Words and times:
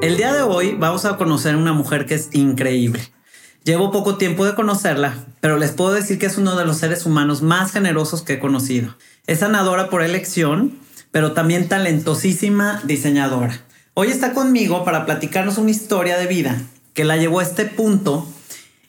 El 0.00 0.16
día 0.16 0.32
de 0.32 0.42
hoy 0.42 0.76
vamos 0.78 1.04
a 1.04 1.16
conocer 1.16 1.56
una 1.56 1.72
mujer 1.72 2.06
que 2.06 2.14
es 2.14 2.28
increíble. 2.32 3.00
Llevo 3.64 3.90
poco 3.90 4.16
tiempo 4.16 4.44
de 4.44 4.54
conocerla, 4.54 5.26
pero 5.40 5.56
les 5.56 5.72
puedo 5.72 5.92
decir 5.92 6.20
que 6.20 6.26
es 6.26 6.38
uno 6.38 6.54
de 6.54 6.64
los 6.64 6.76
seres 6.76 7.04
humanos 7.04 7.42
más 7.42 7.72
generosos 7.72 8.22
que 8.22 8.34
he 8.34 8.38
conocido. 8.38 8.96
Es 9.26 9.40
sanadora 9.40 9.90
por 9.90 10.04
elección, 10.04 10.78
pero 11.10 11.32
también 11.32 11.66
talentosísima 11.66 12.80
diseñadora. 12.84 13.60
Hoy 13.94 14.08
está 14.08 14.34
conmigo 14.34 14.84
para 14.84 15.04
platicarnos 15.04 15.58
una 15.58 15.72
historia 15.72 16.16
de 16.16 16.28
vida 16.28 16.62
que 16.94 17.04
la 17.04 17.16
llevó 17.16 17.40
a 17.40 17.42
este 17.42 17.66
punto 17.66 18.24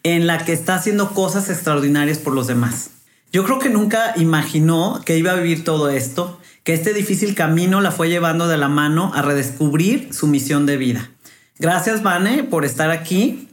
en 0.03 0.27
la 0.27 0.45
que 0.45 0.53
está 0.53 0.75
haciendo 0.75 1.15
cosas 1.15 1.49
extraordinarias 1.49 2.19
por 2.19 2.33
los 2.33 2.45
demás. 2.45 2.91
Yo 3.33 3.43
creo 3.45 3.57
que 3.57 3.69
nunca 3.69 4.13
imaginó 4.15 5.01
que 5.03 5.17
iba 5.17 5.31
a 5.31 5.35
vivir 5.35 5.63
todo 5.63 5.89
esto 5.89 6.38
este 6.73 6.93
difícil 6.93 7.35
camino 7.35 7.81
la 7.81 7.91
fue 7.91 8.09
llevando 8.09 8.47
de 8.47 8.57
la 8.57 8.67
mano 8.67 9.11
a 9.13 9.21
redescubrir 9.21 10.13
su 10.13 10.27
misión 10.27 10.65
de 10.65 10.77
vida. 10.77 11.11
Gracias, 11.57 12.03
Vane, 12.03 12.43
por 12.43 12.65
estar 12.65 12.91
aquí 12.91 13.49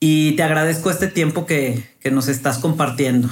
y 0.00 0.32
te 0.32 0.42
agradezco 0.42 0.90
este 0.90 1.08
tiempo 1.08 1.46
que, 1.46 1.88
que 2.00 2.10
nos 2.10 2.28
estás 2.28 2.58
compartiendo. 2.58 3.28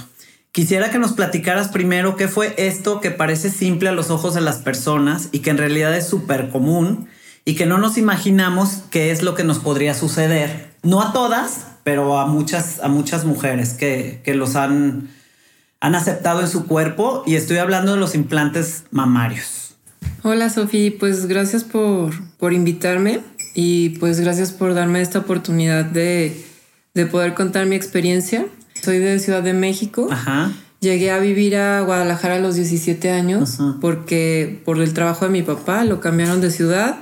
Quisiera 0.53 0.91
que 0.91 0.99
nos 0.99 1.13
platicaras 1.13 1.69
primero 1.69 2.17
qué 2.17 2.29
fue 2.29 2.55
esto 2.57 3.01
que 3.01 3.11
parece 3.11 3.51
simple 3.51 3.91
a 3.91 3.93
los 3.93 4.11
ojos 4.11 4.35
de 4.35 4.41
las 4.41 4.57
personas 4.57 5.29
y 5.33 5.41
que 5.41 5.51
en 5.51 5.59
realidad 5.59 5.95
es 5.95 6.07
súper 6.09 6.49
común 6.49 7.09
y 7.45 7.55
que 7.55 7.67
no 7.67 7.79
nos 7.79 7.99
imaginamos 7.99 8.85
qué 8.91 9.11
es 9.11 9.23
lo 9.23 9.35
que 9.35 9.45
nos 9.45 9.59
podría 9.59 9.95
suceder. 9.95 10.71
No 10.83 11.03
a 11.03 11.13
todas, 11.13 11.67
pero 11.85 12.19
a 12.19 12.27
muchas, 12.27 12.81
a 12.81 12.89
muchas 12.89 13.25
mujeres 13.25 13.75
que, 13.75 14.23
que 14.25 14.35
los 14.35 14.57
han 14.57 15.09
han 15.87 15.95
aceptado 15.95 16.41
en 16.41 16.49
su 16.49 16.67
cuerpo 16.67 17.23
y 17.27 17.37
estoy 17.37 17.59
hablando 17.59 17.93
de 17.93 18.01
los 18.01 18.17
implantes 18.17 18.83
mamarios. 18.91 19.77
Hola 20.25 20.51
Sofía, 20.51 20.91
pues 20.99 21.27
gracias 21.27 21.63
por, 21.63 22.13
por 22.39 22.53
invitarme 22.53 23.21
y 23.55 23.91
pues 24.01 24.19
gracias 24.19 24.51
por 24.51 24.75
darme 24.75 25.01
esta 25.01 25.21
oportunidad 25.21 25.85
de, 25.85 26.45
de 26.95 27.07
poder 27.07 27.35
contar 27.35 27.67
mi 27.67 27.77
experiencia. 27.77 28.47
Soy 28.83 28.99
de 28.99 29.21
Ciudad 29.21 29.45
de 29.45 29.53
México. 29.53 30.09
Ajá. 30.11 30.51
Llegué 30.81 31.13
a 31.13 31.21
vivir 31.21 31.57
a 31.57 31.81
Guadalajara 31.83 32.35
a 32.35 32.39
los 32.41 32.57
17 32.57 33.11
años 33.13 33.59
porque 33.81 34.61
por 34.65 34.81
el 34.83 34.93
trabajo 34.93 35.25
de 35.25 35.31
mi 35.31 35.43
papá 35.43 35.85
lo 35.85 36.01
cambiaron 36.01 36.41
de 36.41 36.51
ciudad 36.51 36.99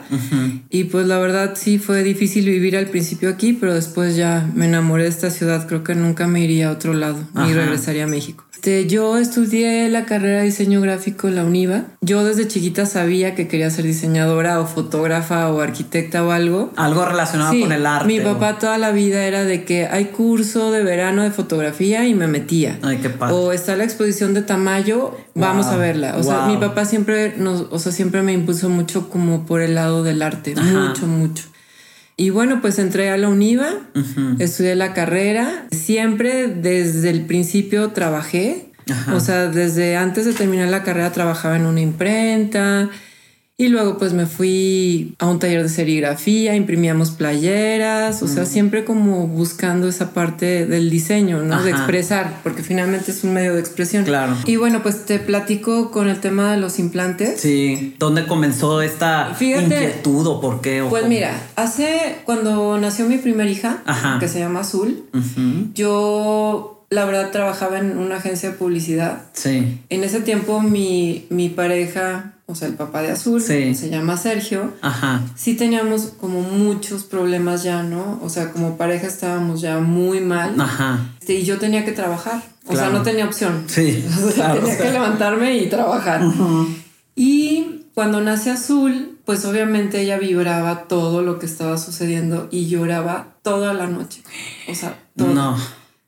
y 0.68 0.84
pues 0.84 1.06
la 1.06 1.18
verdad 1.18 1.54
sí 1.56 1.78
fue 1.78 2.02
difícil 2.02 2.44
vivir 2.44 2.76
al 2.76 2.86
principio 2.86 3.30
aquí, 3.30 3.54
pero 3.54 3.74
después 3.74 4.14
ya 4.14 4.48
me 4.54 4.66
enamoré 4.66 5.04
de 5.04 5.08
esta 5.08 5.30
ciudad, 5.30 5.66
creo 5.66 5.82
que 5.82 5.94
nunca 5.94 6.26
me 6.26 6.40
iría 6.40 6.68
a 6.68 6.72
otro 6.72 6.92
lado 6.92 7.18
ni 7.34 7.52
regresaría 7.52 8.04
a 8.04 8.06
México. 8.06 8.44
Este, 8.64 8.86
yo 8.86 9.18
estudié 9.18 9.90
la 9.90 10.06
carrera 10.06 10.38
de 10.38 10.44
diseño 10.44 10.80
gráfico 10.80 11.28
en 11.28 11.34
la 11.34 11.44
UNIVA. 11.44 11.82
Yo 12.00 12.24
desde 12.24 12.48
chiquita 12.48 12.86
sabía 12.86 13.34
que 13.34 13.46
quería 13.46 13.68
ser 13.68 13.84
diseñadora 13.84 14.58
o 14.58 14.66
fotógrafa 14.66 15.52
o 15.52 15.60
arquitecta 15.60 16.24
o 16.24 16.30
algo. 16.30 16.72
Algo 16.76 17.04
relacionado 17.04 17.52
con 17.60 17.72
el 17.72 17.84
arte. 17.84 18.06
Mi 18.06 18.20
papá 18.20 18.58
toda 18.58 18.78
la 18.78 18.90
vida 18.90 19.26
era 19.26 19.44
de 19.44 19.66
que 19.66 19.86
hay 19.86 20.06
curso 20.06 20.72
de 20.72 20.82
verano 20.82 21.24
de 21.24 21.30
fotografía 21.30 22.06
y 22.06 22.14
me 22.14 22.26
metía. 22.26 22.78
Ay, 22.80 23.00
qué 23.02 23.10
padre. 23.10 23.34
O 23.34 23.52
está 23.52 23.76
la 23.76 23.84
exposición 23.84 24.32
de 24.32 24.40
Tamayo, 24.40 25.14
vamos 25.34 25.66
a 25.66 25.76
verla. 25.76 26.16
O 26.16 26.22
sea, 26.22 26.46
mi 26.46 26.56
papá 26.56 26.86
siempre 26.86 27.34
nos, 27.36 27.66
o 27.70 27.78
sea, 27.78 27.92
siempre 27.92 28.22
me 28.22 28.32
impuso 28.32 28.70
mucho 28.70 29.10
como 29.10 29.44
por 29.44 29.60
el 29.60 29.74
lado 29.74 30.02
del 30.02 30.22
arte, 30.22 30.54
mucho, 30.56 31.06
mucho. 31.06 31.44
Y 32.16 32.30
bueno, 32.30 32.60
pues 32.60 32.78
entré 32.78 33.10
a 33.10 33.16
la 33.16 33.28
UNIVA, 33.28 33.70
estudié 34.38 34.76
la 34.76 34.94
carrera, 34.94 35.66
siempre 35.72 36.46
desde 36.46 37.10
el 37.10 37.26
principio 37.26 37.90
trabajé, 37.90 38.70
o 39.12 39.18
sea, 39.18 39.48
desde 39.48 39.96
antes 39.96 40.24
de 40.24 40.32
terminar 40.32 40.68
la 40.68 40.84
carrera 40.84 41.10
trabajaba 41.10 41.56
en 41.56 41.66
una 41.66 41.80
imprenta, 41.80 42.88
y 43.56 43.68
luego 43.68 43.98
pues 43.98 44.12
me 44.12 44.26
fui 44.26 45.14
a 45.20 45.26
un 45.26 45.38
taller 45.38 45.62
de 45.62 45.68
serigrafía, 45.68 46.56
imprimíamos 46.56 47.12
playeras, 47.12 48.20
o 48.22 48.26
sea, 48.26 48.46
siempre 48.46 48.84
como 48.84 49.28
buscando 49.28 49.86
esa 49.86 50.12
parte 50.12 50.66
del 50.66 50.90
diseño, 50.90 51.42
¿no? 51.42 51.62
De 51.62 51.70
expresar, 51.70 52.40
porque 52.42 52.64
finalmente 52.64 53.12
es 53.12 53.22
un 53.22 53.32
medio 53.32 53.54
de 53.54 53.60
expresión. 53.60 54.04
Claro. 54.04 54.36
Y 54.44 54.56
bueno, 54.56 54.82
pues 54.82 55.06
te 55.06 55.20
platico 55.20 55.92
con 55.92 56.08
el 56.08 56.18
tema 56.18 56.50
de 56.50 56.56
los 56.58 56.80
implantes. 56.80 57.40
Sí. 57.40 57.94
¿Dónde 58.00 58.26
comenzó 58.26 58.82
esta 58.82 59.36
inquietud 59.40 60.26
o 60.26 60.40
por 60.40 60.60
qué? 60.60 60.84
pues 60.90 61.06
mira, 61.06 61.40
hace 61.54 62.16
cuando 62.24 62.76
nació 62.78 63.06
mi 63.06 63.18
primera 63.18 63.48
hija, 63.48 63.84
que 64.18 64.26
se 64.26 64.40
llama 64.40 64.60
Azul, 64.60 65.04
yo 65.74 66.83
la 66.94 67.04
verdad 67.04 67.30
trabajaba 67.30 67.78
en 67.78 67.98
una 67.98 68.16
agencia 68.16 68.50
de 68.50 68.56
publicidad. 68.56 69.22
Sí. 69.32 69.80
En 69.90 70.04
ese 70.04 70.20
tiempo 70.20 70.60
mi, 70.60 71.26
mi 71.30 71.48
pareja 71.48 72.34
o 72.46 72.54
sea, 72.54 72.68
el 72.68 72.74
papá 72.74 73.00
de 73.00 73.10
Azul, 73.10 73.40
se 73.40 73.72
llama 73.88 74.18
Sergio, 74.18 74.74
Ajá. 74.82 75.22
sí 75.34 75.54
teníamos 75.54 76.12
como 76.20 76.42
muchos 76.42 77.04
problemas 77.04 77.62
ya, 77.62 77.82
¿no? 77.82 78.20
O 78.22 78.28
sea, 78.28 78.52
como 78.52 78.76
pareja 78.76 79.06
estábamos 79.06 79.62
ya 79.62 79.78
muy 79.78 80.20
mal. 80.20 80.60
Ajá. 80.60 81.06
Este, 81.20 81.36
y 81.36 81.44
yo 81.44 81.58
tenía 81.58 81.86
que 81.86 81.92
trabajar. 81.92 82.42
O 82.66 82.76
sea, 82.76 82.90
no 82.90 83.02
tenía 83.02 83.24
opción. 83.24 83.64
Sí. 83.66 84.04
tenía 84.34 84.76
que 84.76 84.90
levantarme 84.92 85.56
y 85.56 85.70
trabajar. 85.70 86.20
Y 87.16 87.86
cuando 87.94 88.20
nace 88.20 88.50
Azul, 88.50 89.18
pues 89.24 89.46
obviamente 89.46 90.02
ella 90.02 90.18
vibraba 90.18 90.82
todo 90.86 91.22
lo 91.22 91.38
que 91.38 91.46
estaba 91.46 91.78
sucediendo 91.78 92.48
y 92.50 92.66
lloraba 92.66 93.36
toda 93.42 93.72
la 93.72 93.86
noche. 93.86 94.22
O 94.68 94.74
sea, 94.74 94.98
todo. 95.16 95.28
No. 95.28 95.56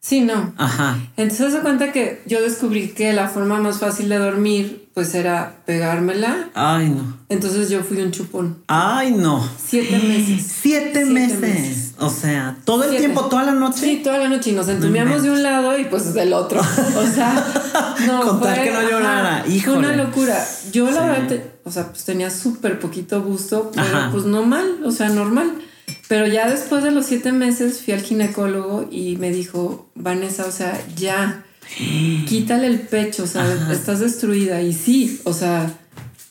Sí, 0.06 0.20
no. 0.20 0.54
Ajá. 0.56 0.98
Entonces 1.16 1.52
se 1.52 1.60
cuenta 1.62 1.90
que 1.90 2.22
yo 2.26 2.40
descubrí 2.40 2.90
que 2.90 3.12
la 3.12 3.26
forma 3.26 3.58
más 3.58 3.80
fácil 3.80 4.08
de 4.08 4.18
dormir 4.18 4.88
pues 4.94 5.12
era 5.16 5.56
pegármela. 5.66 6.48
Ay, 6.54 6.90
no. 6.90 7.18
Entonces 7.28 7.68
yo 7.70 7.82
fui 7.82 8.00
un 8.00 8.12
chupón. 8.12 8.56
Ay, 8.68 9.10
no. 9.10 9.44
Siete 9.58 9.98
meses. 9.98 10.46
Siete, 10.62 11.06
meses. 11.06 11.94
O 11.98 12.08
sea, 12.08 12.56
todo 12.64 12.84
el 12.84 12.96
tiempo, 12.96 13.24
toda 13.24 13.42
la 13.42 13.54
noche. 13.54 13.80
Sí, 13.80 14.00
toda 14.04 14.18
la 14.18 14.28
noche. 14.28 14.50
Y 14.50 14.52
nos 14.52 14.68
entumíamos 14.68 15.24
de 15.24 15.30
un 15.30 15.42
lado 15.42 15.76
y 15.76 15.86
pues 15.86 16.14
del 16.14 16.32
otro. 16.34 16.60
O 16.96 17.04
sea, 17.04 17.44
no. 18.06 18.20
Contar 18.20 18.62
que 18.62 18.70
no 18.70 18.88
llorara. 18.88 19.44
Hijo. 19.48 19.72
Fue 19.72 19.78
una 19.80 19.96
locura. 19.96 20.38
Yo 20.70 20.88
la 20.88 21.04
verdad, 21.04 21.40
o 21.64 21.70
sea, 21.72 21.88
pues 21.88 22.04
tenía 22.04 22.30
súper 22.30 22.78
poquito 22.78 23.20
gusto, 23.22 23.72
pero 23.74 24.12
pues 24.12 24.24
no 24.24 24.44
mal, 24.44 24.84
o 24.84 24.92
sea, 24.92 25.08
normal. 25.08 25.50
Pero 26.08 26.26
ya 26.26 26.48
después 26.48 26.84
de 26.84 26.92
los 26.92 27.06
siete 27.06 27.32
meses 27.32 27.82
fui 27.82 27.94
al 27.94 28.00
ginecólogo 28.00 28.88
y 28.90 29.16
me 29.16 29.30
dijo, 29.30 29.90
Vanessa, 29.94 30.46
o 30.46 30.52
sea, 30.52 30.80
ya, 30.96 31.44
quítale 32.26 32.68
el 32.68 32.80
pecho, 32.80 33.24
o 33.24 33.26
sea, 33.26 33.44
estás 33.72 34.00
destruida. 34.00 34.62
Y 34.62 34.72
sí, 34.72 35.20
o 35.24 35.32
sea, 35.32 35.72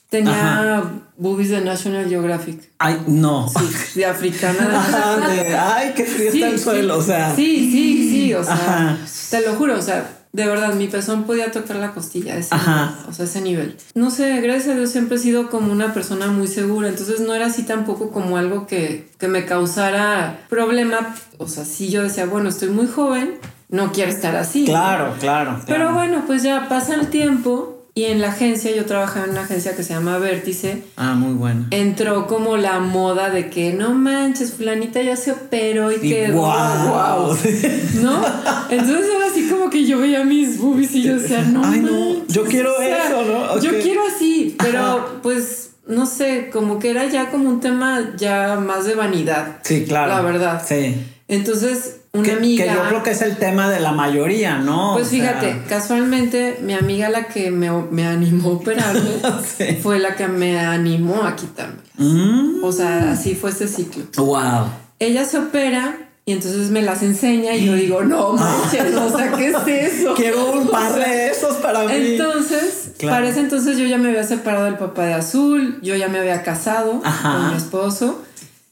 tenía 0.09 0.83
boobies 1.17 1.49
de 1.49 1.61
National 1.61 2.07
Geographic. 2.07 2.71
Ay, 2.79 3.01
no. 3.07 3.49
Sí, 3.49 3.99
de 3.99 4.05
africana. 4.05 5.75
ay, 5.75 5.93
qué 5.95 6.05
frío 6.05 6.31
está 6.31 6.47
el 6.47 6.59
suelo, 6.59 6.97
o 6.97 7.01
sea. 7.01 7.35
Sí, 7.35 7.69
sí, 7.71 8.09
sí, 8.09 8.33
o 8.33 8.43
sea, 8.43 8.97
te 9.29 9.41
lo 9.41 9.55
juro, 9.55 9.77
o 9.77 9.81
sea, 9.81 10.24
de 10.35 10.45
verdad, 10.45 10.73
mi 10.73 10.87
pezón 10.87 11.23
podía 11.23 11.49
tocar 11.49 11.77
la 11.77 11.91
costilla, 11.91 12.35
ese 12.35 12.53
o 12.53 13.13
sea, 13.13 13.23
ese 13.23 13.39
nivel. 13.39 13.77
No 13.93 14.11
sé, 14.11 14.41
gracias 14.41 14.75
a 14.75 14.77
Dios 14.77 14.89
siempre 14.89 15.15
he 15.15 15.19
sido 15.19 15.49
como 15.49 15.71
una 15.71 15.93
persona 15.93 16.27
muy 16.27 16.47
segura, 16.47 16.89
entonces 16.89 17.21
no 17.21 17.33
era 17.33 17.45
así 17.45 17.63
tampoco 17.63 18.11
como 18.11 18.35
algo 18.35 18.67
que, 18.67 19.07
que 19.17 19.29
me 19.29 19.45
causara 19.45 20.41
problema. 20.49 21.15
O 21.37 21.47
sea, 21.47 21.63
sí 21.63 21.89
yo 21.89 22.03
decía, 22.03 22.25
bueno, 22.25 22.49
estoy 22.49 22.67
muy 22.69 22.85
joven, 22.85 23.35
no 23.69 23.93
quiero 23.93 24.11
estar 24.11 24.35
así. 24.35 24.65
Claro, 24.65 25.15
claro, 25.21 25.61
Pero 25.67 25.93
bueno, 25.93 26.23
pues 26.27 26.43
ya 26.43 26.67
pasa 26.67 26.95
el 26.95 27.07
tiempo 27.07 27.74
y 27.95 28.03
en 28.05 28.19
la 28.19 28.27
agencia, 28.29 28.75
yo 28.75 28.85
trabajaba 28.85 29.25
en 29.25 29.31
una 29.31 29.43
agencia 29.43 29.75
que 29.75 29.83
se 29.83 29.93
llama 29.93 30.17
Vértice. 30.17 30.83
Ah, 30.97 31.15
muy 31.15 31.33
bueno. 31.33 31.67
Entró 31.71 32.27
como 32.27 32.57
la 32.57 32.79
moda 32.79 33.29
de 33.29 33.49
que 33.49 33.71
no 33.71 33.93
manches, 33.93 34.53
fulanita 34.53 35.01
ya 35.01 35.15
se 35.15 35.31
operó 35.31 35.91
y, 35.91 35.99
que. 35.99 36.29
¡Wow! 36.31 37.37
¿No? 38.01 38.21
Entonces 38.69 39.05
era 39.15 39.27
así 39.27 39.35
así 39.35 39.49
como 39.49 39.69
que 39.69 39.85
yo 39.85 39.99
veía 39.99 40.23
mis 40.23 40.59
boobies 40.59 40.95
y 40.95 41.03
yo 41.03 41.19
decía, 41.19 41.41
no. 41.41 41.61
Ay, 41.63 41.81
no, 41.81 42.25
yo 42.27 42.45
quiero 42.45 42.79
eso, 42.79 43.23
¿no? 43.23 43.59
Yo 43.59 43.71
quiero 43.81 44.01
así, 44.07 44.55
pero 44.57 45.19
pues 45.21 45.71
no 45.87 46.05
sé, 46.05 46.49
como 46.51 46.79
que 46.79 46.89
era 46.89 47.07
ya 47.09 47.29
como 47.29 47.49
un 47.49 47.59
tema 47.59 48.13
ya 48.17 48.59
más 48.59 48.85
de 48.85 48.95
vanidad. 48.95 49.59
Sí, 49.63 49.85
claro. 49.85 50.13
La 50.13 50.21
verdad. 50.21 50.63
Sí. 50.65 50.95
Entonces, 51.27 52.01
una 52.19 52.33
amiga. 52.33 52.65
Que 52.65 52.71
yo 52.71 52.83
creo 52.87 53.03
que 53.03 53.11
es 53.11 53.21
el 53.21 53.37
tema 53.37 53.69
de 53.69 53.79
la 53.79 53.91
mayoría, 53.91 54.57
¿no? 54.57 54.93
Pues 54.93 55.09
fíjate, 55.09 55.63
casualmente, 55.67 56.59
mi 56.61 56.73
amiga 56.73 57.09
la 57.09 57.27
que 57.27 57.51
me, 57.51 57.67
animó 58.05 58.49
a 58.49 58.53
operarme 58.53 59.11
fue 59.83 59.99
la 59.99 60.15
que 60.15 60.27
me 60.27 60.59
animó 60.59 61.23
a 61.23 61.35
quitarme. 61.35 61.81
Mm. 61.97 62.63
O 62.63 62.71
sea, 62.71 63.11
así 63.11 63.35
fue 63.35 63.51
este 63.51 63.67
ciclo. 63.67 64.03
Wow. 64.17 64.67
Ella 64.99 65.25
se 65.25 65.37
opera 65.37 66.05
y 66.27 66.31
entonces 66.31 66.71
me 66.71 66.81
las 66.81 67.03
enseña 67.03 67.53
y 67.55 67.67
yo 67.67 67.73
digo, 67.73 68.01
no 68.01 68.33
manches, 68.33 68.95
o 68.95 69.15
sea, 69.15 69.31
¿qué 69.33 69.49
es 69.49 69.93
eso? 69.93 70.13
Quiero 70.15 70.53
un 70.53 70.67
par 70.71 70.95
de 70.95 71.27
esos 71.29 71.57
para 71.57 71.83
mí. 71.83 71.93
Entonces, 71.93 72.93
para 73.01 73.27
ese 73.29 73.41
entonces 73.41 73.77
yo 73.77 73.85
ya 73.85 73.99
me 73.99 74.09
había 74.09 74.23
separado 74.23 74.65
del 74.65 74.77
papá 74.77 75.05
de 75.05 75.13
Azul, 75.13 75.79
yo 75.83 75.95
ya 75.95 76.07
me 76.07 76.17
había 76.17 76.41
casado 76.41 77.01
con 77.21 77.49
mi 77.51 77.55
esposo. 77.55 78.23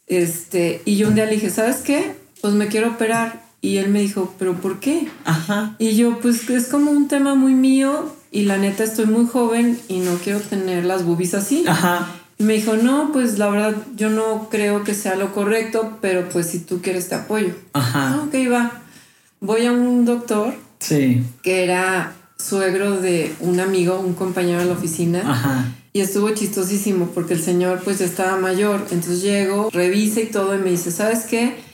Este, 0.07 0.81
y 0.85 0.97
yo 0.97 1.07
un 1.07 1.15
día 1.15 1.25
le 1.25 1.33
dije, 1.33 1.51
¿sabes 1.51 1.77
qué? 1.77 2.15
Pues 2.43 2.55
me 2.55 2.67
quiero 2.67 2.89
operar. 2.89 3.41
Y 3.61 3.77
él 3.77 3.87
me 3.87 4.01
dijo, 4.01 4.35
¿pero 4.37 4.55
por 4.55 4.81
qué? 4.81 5.07
Ajá. 5.23 5.77
Y 5.79 5.95
yo, 5.95 6.19
pues 6.19 6.49
es 6.49 6.67
como 6.67 6.91
un 6.91 7.07
tema 7.07 7.35
muy 7.35 7.53
mío 7.53 8.13
y 8.31 8.43
la 8.43 8.57
neta 8.57 8.83
estoy 8.83 9.05
muy 9.05 9.25
joven 9.27 9.79
y 9.87 9.99
no 9.99 10.15
quiero 10.15 10.41
tener 10.41 10.83
las 10.83 11.05
boobies 11.05 11.35
así. 11.35 11.63
Ajá. 11.65 12.05
Y 12.37 12.43
me 12.43 12.55
dijo, 12.55 12.75
no, 12.75 13.13
pues 13.13 13.39
la 13.39 13.47
verdad 13.47 13.75
yo 13.95 14.09
no 14.09 14.49
creo 14.51 14.83
que 14.83 14.93
sea 14.93 15.15
lo 15.15 15.33
correcto, 15.33 15.99
pero 16.01 16.27
pues 16.27 16.47
si 16.47 16.59
tú 16.59 16.81
quieres 16.81 17.07
te 17.07 17.15
apoyo. 17.15 17.55
Ajá. 17.71 18.09
Ah, 18.09 18.23
ok, 18.27 18.33
va. 18.51 18.81
Voy 19.39 19.65
a 19.65 19.71
un 19.71 20.03
doctor. 20.03 20.53
Sí. 20.79 21.23
Que 21.43 21.63
era 21.63 22.11
suegro 22.37 22.99
de 22.99 23.33
un 23.39 23.61
amigo, 23.61 24.01
un 24.01 24.15
compañero 24.15 24.59
de 24.59 24.65
la 24.65 24.73
oficina. 24.73 25.21
Ajá. 25.25 25.73
Y 25.93 26.01
estuvo 26.01 26.29
chistosísimo 26.31 27.11
porque 27.15 27.35
el 27.35 27.41
señor 27.41 27.79
pues 27.85 28.01
estaba 28.01 28.35
mayor. 28.35 28.85
Entonces 28.91 29.21
llego, 29.21 29.69
revisa 29.71 30.19
y 30.19 30.25
todo 30.25 30.53
y 30.55 30.57
me 30.57 30.71
dice, 30.71 30.91
¿sabes 30.91 31.23
qué? 31.23 31.71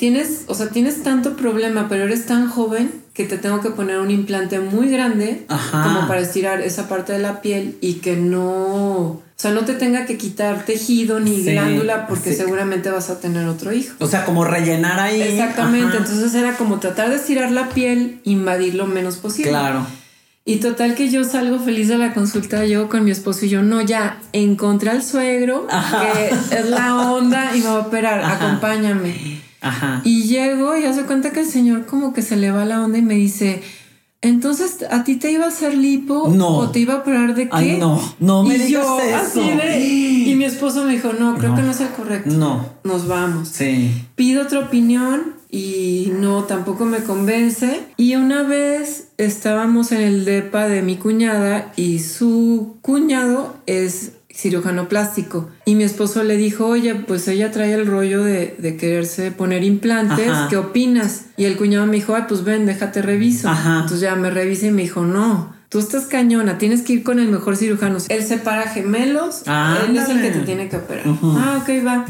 Tienes, 0.00 0.44
o 0.46 0.54
sea, 0.54 0.70
tienes 0.70 1.02
tanto 1.02 1.36
problema, 1.36 1.86
pero 1.90 2.04
eres 2.04 2.24
tan 2.24 2.48
joven 2.48 2.90
que 3.12 3.24
te 3.24 3.36
tengo 3.36 3.60
que 3.60 3.68
poner 3.68 3.98
un 3.98 4.10
implante 4.10 4.58
muy 4.58 4.88
grande 4.88 5.44
como 5.70 6.08
para 6.08 6.22
estirar 6.22 6.62
esa 6.62 6.88
parte 6.88 7.12
de 7.12 7.18
la 7.18 7.42
piel 7.42 7.76
y 7.82 7.96
que 7.96 8.16
no, 8.16 8.46
o 8.46 9.22
sea, 9.36 9.50
no 9.50 9.66
te 9.66 9.74
tenga 9.74 10.06
que 10.06 10.16
quitar 10.16 10.64
tejido 10.64 11.20
ni 11.20 11.42
glándula 11.42 12.06
porque 12.06 12.32
seguramente 12.32 12.88
vas 12.88 13.10
a 13.10 13.20
tener 13.20 13.46
otro 13.46 13.74
hijo. 13.74 13.94
O 13.98 14.06
sea, 14.06 14.24
como 14.24 14.42
rellenar 14.42 14.98
ahí. 14.98 15.20
Exactamente, 15.20 15.98
entonces 15.98 16.32
era 16.34 16.56
como 16.56 16.80
tratar 16.80 17.10
de 17.10 17.16
estirar 17.16 17.52
la 17.52 17.68
piel, 17.68 18.22
invadir 18.24 18.76
lo 18.76 18.86
menos 18.86 19.18
posible. 19.18 19.50
Claro. 19.50 19.86
Y 20.46 20.60
total 20.60 20.94
que 20.94 21.10
yo 21.10 21.24
salgo 21.24 21.58
feliz 21.58 21.88
de 21.88 21.98
la 21.98 22.14
consulta, 22.14 22.64
yo 22.64 22.88
con 22.88 23.04
mi 23.04 23.10
esposo 23.10 23.44
y 23.44 23.50
yo, 23.50 23.62
no, 23.62 23.82
ya, 23.82 24.18
encontré 24.32 24.92
al 24.92 25.02
suegro, 25.02 25.66
que 25.68 26.56
es 26.56 26.70
la 26.70 27.12
onda 27.12 27.54
y 27.54 27.58
me 27.58 27.66
va 27.66 27.74
a 27.74 27.80
operar, 27.80 28.24
acompáñame. 28.24 29.49
Ajá. 29.60 30.02
Y 30.04 30.24
llego 30.24 30.76
y 30.76 30.84
hace 30.84 31.04
cuenta 31.04 31.32
que 31.32 31.40
el 31.40 31.46
señor 31.46 31.86
como 31.86 32.12
que 32.12 32.22
se 32.22 32.36
le 32.36 32.50
va 32.50 32.64
la 32.64 32.82
onda 32.82 32.98
y 32.98 33.02
me 33.02 33.14
dice, 33.14 33.62
entonces, 34.22 34.84
¿a 34.90 35.02
ti 35.02 35.16
te 35.16 35.32
iba 35.32 35.46
a 35.46 35.48
hacer 35.48 35.74
lipo? 35.74 36.28
No. 36.28 36.58
¿O 36.58 36.70
te 36.70 36.80
iba 36.80 36.94
a 36.94 36.98
operar 36.98 37.34
de 37.34 37.44
qué? 37.44 37.50
Ay, 37.52 37.78
no, 37.78 38.00
no 38.18 38.42
me 38.42 38.56
y 38.56 38.58
digas 38.58 38.84
yo, 38.84 39.00
eso. 39.00 39.16
Así 39.16 39.50
de, 39.50 39.80
y 39.80 40.34
mi 40.34 40.44
esposo 40.44 40.84
me 40.84 40.92
dijo, 40.92 41.14
no, 41.14 41.38
creo 41.38 41.54
que 41.54 41.62
no 41.62 41.70
es 41.70 41.80
el 41.80 41.88
correcto. 41.88 42.30
No. 42.30 42.66
Nos 42.84 43.08
vamos. 43.08 43.48
Sí. 43.48 43.90
Pido 44.16 44.42
otra 44.42 44.58
opinión 44.60 45.34
y 45.50 46.12
no, 46.12 46.44
tampoco 46.44 46.84
me 46.84 46.98
convence. 46.98 47.80
Y 47.96 48.14
una 48.16 48.42
vez 48.42 49.08
estábamos 49.16 49.90
en 49.90 50.02
el 50.02 50.26
depa 50.26 50.68
de 50.68 50.82
mi 50.82 50.96
cuñada 50.96 51.72
y 51.76 52.00
su 52.00 52.76
cuñado 52.82 53.56
es 53.64 54.12
cirujano 54.40 54.88
plástico. 54.88 55.50
Y 55.64 55.74
mi 55.74 55.84
esposo 55.84 56.22
le 56.22 56.36
dijo, 56.36 56.66
oye, 56.66 56.94
pues 56.94 57.28
ella 57.28 57.50
trae 57.50 57.74
el 57.74 57.86
rollo 57.86 58.24
de, 58.24 58.56
de 58.58 58.76
quererse 58.76 59.30
poner 59.30 59.62
implantes, 59.64 60.32
¿qué 60.48 60.56
opinas? 60.56 61.26
Y 61.36 61.44
el 61.44 61.56
cuñado 61.56 61.86
me 61.86 61.96
dijo, 61.96 62.14
ay, 62.14 62.24
pues 62.28 62.44
ven, 62.44 62.66
déjate 62.66 63.02
reviso. 63.02 63.48
Entonces 63.50 64.00
ya 64.00 64.14
me 64.16 64.30
revisa 64.30 64.66
y 64.66 64.70
me 64.70 64.82
dijo, 64.82 65.02
no. 65.02 65.58
Tú 65.68 65.78
estás 65.78 66.06
cañona, 66.06 66.58
tienes 66.58 66.82
que 66.82 66.94
ir 66.94 67.04
con 67.04 67.20
el 67.20 67.28
mejor 67.28 67.56
cirujano. 67.56 67.98
Él 68.08 68.24
separa 68.24 68.62
gemelos, 68.62 69.42
él 69.46 69.96
es 69.96 70.08
el 70.08 70.20
que 70.20 70.30
te 70.30 70.40
tiene 70.40 70.68
que 70.68 70.76
operar. 70.76 71.04
Ah, 71.06 71.60
ok, 71.62 71.86
va. 71.86 72.06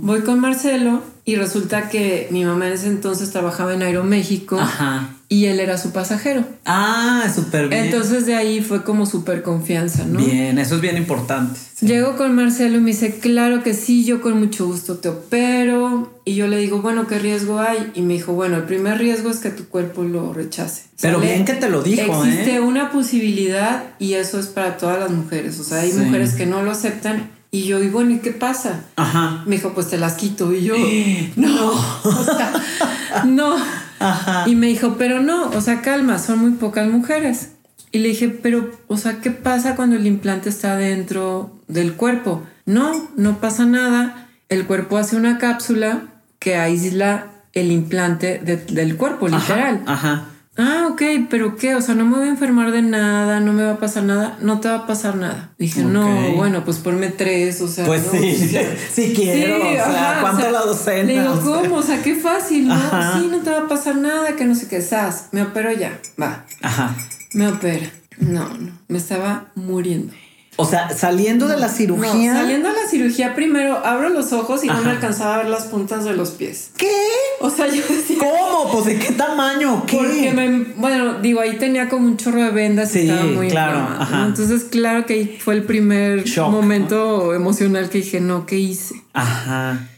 Voy 0.00 0.20
con 0.20 0.40
Marcelo 0.40 1.02
y 1.24 1.36
resulta 1.36 1.90
que 1.90 2.28
mi 2.30 2.44
mamá 2.44 2.68
en 2.68 2.72
ese 2.72 2.86
entonces 2.86 3.30
trabajaba 3.32 3.74
en 3.74 3.82
Aeroméxico. 3.82 4.58
Ajá 4.58 5.15
y 5.28 5.46
él 5.46 5.58
era 5.58 5.76
su 5.76 5.90
pasajero. 5.90 6.44
Ah, 6.64 7.30
súper 7.34 7.68
bien. 7.68 7.86
Entonces 7.86 8.26
de 8.26 8.36
ahí 8.36 8.60
fue 8.60 8.84
como 8.84 9.06
súper 9.06 9.42
confianza, 9.42 10.04
¿no? 10.04 10.20
Bien, 10.20 10.58
eso 10.58 10.76
es 10.76 10.80
bien 10.80 10.96
importante. 10.96 11.58
Llego 11.80 12.16
con 12.16 12.34
Marcelo 12.34 12.78
y 12.78 12.80
me 12.80 12.90
dice, 12.92 13.18
claro 13.18 13.62
que 13.62 13.74
sí, 13.74 14.04
yo 14.04 14.22
con 14.22 14.38
mucho 14.38 14.66
gusto 14.66 14.98
te 14.98 15.08
opero. 15.08 16.20
Y 16.24 16.34
yo 16.34 16.46
le 16.46 16.58
digo, 16.58 16.80
bueno, 16.80 17.06
¿qué 17.06 17.18
riesgo 17.18 17.58
hay? 17.58 17.90
Y 17.94 18.02
me 18.02 18.14
dijo, 18.14 18.32
bueno, 18.32 18.56
el 18.56 18.64
primer 18.64 18.98
riesgo 18.98 19.30
es 19.30 19.38
que 19.38 19.50
tu 19.50 19.66
cuerpo 19.68 20.02
lo 20.02 20.32
rechace. 20.32 20.84
Pero 21.00 21.20
bien 21.20 21.44
que 21.44 21.54
te 21.54 21.68
lo 21.68 21.82
dijo, 21.82 22.24
Existe 22.24 22.54
¿eh? 22.54 22.60
una 22.60 22.90
posibilidad 22.90 23.84
y 23.98 24.14
eso 24.14 24.38
es 24.38 24.46
para 24.46 24.76
todas 24.76 24.98
las 24.98 25.10
mujeres. 25.10 25.58
O 25.60 25.64
sea, 25.64 25.80
hay 25.80 25.92
mujeres 25.92 26.34
que 26.34 26.46
no 26.46 26.62
lo 26.62 26.70
aceptan 26.70 27.30
y 27.50 27.64
yo, 27.64 27.82
y 27.82 27.88
bueno, 27.88 28.10
¿y 28.12 28.18
qué 28.18 28.32
pasa? 28.32 28.84
Ajá. 28.96 29.42
Me 29.46 29.56
dijo, 29.56 29.72
pues 29.72 29.88
te 29.88 29.96
las 29.96 30.14
quito. 30.14 30.52
Y 30.52 30.64
yo, 30.64 30.74
no, 31.36 31.72
o 31.72 32.24
sea, 32.24 32.52
no. 33.24 33.56
Ajá. 33.98 34.44
Y 34.48 34.54
me 34.54 34.66
dijo, 34.68 34.96
pero 34.98 35.20
no, 35.20 35.50
o 35.50 35.60
sea, 35.60 35.82
calma, 35.82 36.18
son 36.18 36.38
muy 36.40 36.52
pocas 36.52 36.88
mujeres. 36.88 37.50
Y 37.92 37.98
le 37.98 38.08
dije, 38.08 38.28
pero, 38.28 38.70
o 38.88 38.96
sea, 38.96 39.20
¿qué 39.20 39.30
pasa 39.30 39.76
cuando 39.76 39.96
el 39.96 40.06
implante 40.06 40.48
está 40.48 40.76
dentro 40.76 41.58
del 41.68 41.94
cuerpo? 41.94 42.42
No, 42.66 43.08
no 43.16 43.38
pasa 43.38 43.64
nada. 43.64 44.28
El 44.48 44.66
cuerpo 44.66 44.98
hace 44.98 45.16
una 45.16 45.38
cápsula 45.38 46.02
que 46.38 46.56
aísla 46.56 47.28
el 47.52 47.72
implante 47.72 48.38
del 48.38 48.96
cuerpo, 48.96 49.28
literal. 49.28 49.82
ajá. 49.86 50.26
Ah, 50.58 50.88
ok, 50.90 51.02
pero 51.28 51.56
¿qué? 51.56 51.74
O 51.74 51.82
sea, 51.82 51.94
no 51.94 52.06
me 52.06 52.16
voy 52.16 52.26
a 52.26 52.30
enfermar 52.30 52.72
de 52.72 52.80
nada, 52.80 53.40
no 53.40 53.52
me 53.52 53.62
va 53.62 53.72
a 53.72 53.78
pasar 53.78 54.04
nada, 54.04 54.38
no 54.40 54.60
te 54.60 54.68
va 54.68 54.76
a 54.76 54.86
pasar 54.86 55.16
nada. 55.16 55.50
Dije, 55.58 55.82
no, 55.82 56.32
bueno, 56.32 56.64
pues 56.64 56.78
ponme 56.78 57.08
tres, 57.08 57.60
o 57.60 57.68
sea. 57.68 57.84
Pues 57.84 58.02
sí, 58.10 58.34
sí 58.92 59.12
quiero, 59.14 59.56
o 59.58 59.74
sea, 59.74 60.18
¿cuánto 60.22 60.50
la 60.50 60.60
docena? 60.60 61.02
Le 61.04 61.20
digo, 61.20 61.40
¿cómo? 61.44 61.76
O 61.76 61.82
sea, 61.82 62.02
qué 62.02 62.14
fácil, 62.14 62.68
¿no? 62.68 62.78
Sí, 62.78 63.28
no 63.30 63.38
te 63.40 63.50
va 63.50 63.60
a 63.60 63.68
pasar 63.68 63.96
nada, 63.96 64.34
que 64.36 64.44
no 64.44 64.54
sé 64.54 64.68
qué, 64.68 64.80
sas, 64.80 65.28
me 65.32 65.42
opero 65.42 65.72
ya, 65.72 66.00
va. 66.20 66.44
Ajá. 66.62 66.96
Me 67.34 67.48
opera. 67.48 67.90
No, 68.18 68.48
no, 68.48 68.72
me 68.88 68.96
estaba 68.96 69.48
muriendo. 69.54 70.14
O 70.58 70.64
sea, 70.64 70.90
saliendo 70.90 71.48
de 71.48 71.58
la 71.58 71.68
cirugía. 71.68 72.32
No, 72.32 72.40
saliendo 72.40 72.70
de 72.70 72.74
la 72.74 72.88
cirugía, 72.88 73.34
primero 73.34 73.84
abro 73.84 74.08
los 74.08 74.32
ojos 74.32 74.64
y 74.64 74.68
no 74.68 74.80
me 74.82 74.90
alcanzaba 74.90 75.34
a 75.34 75.38
ver 75.38 75.48
las 75.48 75.64
puntas 75.64 76.04
de 76.04 76.14
los 76.14 76.30
pies. 76.30 76.70
¿Qué? 76.78 76.90
O 77.40 77.50
sea, 77.50 77.66
yo 77.66 77.82
decía. 77.88 78.16
¿Cómo? 78.18 78.72
Pues 78.72 78.86
de 78.86 78.98
qué 78.98 79.12
tamaño? 79.12 79.84
¿Qué? 79.86 79.98
Porque 79.98 80.32
me, 80.32 80.74
bueno, 80.76 81.20
digo, 81.20 81.40
ahí 81.40 81.58
tenía 81.58 81.90
como 81.90 82.06
un 82.06 82.16
chorro 82.16 82.42
de 82.42 82.50
vendas 82.50 82.96
y 82.96 83.00
estaba 83.00 83.24
muy 83.24 83.48
claro. 83.48 83.78
Ajá. 83.98 84.24
Entonces, 84.26 84.64
claro 84.64 85.04
que 85.04 85.14
ahí 85.14 85.38
fue 85.38 85.54
el 85.54 85.64
primer 85.64 86.24
momento 86.38 87.34
emocional 87.34 87.90
que 87.90 87.98
dije, 87.98 88.20
no, 88.20 88.46
¿qué 88.46 88.56
hice? 88.56 89.02
Ajá. 89.12 89.88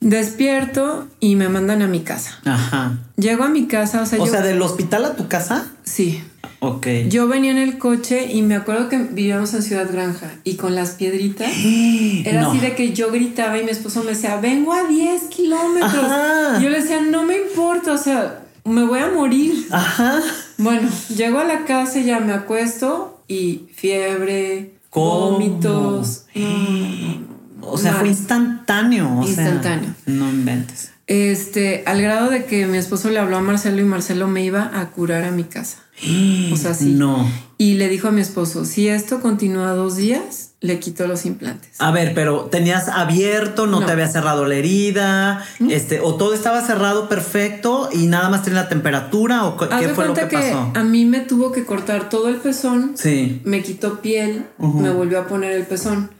Despierto 0.00 1.08
y 1.18 1.34
me 1.34 1.48
mandan 1.48 1.80
a 1.82 1.88
mi 1.88 2.00
casa. 2.00 2.38
Ajá. 2.44 2.98
Llego 3.16 3.44
a 3.44 3.48
mi 3.48 3.66
casa, 3.66 4.02
o 4.02 4.06
sea, 4.06 4.20
o 4.20 4.26
sea, 4.26 4.42
del 4.42 4.60
hospital 4.60 5.06
a 5.06 5.16
tu 5.16 5.28
casa. 5.28 5.72
Sí. 5.82 6.22
Ok. 6.60 6.86
Yo 7.08 7.28
venía 7.28 7.50
en 7.50 7.58
el 7.58 7.78
coche 7.78 8.32
y 8.32 8.42
me 8.42 8.56
acuerdo 8.56 8.88
que 8.88 8.98
vivíamos 8.98 9.54
en 9.54 9.62
Ciudad 9.62 9.90
Granja 9.90 10.32
y 10.44 10.56
con 10.56 10.74
las 10.74 10.92
piedritas 10.92 11.52
era 12.24 12.48
así 12.48 12.58
de 12.58 12.74
que 12.74 12.92
yo 12.92 13.12
gritaba 13.12 13.58
y 13.58 13.64
mi 13.64 13.70
esposo 13.70 14.02
me 14.02 14.10
decía, 14.10 14.40
vengo 14.40 14.72
a 14.72 14.84
10 14.84 15.22
kilómetros. 15.24 16.60
Yo 16.60 16.68
le 16.68 16.80
decía, 16.80 17.00
no 17.00 17.24
me 17.24 17.36
importa, 17.38 17.92
o 17.92 17.98
sea, 17.98 18.44
me 18.64 18.84
voy 18.84 19.00
a 19.00 19.10
morir. 19.10 19.66
Ajá. 19.70 20.20
Bueno, 20.56 20.88
llego 21.14 21.38
a 21.38 21.44
la 21.44 21.64
casa 21.64 22.00
y 22.00 22.04
ya 22.04 22.20
me 22.20 22.32
acuesto 22.32 23.22
y 23.28 23.66
fiebre, 23.74 24.74
vómitos. 24.92 26.24
O 27.70 27.76
sea, 27.76 27.92
fue 27.94 28.08
instantáneo. 28.08 29.20
instantáneo. 29.22 29.94
no 30.06 30.30
inventes. 30.30 30.90
Este, 31.06 31.82
al 31.86 32.00
grado 32.00 32.30
de 32.30 32.44
que 32.44 32.66
mi 32.66 32.78
esposo 32.78 33.10
le 33.10 33.18
habló 33.18 33.36
a 33.36 33.40
Marcelo 33.40 33.80
y 33.80 33.84
Marcelo 33.84 34.26
me 34.26 34.42
iba 34.42 34.70
a 34.80 34.90
curar 34.90 35.24
a 35.24 35.30
mi 35.30 35.44
casa. 35.44 35.78
O 36.52 36.56
sea, 36.56 36.74
sí. 36.74 36.94
No. 36.96 37.28
Y 37.60 37.74
le 37.74 37.88
dijo 37.88 38.08
a 38.08 38.10
mi 38.12 38.20
esposo, 38.20 38.64
si 38.64 38.88
esto 38.88 39.20
continúa 39.20 39.72
dos 39.72 39.96
días, 39.96 40.48
le 40.60 40.78
quito 40.78 41.08
los 41.08 41.26
implantes. 41.26 41.70
A 41.80 41.90
ver, 41.90 42.14
pero 42.14 42.42
tenías 42.44 42.88
abierto, 42.88 43.66
no, 43.66 43.84
te 43.84 43.90
había 43.90 44.06
cerrado 44.06 44.44
la 44.44 44.54
herida, 44.54 45.44
este, 45.68 45.98
o 45.98 46.14
todo 46.14 46.34
estaba 46.34 46.62
cerrado 46.62 47.08
perfecto 47.08 47.88
y 47.92 48.06
nada 48.06 48.28
más 48.28 48.44
tenía 48.44 48.62
la 48.62 48.68
temperatura 48.68 49.44
o 49.44 49.56
qué 49.56 49.88
fue 49.88 50.06
lo 50.06 50.14
que, 50.14 50.26
pasó. 50.26 50.70
A 50.74 50.84
mí 50.84 51.04
me 51.04 51.18
tuvo 51.18 51.50
que 51.50 51.64
cortar 51.64 52.08
todo 52.08 52.28
el 52.28 52.36
pezón. 52.36 52.92
Sí. 52.94 53.40
Me 53.44 53.62
quitó 53.62 54.00
piel, 54.00 54.46
me 54.58 54.90
volvió 54.90 55.20
a 55.20 55.26
poner 55.26 55.52
el 55.52 55.66
pezón. 55.66 56.10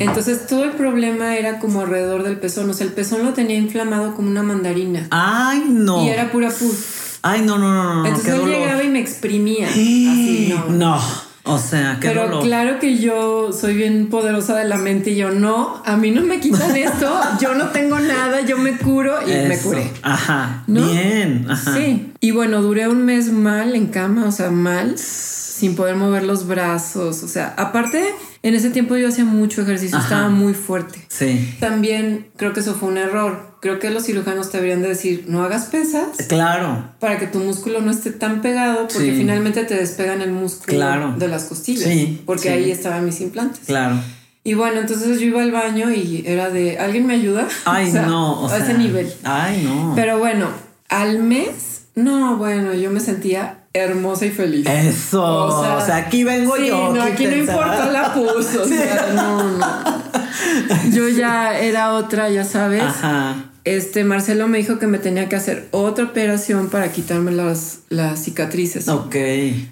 Entonces 0.00 0.46
todo 0.48 0.64
el 0.64 0.72
problema 0.72 1.36
era 1.36 1.60
como 1.60 1.80
alrededor 1.80 2.24
del 2.24 2.38
pezón. 2.38 2.70
O 2.70 2.74
sea, 2.74 2.86
el 2.86 2.92
pezón 2.92 3.24
lo 3.24 3.34
tenía 3.34 3.56
inflamado 3.56 4.16
como 4.16 4.28
una 4.28 4.42
mandarina. 4.42 5.06
Ay, 5.10 5.64
no. 5.68 6.04
Y 6.04 6.08
era 6.08 6.32
pura 6.32 6.50
pus. 6.50 7.07
Ay, 7.28 7.42
no, 7.42 7.58
no, 7.58 7.72
no, 7.72 7.94
no. 7.94 8.06
Entonces 8.06 8.34
él 8.34 8.46
llegaba 8.46 8.82
y 8.82 8.88
me 8.88 9.00
exprimía. 9.00 9.68
Así, 9.68 10.54
no. 10.68 10.72
No. 10.74 11.28
O 11.44 11.58
sea, 11.58 11.98
qué 11.98 12.08
Pero 12.08 12.40
claro 12.40 12.78
que 12.78 12.98
yo 12.98 13.52
soy 13.54 13.74
bien 13.74 14.08
poderosa 14.08 14.54
de 14.54 14.66
la 14.66 14.76
mente 14.76 15.12
y 15.12 15.16
yo 15.16 15.30
no, 15.30 15.82
a 15.86 15.96
mí 15.96 16.10
no 16.10 16.22
me 16.22 16.40
quitan 16.40 16.76
esto, 16.76 17.18
yo 17.40 17.54
no 17.54 17.68
tengo 17.68 17.98
nada, 17.98 18.42
yo 18.42 18.58
me 18.58 18.76
curo 18.76 19.16
y 19.26 19.48
me 19.48 19.58
curé. 19.58 19.90
Ajá. 20.02 20.64
Bien. 20.66 21.46
Ajá. 21.48 21.74
Sí. 21.74 22.12
Y 22.20 22.32
bueno, 22.32 22.60
duré 22.60 22.86
un 22.88 23.06
mes 23.06 23.32
mal 23.32 23.74
en 23.74 23.86
cama, 23.86 24.26
o 24.26 24.32
sea, 24.32 24.50
mal 24.50 24.98
sin 24.98 25.74
poder 25.74 25.96
mover 25.96 26.24
los 26.24 26.46
brazos. 26.46 27.22
O 27.22 27.28
sea, 27.28 27.54
aparte, 27.56 28.14
en 28.42 28.54
ese 28.54 28.70
tiempo 28.70 28.96
yo 28.96 29.08
hacía 29.08 29.24
mucho 29.24 29.62
ejercicio, 29.62 29.98
estaba 29.98 30.28
muy 30.28 30.54
fuerte. 30.54 31.04
Sí. 31.08 31.56
También 31.60 32.28
creo 32.36 32.52
que 32.52 32.60
eso 32.60 32.74
fue 32.74 32.88
un 32.88 32.98
error. 32.98 33.56
Creo 33.60 33.80
que 33.80 33.90
los 33.90 34.04
cirujanos 34.04 34.50
te 34.50 34.58
deberían 34.58 34.82
de 34.82 34.88
decir, 34.88 35.24
no 35.26 35.42
hagas 35.42 35.66
pesas. 35.66 36.16
Claro. 36.28 36.92
Para 37.00 37.18
que 37.18 37.26
tu 37.26 37.40
músculo 37.40 37.80
no 37.80 37.90
esté 37.90 38.12
tan 38.12 38.40
pegado, 38.40 38.86
porque 38.86 39.12
finalmente 39.12 39.64
te 39.64 39.74
despegan 39.74 40.22
el 40.22 40.30
músculo 40.30 41.16
de 41.18 41.28
las 41.28 41.44
costillas. 41.44 41.88
Sí. 41.88 42.22
Porque 42.24 42.50
ahí 42.50 42.70
estaban 42.70 43.04
mis 43.04 43.20
implantes. 43.20 43.66
Claro. 43.66 43.96
Y 44.44 44.54
bueno, 44.54 44.80
entonces 44.80 45.20
yo 45.20 45.26
iba 45.26 45.42
al 45.42 45.50
baño 45.50 45.90
y 45.90 46.22
era 46.26 46.50
de, 46.50 46.78
¿alguien 46.78 47.06
me 47.06 47.14
ayuda? 47.14 47.48
Ay, 47.64 47.90
no. 47.92 48.48
a 48.48 48.56
ese 48.56 48.74
nivel. 48.74 49.12
Ay, 49.24 49.62
no. 49.64 49.92
Pero 49.96 50.18
bueno, 50.18 50.48
al 50.88 51.18
mes, 51.18 51.82
no, 51.96 52.36
bueno, 52.36 52.72
yo 52.74 52.90
me 52.90 53.00
sentía 53.00 53.64
hermosa 53.72 54.26
y 54.26 54.30
feliz. 54.30 54.66
Eso. 54.66 55.22
O 55.22 55.84
sea, 55.84 55.96
aquí 55.96 56.24
vengo 56.24 56.56
yo. 56.56 56.92
No, 56.92 57.02
aquí 57.02 57.26
no 57.26 57.36
importa 57.36 57.90
la 57.90 58.14
pus. 58.14 58.54
O 58.56 58.64
sea, 58.64 59.12
no, 59.14 59.58
no. 59.58 60.90
Yo 60.92 61.08
ya 61.08 61.58
era 61.58 61.94
otra, 61.94 62.30
ya 62.30 62.44
sabes. 62.44 62.82
Ajá. 62.82 63.48
Este 63.64 64.02
Marcelo 64.02 64.48
me 64.48 64.56
dijo 64.56 64.78
que 64.78 64.86
me 64.86 64.98
tenía 64.98 65.28
que 65.28 65.36
hacer 65.36 65.68
otra 65.72 66.06
operación 66.06 66.70
para 66.70 66.90
quitarme 66.90 67.32
las, 67.32 67.80
las 67.90 68.24
cicatrices. 68.24 68.88
Ok. 68.88 69.14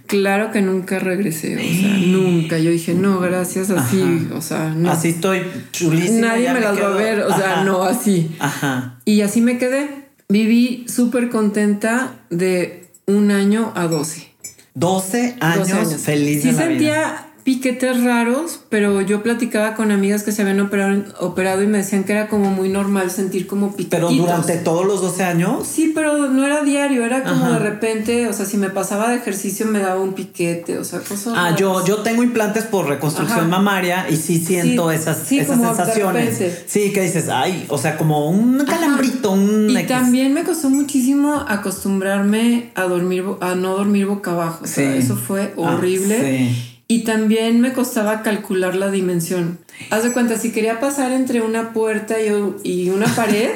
Claro 0.07 0.51
que 0.53 0.61
nunca 0.61 0.99
regresé, 0.99 1.57
o 1.57 1.81
sea, 1.81 1.97
nunca. 2.07 2.59
Yo 2.59 2.71
dije, 2.71 2.93
no, 2.93 3.21
gracias, 3.21 3.71
así, 3.71 4.29
o 4.35 4.43
sea, 4.43 4.75
no. 4.77 4.91
Así 4.91 5.09
estoy 5.09 5.41
chulísima. 5.73 6.29
Nadie 6.29 6.53
me, 6.53 6.61
las 6.61 6.79
va 6.79 6.89
a 6.89 6.97
ver, 6.97 7.21
o 7.21 7.35
sea, 7.35 7.65
no, 7.65 7.85
así. 7.85 8.37
Ajá. 8.39 8.99
Y 9.07 9.23
así 9.23 9.41
me 9.41 9.57
quedé. 9.57 9.89
Viví 10.29 10.85
súper 10.89 11.31
contenta 11.31 12.17
de 12.29 12.86
un 13.07 13.31
año 13.31 13.73
a 13.75 13.87
12. 13.87 14.33
12 14.75 15.37
años, 15.41 15.69
12 15.69 15.73
años. 15.73 16.01
feliz. 16.03 16.43
Sí 16.43 16.53
sentía 16.53 17.26
piquetes 17.47 18.03
raros, 18.03 18.59
pero 18.71 19.01
yo 19.03 19.23
platicaba 19.23 19.77
con 19.77 19.93
amigas 19.93 20.25
que 20.25 20.33
se 20.33 20.43
habían 20.43 20.59
operado, 20.59 21.63
y 21.63 21.69
me 21.69 21.79
decían 21.79 22.03
que 22.03 22.11
era 22.11 22.27
como 22.27 22.51
muy 22.51 22.69
normal 22.69 23.13
sentir 23.13 23.47
como 23.47 23.71
piquetes. 23.77 24.01
¿Pero 24.01 24.11
durante 24.11 24.57
todos 24.57 24.85
los 24.85 25.01
12 25.01 25.23
años? 25.23 25.65
Sí, 25.65 25.93
pero 25.95 26.29
no 26.29 26.45
era 26.45 26.65
diario, 26.65 27.07
era 27.07 27.23
como 27.23 27.49
de 27.53 27.61
repente, 27.61 28.27
o 28.27 28.33
sea, 28.33 28.47
si 28.47 28.57
me 28.57 28.69
pasaba 28.69 29.11
de 29.11 29.19
ejercicio 29.19 29.65
me 29.67 29.79
daba 29.79 30.01
un 30.01 30.15
piquete, 30.15 30.77
o 30.77 30.83
sea, 30.83 30.99
cosas. 30.99 31.35
Ah, 31.37 31.55
yo, 31.57 31.87
yo 31.87 31.99
tengo 31.99 32.25
implantes 32.25 32.65
por 32.65 32.89
reconstrucción 32.89 33.49
mamaria 33.49 34.11
y 34.11 34.17
sí 34.17 34.45
siento 34.45 34.91
esas, 34.91 35.31
esas 35.31 35.61
sensaciones. 35.61 36.65
Sí, 36.67 36.93
que 36.93 37.03
dices, 37.03 37.29
ay, 37.29 37.65
o 37.69 37.79
sea, 37.79 37.97
como 37.97 38.29
un 38.29 38.65
calambrito, 38.65 39.31
un. 39.31 39.71
Y 39.71 39.85
también 39.85 40.35
me 40.35 40.43
costó 40.43 40.69
muchísimo 40.69 41.45
acostumbrarme 41.47 42.73
a 42.75 42.83
dormir, 42.83 43.25
a 43.41 43.55
no 43.55 43.77
dormir 43.77 44.07
boca 44.07 44.33
abajo. 44.33 44.65
O 44.65 44.67
sea, 44.67 44.97
eso 44.97 45.15
fue 45.17 45.55
ah, 45.57 45.61
horrible. 45.61 46.21
sí. 46.21 46.73
Y 46.89 47.01
también 47.01 47.61
me 47.61 47.73
costaba 47.73 48.23
calcular 48.23 48.77
la 48.77 48.93
dimensión. 48.93 49.59
Haz 49.91 50.05
de 50.05 50.13
cuenta, 50.13 50.39
si 50.39 50.53
quería 50.53 50.79
pasar 50.79 51.11
entre 51.11 51.41
una 51.41 51.73
puerta 51.73 52.15
y, 52.63 52.91
una 52.91 53.07
pared, 53.07 53.51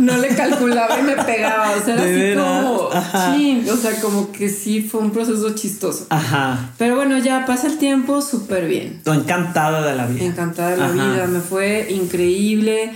no 0.00 0.16
le 0.16 0.28
calculaba 0.34 0.98
y 0.98 1.02
me 1.04 1.14
pegaba. 1.14 1.70
O 1.70 1.84
sea, 1.84 1.94
era 1.94 2.02
así 2.02 2.34
como 2.36 3.72
O 3.72 3.76
sea, 3.76 4.00
como 4.00 4.32
que 4.32 4.48
sí 4.48 4.82
fue 4.82 5.00
un 5.02 5.12
proceso 5.12 5.54
chistoso. 5.54 6.06
Ajá. 6.10 6.72
Pero 6.76 6.96
bueno, 6.96 7.16
ya 7.18 7.46
pasa 7.46 7.68
el 7.68 7.78
tiempo 7.78 8.20
súper 8.20 8.66
bien. 8.66 8.94
Estoy 8.98 9.18
encantada 9.18 9.86
de 9.86 9.94
la 9.94 10.06
vida. 10.06 10.24
Encantada 10.24 10.70
de 10.70 10.76
la 10.78 10.90
vida. 10.90 11.28
Me 11.28 11.40
fue 11.40 11.92
increíble. 11.92 12.90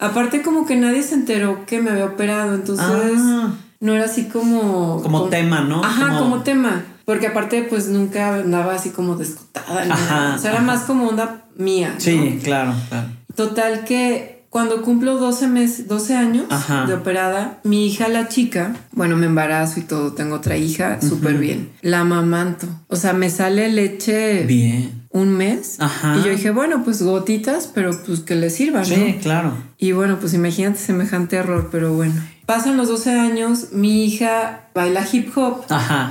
Aparte, 0.00 0.42
como 0.42 0.66
que 0.66 0.74
nadie 0.74 1.04
se 1.04 1.14
enteró 1.14 1.66
que 1.66 1.80
me 1.80 1.90
había 1.90 2.06
operado. 2.06 2.54
Entonces, 2.54 2.86
ah. 2.88 3.52
no 3.78 3.94
era 3.94 4.06
así 4.06 4.24
como. 4.24 5.00
Como, 5.02 5.28
tema, 5.28 5.60
¿no? 5.60 5.84
Ajá, 5.84 6.18
como 6.18 6.42
tema. 6.42 6.82
Porque 7.10 7.26
aparte, 7.26 7.64
pues 7.64 7.88
nunca 7.88 8.36
andaba 8.36 8.72
así 8.72 8.90
como 8.90 9.16
descotada. 9.16 10.36
O 10.36 10.38
sea, 10.38 10.52
era 10.52 10.60
más 10.60 10.82
como 10.82 11.08
onda 11.08 11.42
mía. 11.56 11.96
Sí, 11.98 12.38
claro, 12.44 12.72
claro. 12.88 13.08
Total 13.34 13.82
que 13.84 14.44
cuando 14.48 14.82
cumplo 14.82 15.16
12 15.16 15.48
meses, 15.48 15.88
12 15.88 16.14
años 16.14 16.46
de 16.86 16.94
operada, 16.94 17.58
mi 17.64 17.88
hija, 17.88 18.06
la 18.06 18.28
chica, 18.28 18.76
bueno, 18.92 19.16
me 19.16 19.26
embarazo 19.26 19.80
y 19.80 19.82
todo, 19.82 20.12
tengo 20.12 20.36
otra 20.36 20.56
hija, 20.56 21.00
súper 21.02 21.34
bien. 21.34 21.72
La 21.82 22.04
mamanto. 22.04 22.68
O 22.86 22.94
sea, 22.94 23.12
me 23.12 23.28
sale 23.28 23.68
leche. 23.72 24.44
Bien. 24.44 24.99
Un 25.12 25.30
mes. 25.30 25.76
Ajá. 25.80 26.16
Y 26.18 26.24
yo 26.24 26.30
dije, 26.30 26.50
bueno, 26.50 26.84
pues 26.84 27.02
gotitas, 27.02 27.68
pero 27.74 28.00
pues 28.04 28.20
que 28.20 28.36
le 28.36 28.48
sirvan. 28.48 28.84
Sí, 28.86 29.18
claro. 29.20 29.52
Y 29.78 29.92
bueno, 29.92 30.18
pues 30.20 30.34
imagínate 30.34 30.78
semejante 30.78 31.36
error, 31.36 31.68
pero 31.72 31.92
bueno. 31.92 32.14
Pasan 32.46 32.76
los 32.76 32.88
12 32.88 33.12
años, 33.12 33.72
mi 33.72 34.04
hija 34.04 34.68
baila 34.74 35.06
hip 35.10 35.36
hop 35.36 35.64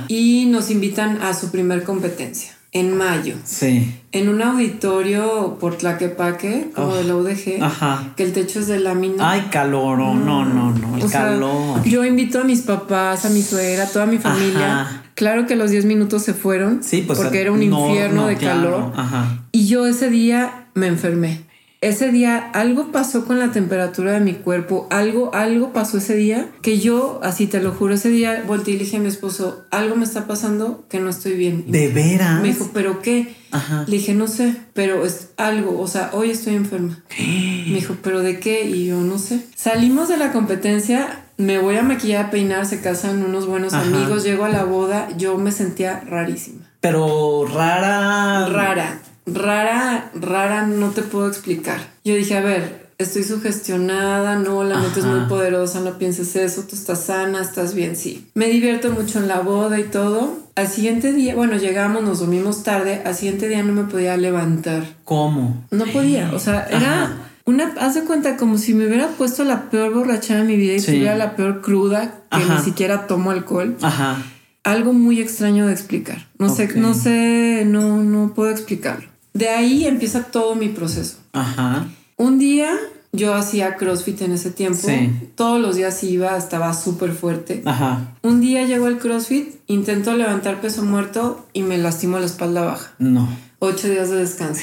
y 0.08 0.46
nos 0.46 0.70
invitan 0.70 1.20
a 1.22 1.34
su 1.34 1.50
primer 1.50 1.82
competencia 1.82 2.52
en 2.72 2.96
mayo. 2.96 3.34
Sí. 3.44 3.94
En 4.12 4.28
un 4.28 4.42
auditorio 4.42 5.56
por 5.60 5.76
Tlaquepaque, 5.76 6.70
como 6.74 6.94
de 6.94 7.04
la 7.04 7.16
UDG, 7.16 7.62
Ajá. 7.62 8.12
que 8.16 8.22
el 8.22 8.32
techo 8.32 8.60
es 8.60 8.68
de 8.68 8.78
lámina. 8.80 9.30
Ay, 9.30 9.48
calor, 9.50 9.98
no, 9.98 10.14
no, 10.14 10.44
no, 10.44 10.96
el 10.96 11.10
calor. 11.10 11.82
yo 11.84 12.04
invito 12.04 12.40
a 12.40 12.44
mis 12.44 12.60
papás, 12.62 13.24
a 13.24 13.30
mi 13.30 13.42
suegra, 13.42 13.84
a 13.84 13.86
toda 13.88 14.06
mi 14.06 14.18
familia. 14.18 14.99
Claro 15.20 15.46
que 15.46 15.54
los 15.54 15.70
10 15.70 15.84
minutos 15.84 16.22
se 16.22 16.32
fueron. 16.32 16.82
Sí, 16.82 17.04
pues 17.06 17.18
porque 17.18 17.42
era 17.42 17.52
un 17.52 17.62
infierno 17.62 18.26
de 18.26 18.36
calor. 18.36 18.90
Ajá. 18.96 19.44
Y 19.52 19.66
yo 19.66 19.86
ese 19.86 20.08
día 20.08 20.68
me 20.72 20.86
enfermé 20.86 21.42
ese 21.80 22.12
día 22.12 22.50
algo 22.52 22.92
pasó 22.92 23.24
con 23.24 23.38
la 23.38 23.52
temperatura 23.52 24.12
de 24.12 24.20
mi 24.20 24.34
cuerpo, 24.34 24.86
algo, 24.90 25.34
algo 25.34 25.72
pasó 25.72 25.96
ese 25.96 26.14
día 26.14 26.50
que 26.60 26.78
yo, 26.78 27.20
así 27.22 27.46
te 27.46 27.62
lo 27.62 27.72
juro, 27.72 27.94
ese 27.94 28.10
día 28.10 28.44
volteé 28.46 28.74
y 28.74 28.76
le 28.76 28.84
dije 28.84 28.98
a 28.98 29.00
mi 29.00 29.08
esposo, 29.08 29.64
algo 29.70 29.96
me 29.96 30.04
está 30.04 30.26
pasando 30.26 30.86
que 30.90 31.00
no 31.00 31.08
estoy 31.08 31.32
bien. 31.32 31.64
¿De 31.68 31.88
veras? 31.88 32.42
Me 32.42 32.48
dijo, 32.48 32.70
¿pero 32.74 33.00
qué? 33.00 33.34
Ajá. 33.50 33.84
Le 33.88 33.96
dije, 33.96 34.12
no 34.12 34.28
sé, 34.28 34.56
pero 34.74 35.06
es 35.06 35.30
algo, 35.38 35.80
o 35.80 35.88
sea, 35.88 36.10
hoy 36.12 36.30
estoy 36.30 36.54
enferma. 36.54 37.02
me 37.18 37.74
dijo, 37.74 37.96
¿pero 38.02 38.20
de 38.20 38.40
qué? 38.40 38.68
Y 38.68 38.86
yo 38.86 39.00
no 39.00 39.18
sé. 39.18 39.40
Salimos 39.56 40.08
de 40.08 40.18
la 40.18 40.32
competencia, 40.32 41.24
me 41.40 41.58
voy 41.58 41.76
a 41.76 41.82
maquillar, 41.82 42.26
a 42.26 42.30
peinar, 42.30 42.66
se 42.66 42.80
casan 42.80 43.24
unos 43.24 43.46
buenos 43.46 43.72
amigos, 43.72 44.24
llego 44.24 44.44
a 44.44 44.48
la 44.48 44.64
boda, 44.64 45.08
yo 45.16 45.36
me 45.38 45.52
sentía 45.52 46.00
rarísima. 46.00 46.70
Pero 46.80 47.46
rara. 47.46 48.46
Rara 48.48 49.00
rara, 49.26 50.10
rara, 50.14 50.66
no 50.66 50.90
te 50.90 51.02
puedo 51.02 51.28
explicar. 51.28 51.80
Yo 52.04 52.14
dije, 52.14 52.36
a 52.36 52.40
ver, 52.40 52.90
estoy 52.98 53.24
sugestionada, 53.24 54.36
no, 54.36 54.64
la 54.64 54.78
mente 54.78 55.00
es 55.00 55.06
muy 55.06 55.26
poderosa, 55.28 55.80
no 55.80 55.98
pienses 55.98 56.36
eso, 56.36 56.62
tú 56.62 56.76
estás 56.76 57.04
sana, 57.04 57.40
estás 57.40 57.74
bien, 57.74 57.96
sí. 57.96 58.28
Me 58.34 58.46
divierto 58.48 58.90
mucho 58.90 59.18
en 59.18 59.28
la 59.28 59.40
boda 59.40 59.78
y 59.78 59.84
todo. 59.84 60.38
Al 60.56 60.68
siguiente 60.68 61.12
día, 61.12 61.34
bueno, 61.34 61.56
llegamos, 61.56 62.02
nos 62.02 62.20
dormimos 62.20 62.62
tarde, 62.62 63.02
al 63.04 63.14
siguiente 63.14 63.48
día 63.48 63.62
no 63.62 63.72
me 63.72 63.84
podía 63.84 64.16
levantar. 64.16 64.84
¿Cómo? 65.04 65.64
No 65.70 65.86
podía, 65.86 66.32
o 66.34 66.38
sea, 66.38 66.66
era 66.70 67.29
una, 67.50 67.74
haz 67.78 67.94
de 67.94 68.02
cuenta 68.02 68.36
como 68.36 68.58
si 68.58 68.74
me 68.74 68.86
hubiera 68.86 69.08
puesto 69.08 69.44
la 69.44 69.70
peor 69.70 69.92
borrachera 69.92 70.40
de 70.40 70.46
mi 70.46 70.56
vida 70.56 70.74
y 70.74 70.80
tuviera 70.80 71.16
la 71.16 71.36
peor 71.36 71.60
cruda, 71.60 72.22
que 72.30 72.38
ni 72.38 72.58
siquiera 72.64 73.06
tomo 73.06 73.30
alcohol. 73.30 73.76
Ajá. 73.82 74.22
Algo 74.64 74.92
muy 74.92 75.20
extraño 75.20 75.66
de 75.66 75.72
explicar. 75.72 76.28
No 76.38 76.48
sé, 76.48 76.74
no 76.76 76.94
sé, 76.94 77.64
no, 77.66 78.02
no 78.02 78.34
puedo 78.34 78.50
explicarlo. 78.50 79.08
De 79.32 79.48
ahí 79.48 79.86
empieza 79.86 80.24
todo 80.24 80.54
mi 80.54 80.68
proceso. 80.68 81.18
Ajá. 81.32 81.86
Un 82.16 82.38
día 82.38 82.76
yo 83.12 83.34
hacía 83.34 83.76
CrossFit 83.76 84.22
en 84.22 84.32
ese 84.32 84.50
tiempo. 84.50 84.88
Todos 85.34 85.60
los 85.60 85.76
días 85.76 86.02
iba, 86.04 86.36
estaba 86.36 86.72
súper 86.74 87.12
fuerte. 87.12 87.62
Ajá. 87.64 88.14
Un 88.22 88.40
día 88.40 88.64
llegó 88.64 88.86
el 88.86 88.98
CrossFit, 88.98 89.54
intento 89.66 90.14
levantar 90.16 90.60
peso 90.60 90.84
muerto 90.84 91.46
y 91.52 91.62
me 91.62 91.78
lastimo 91.78 92.18
la 92.18 92.26
espalda 92.26 92.62
baja. 92.62 92.92
No. 92.98 93.28
Ocho 93.58 93.88
días 93.88 94.10
de 94.10 94.16
descanso. 94.16 94.62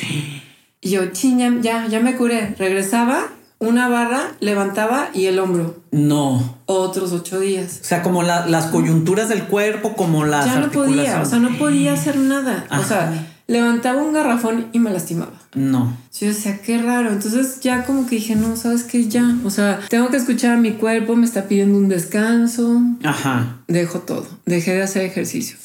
Y 0.88 0.90
yo, 0.90 1.08
ching, 1.08 1.62
ya, 1.62 1.86
ya 1.88 2.00
me 2.00 2.16
curé. 2.16 2.56
Regresaba, 2.58 3.28
una 3.60 3.90
barra, 3.90 4.32
levantaba 4.40 5.10
y 5.14 5.26
el 5.26 5.38
hombro. 5.38 5.76
No. 5.92 6.60
Otros 6.66 7.12
ocho 7.12 7.42
días. 7.42 7.80
O 7.82 7.84
sea, 7.84 8.04
como 8.04 8.24
las 8.24 8.68
coyunturas 8.68 9.28
del 9.28 9.44
cuerpo, 9.44 9.98
como 9.98 10.24
las. 10.24 10.46
Ya 10.46 10.60
no 10.62 10.72
podía, 10.72 11.22
o 11.22 11.26
sea, 11.26 11.40
no 11.40 11.58
podía 11.58 11.92
hacer 11.92 12.16
nada. 12.16 12.66
O 12.72 12.84
sea 12.84 13.28
levantaba 13.48 14.04
un 14.04 14.14
garrafón 14.14 14.68
y 14.74 14.80
me 14.80 14.92
lastimaba. 14.92 15.32
No. 15.56 15.98
Yo 16.20 16.28
decía, 16.28 16.60
qué 16.62 16.78
raro. 16.78 17.12
Entonces 17.12 17.62
ya 17.62 17.86
como 17.86 18.06
que 18.06 18.18
dije, 18.18 18.36
no, 18.36 18.56
sabes 18.58 18.84
qué, 18.84 19.08
ya. 19.08 19.38
O 19.46 19.50
sea, 19.50 19.80
tengo 19.90 20.10
que 20.10 20.18
escuchar 20.18 20.58
a 20.58 20.58
mi 20.58 20.74
cuerpo, 20.74 21.16
me 21.16 21.26
está 21.26 21.48
pidiendo 21.48 21.78
un 21.78 21.88
descanso. 21.88 22.82
Ajá. 23.04 23.62
Dejo 23.68 24.00
todo. 24.00 24.28
Dejé 24.46 24.74
de 24.74 24.84
hacer 24.84 25.04
ejercicio. 25.04 25.58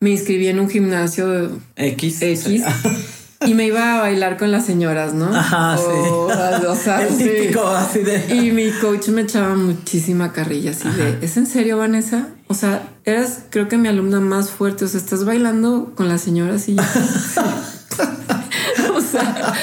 Me 0.00 0.10
inscribí 0.10 0.48
en 0.48 0.58
un 0.58 0.68
gimnasio 0.68 1.60
X. 1.76 2.22
X. 2.22 2.64
y 3.46 3.54
me 3.54 3.66
iba 3.66 3.96
a 3.96 4.00
bailar 4.02 4.36
con 4.36 4.52
las 4.52 4.66
señoras, 4.66 5.14
¿no? 5.14 5.34
Ajá, 5.34 5.76
sí. 5.76 5.84
O 5.84 6.76
sea, 6.76 7.02
El 7.06 7.16
típico 7.16 7.66
así 7.66 8.00
de. 8.00 8.34
Y 8.34 8.52
mi 8.52 8.70
coach 8.70 9.08
me 9.08 9.22
echaba 9.22 9.54
muchísima 9.54 10.32
carrilla 10.32 10.72
así 10.72 10.90
de, 10.90 11.18
¿es 11.22 11.38
en 11.38 11.46
serio, 11.46 11.78
Vanessa? 11.78 12.28
O 12.48 12.54
sea, 12.54 12.82
eras 13.04 13.44
creo 13.48 13.68
que 13.68 13.78
mi 13.78 13.88
alumna 13.88 14.20
más 14.20 14.50
fuerte. 14.50 14.84
O 14.84 14.88
sea, 14.88 15.00
estás 15.00 15.24
bailando 15.24 15.92
con 15.94 16.08
las 16.08 16.20
señoras 16.20 16.68
y 16.68 16.76
o 18.94 19.00
sea, 19.00 19.54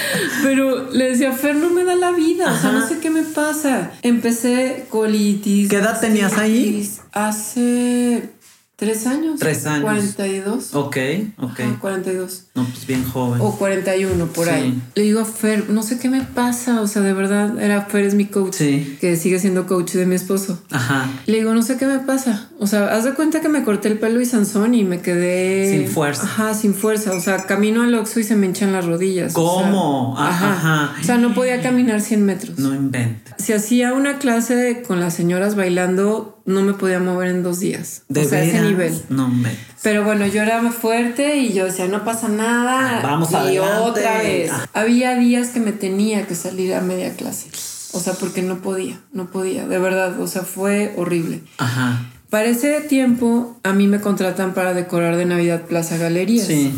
pero 0.41 0.89
le 0.91 1.11
decía, 1.11 1.31
Fer, 1.31 1.55
no 1.55 1.69
me 1.69 1.83
da 1.83 1.95
la 1.95 2.11
vida. 2.11 2.51
O 2.51 2.57
sea, 2.59 2.71
no 2.71 2.87
sé 2.87 2.97
qué 2.97 3.11
me 3.11 3.21
pasa. 3.21 3.91
Empecé 4.01 4.87
colitis. 4.89 5.69
¿Qué 5.69 5.77
edad 5.77 5.99
tenías 5.99 6.39
ahí? 6.39 6.91
Hace 7.11 8.31
Tres 8.77 9.07
años. 9.07 9.39
Tres 9.39 9.65
años. 9.65 9.85
42. 9.85 10.75
Ok, 10.75 10.97
ok. 11.39 11.59
Ajá, 11.61 11.77
42. 11.81 12.43
No, 12.53 12.63
pues 12.63 12.85
bien 12.85 13.03
joven. 13.03 13.41
O 13.41 13.57
41, 13.57 14.27
por 14.27 14.47
ahí. 14.49 14.79
Le 14.93 15.01
digo 15.01 15.19
a 15.19 15.25
Fer, 15.25 15.71
no 15.71 15.81
sé 15.81 15.97
qué 15.97 16.09
me 16.09 16.21
pasa. 16.21 16.81
O 16.81 16.87
sea, 16.87 17.01
de 17.01 17.11
verdad, 17.11 17.59
era 17.59 17.85
Fer 17.85 18.05
es 18.05 18.13
mi 18.13 18.25
coach. 18.25 18.53
Sí. 18.53 18.95
Que 19.01 19.15
sigue 19.15 19.39
siendo 19.39 19.65
coach 19.65 19.93
de 19.93 20.05
mi 20.05 20.13
esposo. 20.13 20.61
Ajá. 20.69 21.09
Le 21.25 21.39
digo, 21.39 21.55
no 21.55 21.63
sé 21.63 21.77
qué 21.77 21.87
me 21.87 21.97
pasa. 21.97 22.51
O 22.59 22.67
sea, 22.67 22.93
haz 22.95 23.03
de 23.03 23.15
cuenta 23.15 23.41
que 23.41 23.49
me 23.49 23.63
corté 23.63 23.87
el 23.87 23.97
pelo 23.97 24.21
y 24.21 24.27
Sansón 24.27 24.75
y 24.75 24.83
me 24.83 25.01
quedé. 25.01 25.75
Sin 25.75 25.87
fuerza. 25.87 26.25
Ajá, 26.25 26.53
sin 26.53 26.75
fuerza. 26.75 27.13
O 27.13 27.19
sea, 27.19 27.47
camino 27.47 27.81
al 27.81 27.95
oxo 27.95 28.19
y 28.19 28.23
se 28.23 28.35
me 28.35 28.45
hinchan 28.45 28.73
las 28.73 28.85
rodillas. 28.85 29.33
¿Cómo? 29.33 30.13
O 30.13 30.17
sea, 30.17 30.27
ajá. 30.27 30.53
ajá. 30.53 30.95
O 31.01 31.03
sea, 31.03 31.17
no 31.17 31.33
podía 31.33 31.63
caminar 31.63 31.99
100 32.01 32.23
metros. 32.23 32.59
No 32.59 32.75
inventes. 32.75 33.33
Si 33.39 33.53
hacía 33.53 33.93
una 33.93 34.19
clase 34.19 34.83
con 34.87 34.99
las 34.99 35.15
señoras 35.15 35.55
bailando, 35.55 36.36
no 36.47 36.61
me 36.61 36.73
podía 36.73 36.99
mover 36.99 37.27
en 37.27 37.43
dos 37.43 37.59
días. 37.59 38.03
¿De 38.07 38.21
o 38.21 38.29
sea, 38.29 38.41
ese 38.41 38.61
nivel. 38.61 38.97
No 39.09 39.27
me. 39.27 39.51
Pero 39.83 40.05
bueno, 40.05 40.25
yo 40.27 40.41
era 40.41 40.61
fuerte 40.71 41.35
y 41.35 41.51
yo 41.51 41.65
decía, 41.65 41.87
no 41.87 42.05
pasa 42.05 42.29
nada. 42.29 42.99
Ah, 42.99 43.01
vamos 43.03 43.33
a 43.33 43.51
Y 43.51 43.59
otra 43.59 44.21
vez. 44.21 44.49
Ah. 44.53 44.65
Había 44.73 45.17
días 45.17 45.49
que 45.49 45.59
me 45.59 45.73
tenía 45.73 46.25
que 46.25 46.35
salir 46.35 46.73
a 46.73 46.79
media 46.79 47.13
clase. 47.15 47.49
O 47.91 47.99
sea, 47.99 48.13
porque 48.13 48.43
no 48.43 48.61
podía, 48.61 48.97
no 49.11 49.29
podía, 49.29 49.67
de 49.67 49.77
verdad. 49.77 50.21
O 50.21 50.27
sea, 50.27 50.43
fue 50.43 50.93
horrible. 50.95 51.41
Ajá. 51.57 52.09
Para 52.29 52.45
ese 52.45 52.79
tiempo, 52.79 53.59
a 53.63 53.73
mí 53.73 53.87
me 53.87 53.99
contratan 53.99 54.53
para 54.53 54.73
decorar 54.73 55.17
de 55.17 55.25
Navidad 55.25 55.63
Plaza 55.63 55.97
Galerías. 55.97 56.47
Sí. 56.47 56.73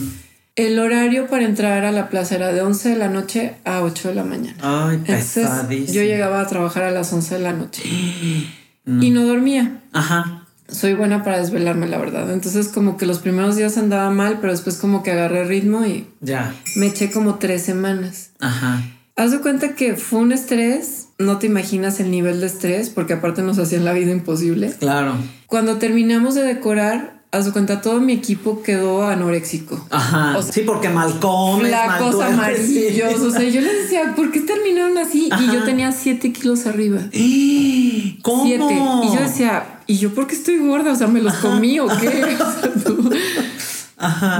El 0.55 0.79
horario 0.79 1.27
para 1.27 1.45
entrar 1.45 1.85
a 1.85 1.91
la 1.91 2.09
plaza 2.09 2.35
era 2.35 2.51
de 2.51 2.61
11 2.63 2.89
de 2.89 2.95
la 2.95 3.07
noche 3.07 3.53
a 3.65 3.81
8 3.81 4.09
de 4.09 4.15
la 4.15 4.23
mañana. 4.23 4.57
Ay, 4.61 4.97
pesadísimo. 4.97 5.93
yo 5.93 6.01
llegaba 6.01 6.41
a 6.41 6.47
trabajar 6.47 6.83
a 6.83 6.91
las 6.91 7.13
11 7.13 7.35
de 7.35 7.41
la 7.41 7.53
noche. 7.53 7.83
y 8.85 9.11
no 9.11 9.25
dormía. 9.25 9.81
Ajá. 9.93 10.45
Soy 10.67 10.93
buena 10.93 11.23
para 11.23 11.39
desvelarme, 11.39 11.87
la 11.87 11.97
verdad. 11.97 12.31
Entonces, 12.31 12.67
como 12.67 12.97
que 12.97 13.05
los 13.05 13.19
primeros 13.19 13.55
días 13.55 13.77
andaba 13.77 14.11
mal, 14.11 14.37
pero 14.39 14.51
después, 14.51 14.77
como 14.77 15.01
que 15.03 15.11
agarré 15.11 15.43
ritmo 15.45 15.85
y 15.85 16.07
ya 16.21 16.53
me 16.75 16.87
eché 16.87 17.11
como 17.11 17.35
tres 17.35 17.63
semanas. 17.63 18.31
Ajá. 18.39 18.81
Haz 19.15 19.31
de 19.31 19.39
cuenta 19.39 19.75
que 19.75 19.95
fue 19.95 20.19
un 20.19 20.31
estrés. 20.31 21.09
No 21.17 21.39
te 21.39 21.47
imaginas 21.47 21.99
el 21.99 22.09
nivel 22.11 22.39
de 22.39 22.47
estrés, 22.47 22.89
porque 22.89 23.13
aparte 23.13 23.41
nos 23.41 23.59
hacían 23.59 23.83
la 23.83 23.93
vida 23.93 24.11
imposible. 24.11 24.73
Claro. 24.79 25.15
Cuando 25.47 25.77
terminamos 25.77 26.35
de 26.35 26.43
decorar, 26.43 27.18
a 27.31 27.43
su 27.43 27.53
cuenta, 27.53 27.81
todo 27.81 27.99
mi 28.01 28.13
equipo 28.13 28.63
quedó 28.63 29.05
anoréxico. 29.05 29.85
Ajá. 29.91 30.41
sí, 30.41 30.61
porque 30.61 30.89
mal 30.89 31.19
comes, 31.19 31.67
flacos, 31.67 32.15
amarillos. 32.21 33.19
O 33.21 33.31
sea, 33.31 33.43
yo 33.43 33.61
les 33.61 33.83
decía, 33.83 34.15
¿por 34.15 34.31
qué 34.31 34.39
terminaron 34.41 34.97
así? 34.97 35.29
Y 35.39 35.53
yo 35.53 35.63
tenía 35.63 35.91
siete 35.91 36.33
kilos 36.33 36.65
arriba. 36.65 37.01
¿Cómo? 38.23 38.45
Siete. 38.45 38.73
Y 39.03 39.15
yo 39.15 39.21
decía, 39.21 39.79
¿y 39.85 39.97
yo 39.97 40.13
por 40.15 40.25
qué 40.25 40.35
estoy 40.35 40.57
gorda? 40.57 40.91
O 40.91 40.95
sea, 40.95 41.07
¿me 41.07 41.21
los 41.21 41.35
comí 41.35 41.79
o 41.79 41.87
qué? 41.87 42.37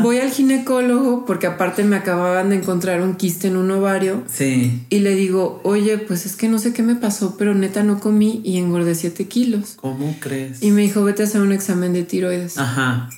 Voy 0.02 0.20
al 0.20 0.32
ginecólogo 0.32 1.26
porque 1.26 1.48
aparte 1.48 1.84
me 1.84 1.98
acababan 1.98 2.50
de 2.50 2.58
encontrar 2.58 3.02
un 3.02 3.16
quiste 3.16 3.48
en 3.48 3.58
un 3.58 3.70
ovario. 3.72 4.24
Sí. 4.28 4.84
Y 4.90 5.00
le 5.00 5.16
digo, 5.16 5.60
oye, 5.64 5.98
pues 5.98 6.26
es 6.26 6.36
que 6.36 6.48
no 6.48 6.60
sé 6.60 6.74
qué 6.74 6.84
me 6.84 6.96
pasó, 6.96 7.36
pero 7.38 7.54
neta 7.54 7.84
no 7.84 8.00
comí 8.00 8.42
y 8.44 8.58
engordé 8.58 8.96
7 8.96 9.28
kilos. 9.28 9.74
¿Cómo 9.76 10.16
crees? 10.20 10.64
Y 10.64 10.72
me 10.72 10.82
dijo, 10.82 11.04
vete 11.04 11.24
a 11.24 11.26
hacer 11.26 11.42
un 11.42 11.52
examen 11.52 11.94
de 11.94 12.04
tiroides. 12.04 12.58
Ajá. 12.58 13.10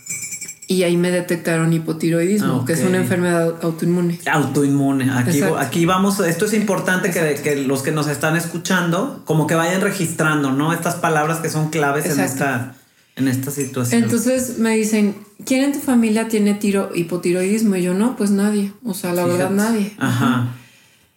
Y 0.68 0.84
ahí 0.84 0.96
me 0.96 1.12
detectaron 1.12 1.74
hipotiroidismo, 1.74 2.64
que 2.64 2.72
es 2.72 2.82
una 2.82 2.96
enfermedad 2.96 3.56
autoinmune. 3.62 4.20
Autoinmune. 4.32 5.12
Aquí, 5.12 5.42
aquí 5.42 5.86
vamos, 5.86 6.22
esto 6.22 6.46
es 6.46 6.54
importante 6.54 7.12
que, 7.12 7.42
que, 7.44 7.58
los 7.58 7.82
que 7.82 7.92
nos 7.92 8.08
están 8.08 8.38
escuchando, 8.38 9.22
como 9.26 9.48
que 9.48 9.56
vayan 9.56 9.82
registrando, 9.82 10.54
¿no? 10.54 10.72
Estas 10.72 10.96
palabras 10.96 11.40
que 11.40 11.50
son 11.50 11.72
claves 11.72 12.06
en 12.06 12.22
esta 12.22 12.76
en 13.16 13.28
esta 13.28 13.52
situación. 13.52 14.04
Entonces 14.04 14.58
me 14.58 14.76
dicen, 14.76 15.16
¿quién 15.46 15.64
en 15.64 15.74
tu 15.74 15.80
familia 15.80 16.28
tiene 16.28 16.54
tiro, 16.54 16.92
hipotiroidismo? 16.96 17.76
Y 17.76 17.84
yo, 17.84 17.94
no, 17.94 18.16
pues 18.16 18.32
nadie. 18.32 18.72
O 18.84 18.94
sea, 18.94 19.14
la 19.14 19.26
verdad, 19.26 19.50
nadie. 19.50 19.94
Ajá. 19.98 20.56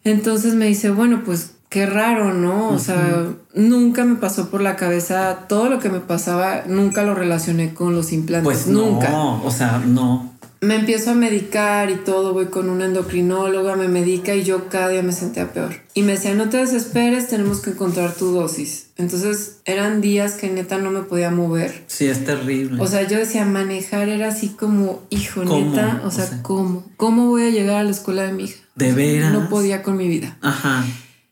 Entonces 0.05 0.55
me 0.55 0.67
dice, 0.67 0.91
bueno, 0.91 1.23
pues 1.25 1.53
qué 1.71 1.87
raro, 1.87 2.35
¿no? 2.35 2.69
O 2.69 2.79
sea, 2.79 3.33
nunca 3.55 4.05
me 4.05 4.17
pasó 4.17 4.49
por 4.51 4.61
la 4.61 4.77
cabeza 4.77 5.47
todo 5.49 5.69
lo 5.69 5.81
que 5.81 5.89
me 5.89 6.01
pasaba, 6.01 6.65
nunca 6.69 7.03
lo 7.03 7.15
relacioné 7.15 7.75
con 7.75 7.95
los 7.95 8.13
implantes. 8.13 8.45
Pues 8.45 8.67
nunca. 8.67 9.11
No, 9.11 9.43
o 9.45 9.51
sea, 9.51 9.79
no 9.79 10.34
me 10.65 10.77
empiezo 10.77 11.11
a 11.11 11.15
medicar 11.15 11.91
y 11.91 11.97
todo, 11.97 12.33
voy 12.33 12.47
con 12.47 12.69
una 12.69 12.87
endocrinóloga, 12.87 13.77
me 13.77 13.89
medica 13.89 14.35
y 14.35 14.43
yo 14.43 14.69
cada 14.69 14.89
día 14.89 15.03
me 15.03 15.13
sentía 15.13 15.53
peor. 15.53 15.83
Y 15.95 16.03
me 16.03 16.13
decía, 16.13 16.35
no 16.35 16.49
te 16.49 16.57
desesperes, 16.57 17.29
tenemos 17.29 17.61
que 17.61 17.71
encontrar 17.71 18.15
tu 18.15 18.33
dosis. 18.33 18.89
Entonces 18.97 19.59
eran 19.65 20.01
días 20.01 20.33
que 20.35 20.51
neta 20.51 20.79
no 20.79 20.91
me 20.91 21.03
podía 21.03 21.31
mover. 21.31 21.85
Sí, 21.87 22.07
es 22.07 22.25
terrible. 22.25 22.83
O 22.83 22.87
sea, 22.87 23.07
yo 23.07 23.19
decía, 23.19 23.45
manejar 23.45 24.09
era 24.09 24.29
así 24.29 24.49
como, 24.49 25.03
hijo, 25.11 25.45
neta, 25.45 26.03
o 26.05 26.11
sea, 26.11 26.41
¿cómo? 26.43 26.85
¿Cómo 26.97 27.29
voy 27.29 27.45
a 27.45 27.51
llegar 27.51 27.77
a 27.77 27.85
la 27.85 27.91
escuela 27.91 28.23
de 28.23 28.33
mi 28.33 28.45
hija? 28.45 28.61
De 28.75 28.93
veras. 28.93 29.33
No 29.33 29.49
podía 29.49 29.83
con 29.83 29.97
mi 29.97 30.09
vida. 30.09 30.37
Ajá. 30.41 30.85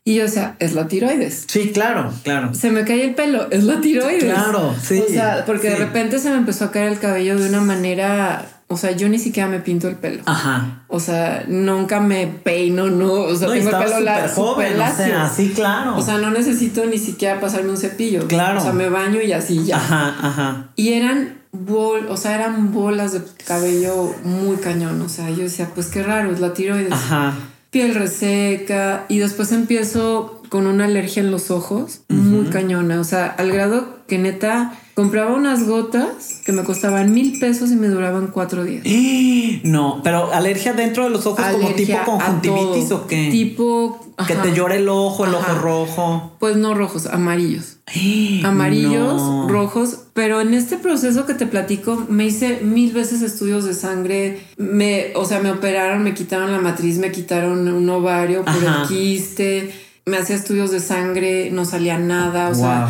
Y 0.05 0.17
yo, 0.17 0.25
o 0.25 0.29
sea, 0.29 0.57
es 0.59 0.75
la 0.75 0.89
tiroides. 0.89 1.45
Sí, 1.47 1.71
claro, 1.73 2.13
claro. 2.25 2.55
Se 2.55 2.73
me 2.73 2.85
cae 2.85 3.05
el 3.05 3.15
pelo, 3.15 3.49
es 3.53 3.63
la 3.63 3.81
tiroides. 3.81 4.25
Claro, 4.25 4.75
sí. 4.83 4.99
O 4.99 5.09
sea, 5.09 5.45
porque 5.47 5.71
de 5.71 5.77
repente 5.77 6.19
se 6.19 6.31
me 6.31 6.37
empezó 6.37 6.65
a 6.65 6.71
caer 6.73 6.89
el 6.89 6.99
cabello 6.99 7.39
de 7.39 7.49
una 7.49 7.61
manera 7.61 8.62
o 8.73 8.77
sea, 8.77 8.93
yo 8.93 9.09
ni 9.09 9.19
siquiera 9.19 9.49
me 9.49 9.61
pinto 9.61 9.89
el 9.89 9.97
pelo. 9.97 10.23
Ajá. 10.27 10.85
O 10.89 11.01
sea, 11.01 11.45
nunca 11.47 12.01
me 12.01 12.27
peino, 12.27 12.91
no. 12.91 13.13
O 13.13 13.35
sea, 13.35 13.49
tengo 13.49 13.71
el 13.71 13.85
pelo 13.85 14.01
largo. 14.01 14.35
joven, 14.35 14.81
o 14.81 14.97
sea, 14.97 15.29
sí, 15.29 15.53
claro. 15.55 15.97
O 15.97 16.03
sea, 16.03 16.19
no 16.19 16.31
necesito 16.31 16.85
ni 16.87 16.99
siquiera 16.99 17.41
pasarme 17.41 17.71
un 17.71 17.77
cepillo. 17.77 18.27
Claro. 18.27 18.59
O 18.59 18.63
sea, 18.63 18.73
me 18.73 18.89
baño 18.89 19.21
y 19.21 19.33
así 19.33 19.65
ya. 19.65 19.77
Ajá, 19.77 20.17
ajá. 20.21 20.71
Y 20.77 20.95
eran 20.95 21.43
bol, 21.53 22.07
o 22.09 22.17
sea, 22.17 22.35
eran 22.35 22.73
bolas 22.73 23.13
de 23.13 23.23
cabello 23.47 24.15
muy 24.25 24.57
cañón. 24.57 25.01
O 25.03 25.09
sea, 25.09 25.31
yo 25.31 25.43
decía, 25.43 25.69
pues 25.75 25.87
qué 25.89 26.03
raro, 26.03 26.33
es 26.33 26.41
la 26.41 26.55
tiroides. 26.55 26.93
Ajá. 26.93 27.35
Piel 27.71 27.95
reseca. 27.95 29.05
Y 29.09 29.19
después 29.19 29.53
empiezo 29.53 30.43
con 30.49 30.67
una 30.67 30.85
alergia 30.85 31.23
en 31.23 31.31
los 31.31 31.51
ojos 31.51 32.03
muy 32.09 32.47
cañona. 32.47 33.01
O 33.01 33.05
sea, 33.05 33.27
al 33.27 33.51
grado 33.51 34.01
que 34.07 34.19
neta 34.19 34.75
compraba 34.95 35.35
unas 35.35 35.67
gotas 35.67 36.41
que 36.45 36.53
me 36.53 36.65
costaban 36.65 37.13
mil 37.13 37.39
pesos 37.39 37.71
y 37.71 37.77
me 37.77 37.89
duraban 37.89 38.29
cuatro 38.29 38.65
días. 38.65 38.85
No, 39.65 40.01
pero 40.03 40.33
alergia 40.33 40.73
dentro 40.73 41.05
de 41.05 41.11
los 41.11 41.27
ojos 41.27 41.45
como 41.53 41.69
tipo 41.71 41.97
conjuntivitis 42.05 42.91
o 42.91 43.07
qué? 43.07 43.29
Tipo 43.31 44.01
que 44.27 44.35
te 44.35 44.53
llore 44.53 44.77
el 44.77 44.89
ojo, 44.89 45.25
el 45.25 45.35
ojo 45.35 45.55
rojo. 45.55 46.33
Pues 46.39 46.57
no 46.57 46.75
rojos, 46.75 47.07
amarillos. 47.07 47.79
Amarillos, 48.45 49.51
rojos, 49.51 49.99
pero 50.15 50.41
en 50.41 50.55
este 50.55 50.77
proceso 50.77 51.27
que 51.27 51.35
te 51.35 51.47
platico 51.47 52.07
me 52.09 52.25
hice 52.27 52.61
mil 52.63 52.93
veces 52.93 53.23
estudios 53.23 53.65
de 53.65 53.75
sangre, 53.75 54.41
me, 54.57 55.13
o 55.15 55.25
sea, 55.25 55.41
me 55.41 55.51
operaron, 55.51 56.03
me 56.03 56.15
quitaron 56.15 56.53
la 56.53 56.61
matriz, 56.61 56.99
me 56.99 57.13
quitaron 57.13 57.69
un 57.69 57.89
ovario 57.91 58.45
por 58.45 58.55
el 58.55 58.89
quiste, 58.89 59.73
me 60.07 60.17
hacía 60.17 60.37
estudios 60.37 60.71
de 60.71 60.81
sangre, 60.81 61.51
no 61.51 61.65
salía 61.65 61.99
nada, 61.99 62.49
o 62.49 62.55
sea, 62.55 62.89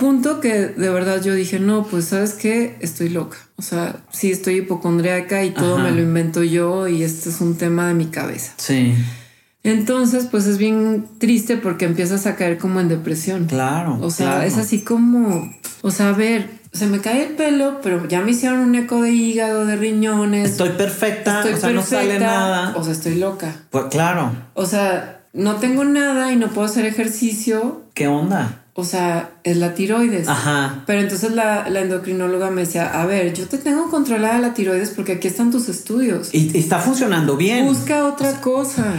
punto 0.00 0.40
que 0.40 0.66
de 0.66 0.88
verdad 0.88 1.22
yo 1.22 1.34
dije, 1.34 1.60
no, 1.60 1.84
pues 1.84 2.06
sabes 2.06 2.32
qué, 2.32 2.76
estoy 2.80 3.10
loca. 3.10 3.36
O 3.56 3.62
sea, 3.62 3.96
sí 4.10 4.32
estoy 4.32 4.56
hipocondriaca 4.56 5.44
y 5.44 5.50
todo 5.50 5.78
me 5.78 5.92
lo 5.92 6.00
invento 6.00 6.42
yo 6.42 6.88
y 6.88 7.04
este 7.04 7.28
es 7.28 7.40
un 7.40 7.56
tema 7.56 7.86
de 7.86 7.94
mi 7.94 8.06
cabeza. 8.06 8.54
Sí. 8.56 8.94
Entonces, 9.62 10.26
pues 10.30 10.46
es 10.46 10.56
bien 10.56 11.06
triste 11.18 11.56
porque 11.56 11.84
empiezas 11.84 12.26
a 12.26 12.34
caer 12.34 12.56
como 12.58 12.80
en 12.80 12.88
depresión. 12.88 13.44
Claro. 13.44 13.98
O 14.00 14.10
sea, 14.10 14.46
es 14.46 14.56
así 14.56 14.80
como, 14.80 15.52
o 15.82 15.90
sea, 15.90 16.08
a 16.08 16.12
ver, 16.12 16.48
se 16.72 16.86
me 16.86 17.00
cae 17.00 17.26
el 17.26 17.34
pelo, 17.34 17.80
pero 17.82 18.08
ya 18.08 18.22
me 18.22 18.30
hicieron 18.30 18.60
un 18.60 18.74
eco 18.74 19.02
de 19.02 19.10
hígado, 19.10 19.66
de 19.66 19.76
riñones. 19.76 20.52
Estoy 20.52 20.70
perfecta, 20.70 21.44
o 21.44 21.56
sea, 21.56 21.70
no 21.70 21.82
sale 21.82 22.18
nada. 22.18 22.74
O 22.76 22.82
sea, 22.82 22.92
estoy 22.94 23.16
loca. 23.16 23.54
Pues 23.70 23.84
claro. 23.90 24.32
O 24.54 24.64
sea, 24.64 25.20
no 25.34 25.56
tengo 25.56 25.84
nada 25.84 26.32
y 26.32 26.36
no 26.36 26.48
puedo 26.48 26.66
hacer 26.66 26.86
ejercicio. 26.86 27.82
¿Qué 27.92 28.08
onda? 28.08 28.64
O 28.74 28.84
sea, 28.84 29.32
es 29.44 29.56
la 29.56 29.74
tiroides. 29.74 30.28
Ajá. 30.28 30.84
Pero 30.86 31.00
entonces 31.00 31.32
la, 31.32 31.66
endocrinóloga 31.68 32.50
me 32.50 32.62
decía, 32.62 33.00
a 33.00 33.06
ver, 33.06 33.34
yo 33.34 33.46
te 33.46 33.58
tengo 33.58 33.90
controlada 33.90 34.38
la 34.38 34.54
tiroides 34.54 34.90
porque 34.90 35.12
aquí 35.12 35.28
están 35.28 35.50
tus 35.50 35.68
estudios. 35.68 36.30
Y, 36.32 36.56
está 36.56 36.78
funcionando 36.78 37.36
bien. 37.36 37.66
Busca 37.66 38.04
otra 38.06 38.40
cosa. 38.40 38.94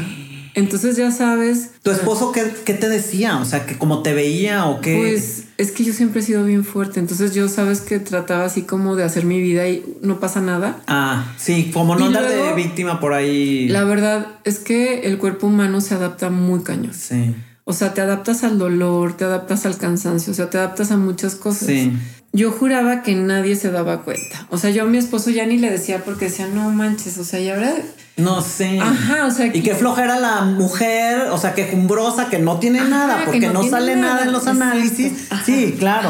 Entonces 0.53 0.97
ya 0.97 1.11
sabes. 1.11 1.71
¿Tu 1.81 1.91
esposo 1.91 2.31
qué, 2.33 2.51
qué, 2.65 2.73
te 2.73 2.89
decía? 2.89 3.37
O 3.37 3.45
sea, 3.45 3.65
que 3.65 3.77
como 3.77 4.03
te 4.03 4.13
veía 4.13 4.65
o 4.65 4.81
qué. 4.81 4.97
Pues 4.97 5.45
es 5.57 5.71
que 5.71 5.85
yo 5.85 5.93
siempre 5.93 6.19
he 6.19 6.23
sido 6.23 6.43
bien 6.43 6.65
fuerte. 6.65 6.99
Entonces 6.99 7.33
yo 7.33 7.47
sabes 7.47 7.79
que 7.79 7.99
trataba 7.99 8.43
así 8.43 8.63
como 8.63 8.97
de 8.97 9.05
hacer 9.05 9.23
mi 9.23 9.39
vida 9.39 9.67
y 9.69 9.83
no 10.01 10.19
pasa 10.19 10.41
nada. 10.41 10.81
Ah, 10.87 11.33
sí, 11.37 11.71
como 11.73 11.95
no 11.95 12.07
andar 12.07 12.27
de 12.27 12.53
víctima 12.53 12.99
por 12.99 13.13
ahí. 13.13 13.69
La 13.69 13.85
verdad 13.85 14.27
es 14.43 14.59
que 14.59 15.01
el 15.01 15.17
cuerpo 15.17 15.47
humano 15.47 15.79
se 15.79 15.93
adapta 15.93 16.29
muy 16.29 16.61
cañón. 16.63 16.93
Sí. 16.93 17.33
O 17.71 17.73
sea, 17.73 17.93
te 17.93 18.01
adaptas 18.01 18.43
al 18.43 18.57
dolor, 18.57 19.15
te 19.15 19.23
adaptas 19.23 19.65
al 19.65 19.77
cansancio, 19.77 20.33
o 20.33 20.35
sea, 20.35 20.49
te 20.49 20.57
adaptas 20.57 20.91
a 20.91 20.97
muchas 20.97 21.35
cosas. 21.35 21.69
Sí. 21.69 21.93
yo 22.33 22.51
juraba 22.51 23.01
que 23.01 23.15
nadie 23.15 23.55
se 23.55 23.71
daba 23.71 24.01
cuenta. 24.01 24.45
O 24.49 24.57
sea, 24.57 24.71
yo 24.71 24.83
a 24.83 24.85
mi 24.87 24.97
esposo 24.97 25.29
ya 25.29 25.45
ni 25.45 25.57
le 25.57 25.69
decía 25.69 26.03
porque 26.03 26.25
decía, 26.25 26.49
no 26.49 26.69
manches, 26.69 27.17
o 27.17 27.23
sea, 27.23 27.39
y 27.39 27.47
ahora... 27.47 27.73
No 28.17 28.41
sé. 28.41 28.77
Ajá, 28.77 29.25
o 29.25 29.31
sea... 29.31 29.45
Y 29.45 29.61
qué 29.61 29.73
flojera 29.73 30.19
la 30.19 30.41
mujer, 30.41 31.29
o 31.31 31.37
sea, 31.37 31.55
quejumbrosa, 31.55 32.29
que 32.29 32.39
no 32.39 32.59
tiene 32.59 32.81
nada, 32.81 33.21
porque 33.23 33.47
no, 33.47 33.63
sale 33.63 33.95
nada, 33.95 34.25
en 34.25 34.33
los 34.33 34.47
análisis. 34.47 35.29
Sí, 35.45 35.73
claro. 35.79 36.09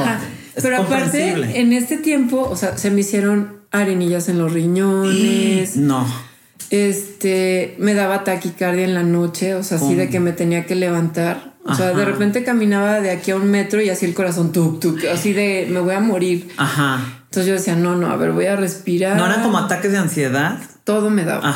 Pero 0.59 0.77
aparte, 0.77 1.59
en 1.59 1.73
este 1.73 1.97
tiempo, 1.97 2.41
o 2.49 2.55
sea, 2.55 2.75
se 2.75 2.89
me 2.89 3.01
hicieron 3.01 3.57
arenillas 3.69 4.29
en 4.29 4.39
los 4.39 4.51
riñones. 4.51 5.77
No. 5.77 6.07
Este, 6.71 7.75
me 7.77 7.93
daba 7.93 8.23
taquicardia 8.23 8.83
en 8.83 8.95
la 8.95 9.03
noche, 9.03 9.53
o 9.53 9.63
sea, 9.63 9.77
así 9.77 9.93
de 9.93 10.09
que 10.09 10.19
me 10.19 10.31
tenía 10.31 10.65
que 10.65 10.73
levantar. 10.73 11.50
O 11.63 11.75
sea, 11.75 11.93
de 11.93 12.05
repente 12.05 12.43
caminaba 12.43 13.01
de 13.01 13.11
aquí 13.11 13.31
a 13.31 13.35
un 13.35 13.49
metro 13.49 13.81
y 13.81 13.89
así 13.89 14.05
el 14.05 14.13
corazón 14.13 14.51
tuk 14.51 14.79
tuk, 14.79 14.99
así 15.11 15.33
de 15.33 15.67
me 15.69 15.79
voy 15.79 15.93
a 15.93 15.99
morir. 15.99 16.49
Ajá. 16.57 17.21
Entonces 17.31 17.47
yo 17.47 17.53
decía, 17.53 17.75
no, 17.77 17.95
no, 17.95 18.07
a 18.07 18.17
ver, 18.17 18.33
voy 18.33 18.47
a 18.47 18.57
respirar. 18.57 19.15
¿No 19.15 19.25
eran 19.25 19.41
como 19.41 19.57
ataques 19.57 19.93
de 19.93 19.97
ansiedad? 19.97 20.59
Todo 20.83 21.09
me 21.09 21.23
daba. 21.23 21.55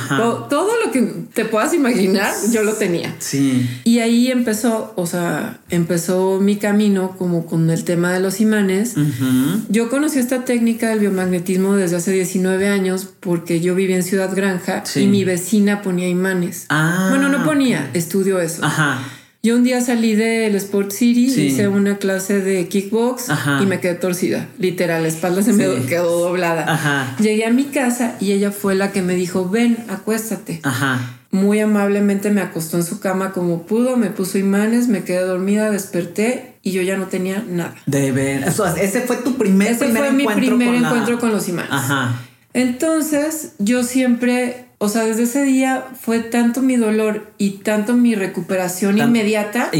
Todo, 0.50 0.72
lo 0.86 0.91
que 0.91 1.02
te 1.34 1.44
puedas 1.44 1.74
imaginar, 1.74 2.32
yo 2.52 2.63
lo 2.63 2.72
tenía. 2.74 3.13
Sí. 3.20 3.68
Y 3.84 4.00
ahí 4.00 4.32
empezó, 4.32 4.94
o 4.96 5.06
sea, 5.06 5.60
empezó 5.70 6.39
mi 6.39 6.56
camino 6.56 7.18
como 7.18 7.46
con 7.46 7.70
el 7.70 7.84
tema 7.84 8.13
de 8.13 8.22
los 8.22 8.39
imanes. 8.39 8.96
Yo 9.68 9.89
conocí 9.89 10.20
esta 10.20 10.46
técnica 10.46 10.89
del 10.89 11.00
biomagnetismo 11.00 11.76
desde 11.76 11.98
hace 11.98 12.13
19 12.13 12.70
años 12.70 13.10
porque 13.20 13.60
yo 13.60 13.76
vivía 13.76 13.98
en 13.98 14.04
Ciudad 14.04 14.34
Granja 14.34 14.84
y 14.96 15.08
mi 15.08 15.26
vecina 15.26 15.82
ponía 15.82 16.08
imanes. 16.08 16.68
Ah, 16.70 17.08
bueno, 17.10 17.28
no 17.28 17.44
ponía, 17.44 17.89
estudio 17.94 18.39
eso. 18.39 18.63
Ajá. 18.63 19.00
Yo 19.45 19.55
un 19.55 19.63
día 19.63 19.79
salí 19.79 20.15
del 20.15 20.55
Sport 20.55 20.89
City, 20.89 21.25
hice 21.25 21.67
una 21.67 21.99
clase 21.99 22.41
de 22.41 22.67
kickbox 22.67 23.27
y 23.62 23.67
me 23.67 23.79
quedé 23.79 23.93
torcida. 23.93 24.47
Literal, 24.58 25.03
la 25.03 25.08
espalda 25.08 25.43
se 25.43 25.53
me 25.53 25.86
quedó 25.86 26.19
doblada. 26.19 27.15
Llegué 27.19 27.45
a 27.45 27.51
mi 27.51 27.65
casa 27.65 28.15
y 28.19 28.31
ella 28.31 28.49
fue 28.49 28.73
la 28.73 28.91
que 28.91 29.03
me 29.03 29.13
dijo, 29.13 29.47
ven, 29.47 29.77
acuéstate. 29.88 30.62
Muy 31.29 31.60
amablemente 31.60 32.31
me 32.31 32.41
acostó 32.41 32.77
en 32.77 32.84
su 32.84 32.99
cama 32.99 33.34
como 33.34 33.67
pudo, 33.67 33.97
me 33.97 34.10
puso 34.10 34.39
imanes, 34.39 34.88
me 34.88 35.03
quedé 35.03 35.21
dormida, 35.21 35.69
desperté 35.69 36.55
y 36.63 36.71
yo 36.71 36.81
ya 36.81 36.97
no 36.97 37.05
tenía 37.05 37.45
nada. 37.47 37.75
De 37.86 38.12
ver, 38.12 38.45
ese 38.81 39.01
fue 39.01 39.17
tu 39.17 39.36
primer, 39.36 39.73
ese 39.73 39.89
fue 39.89 40.12
mi 40.12 40.25
primer 40.25 40.73
encuentro 40.73 41.19
con 41.19 41.31
los 41.31 41.47
imanes. 41.47 41.69
Entonces, 42.55 43.51
yo 43.60 43.84
siempre 43.84 44.64
o 44.86 44.89
sea, 44.89 45.04
desde 45.04 45.24
ese 45.24 45.43
día 45.43 45.84
fue 46.00 46.19
tanto 46.19 46.62
mi 46.62 46.78
dolor 46.78 47.32
y 47.39 47.58
tanto 47.63 47.95
mi 47.95 48.13
recuperación 48.13 49.00
inmediata, 49.00 49.71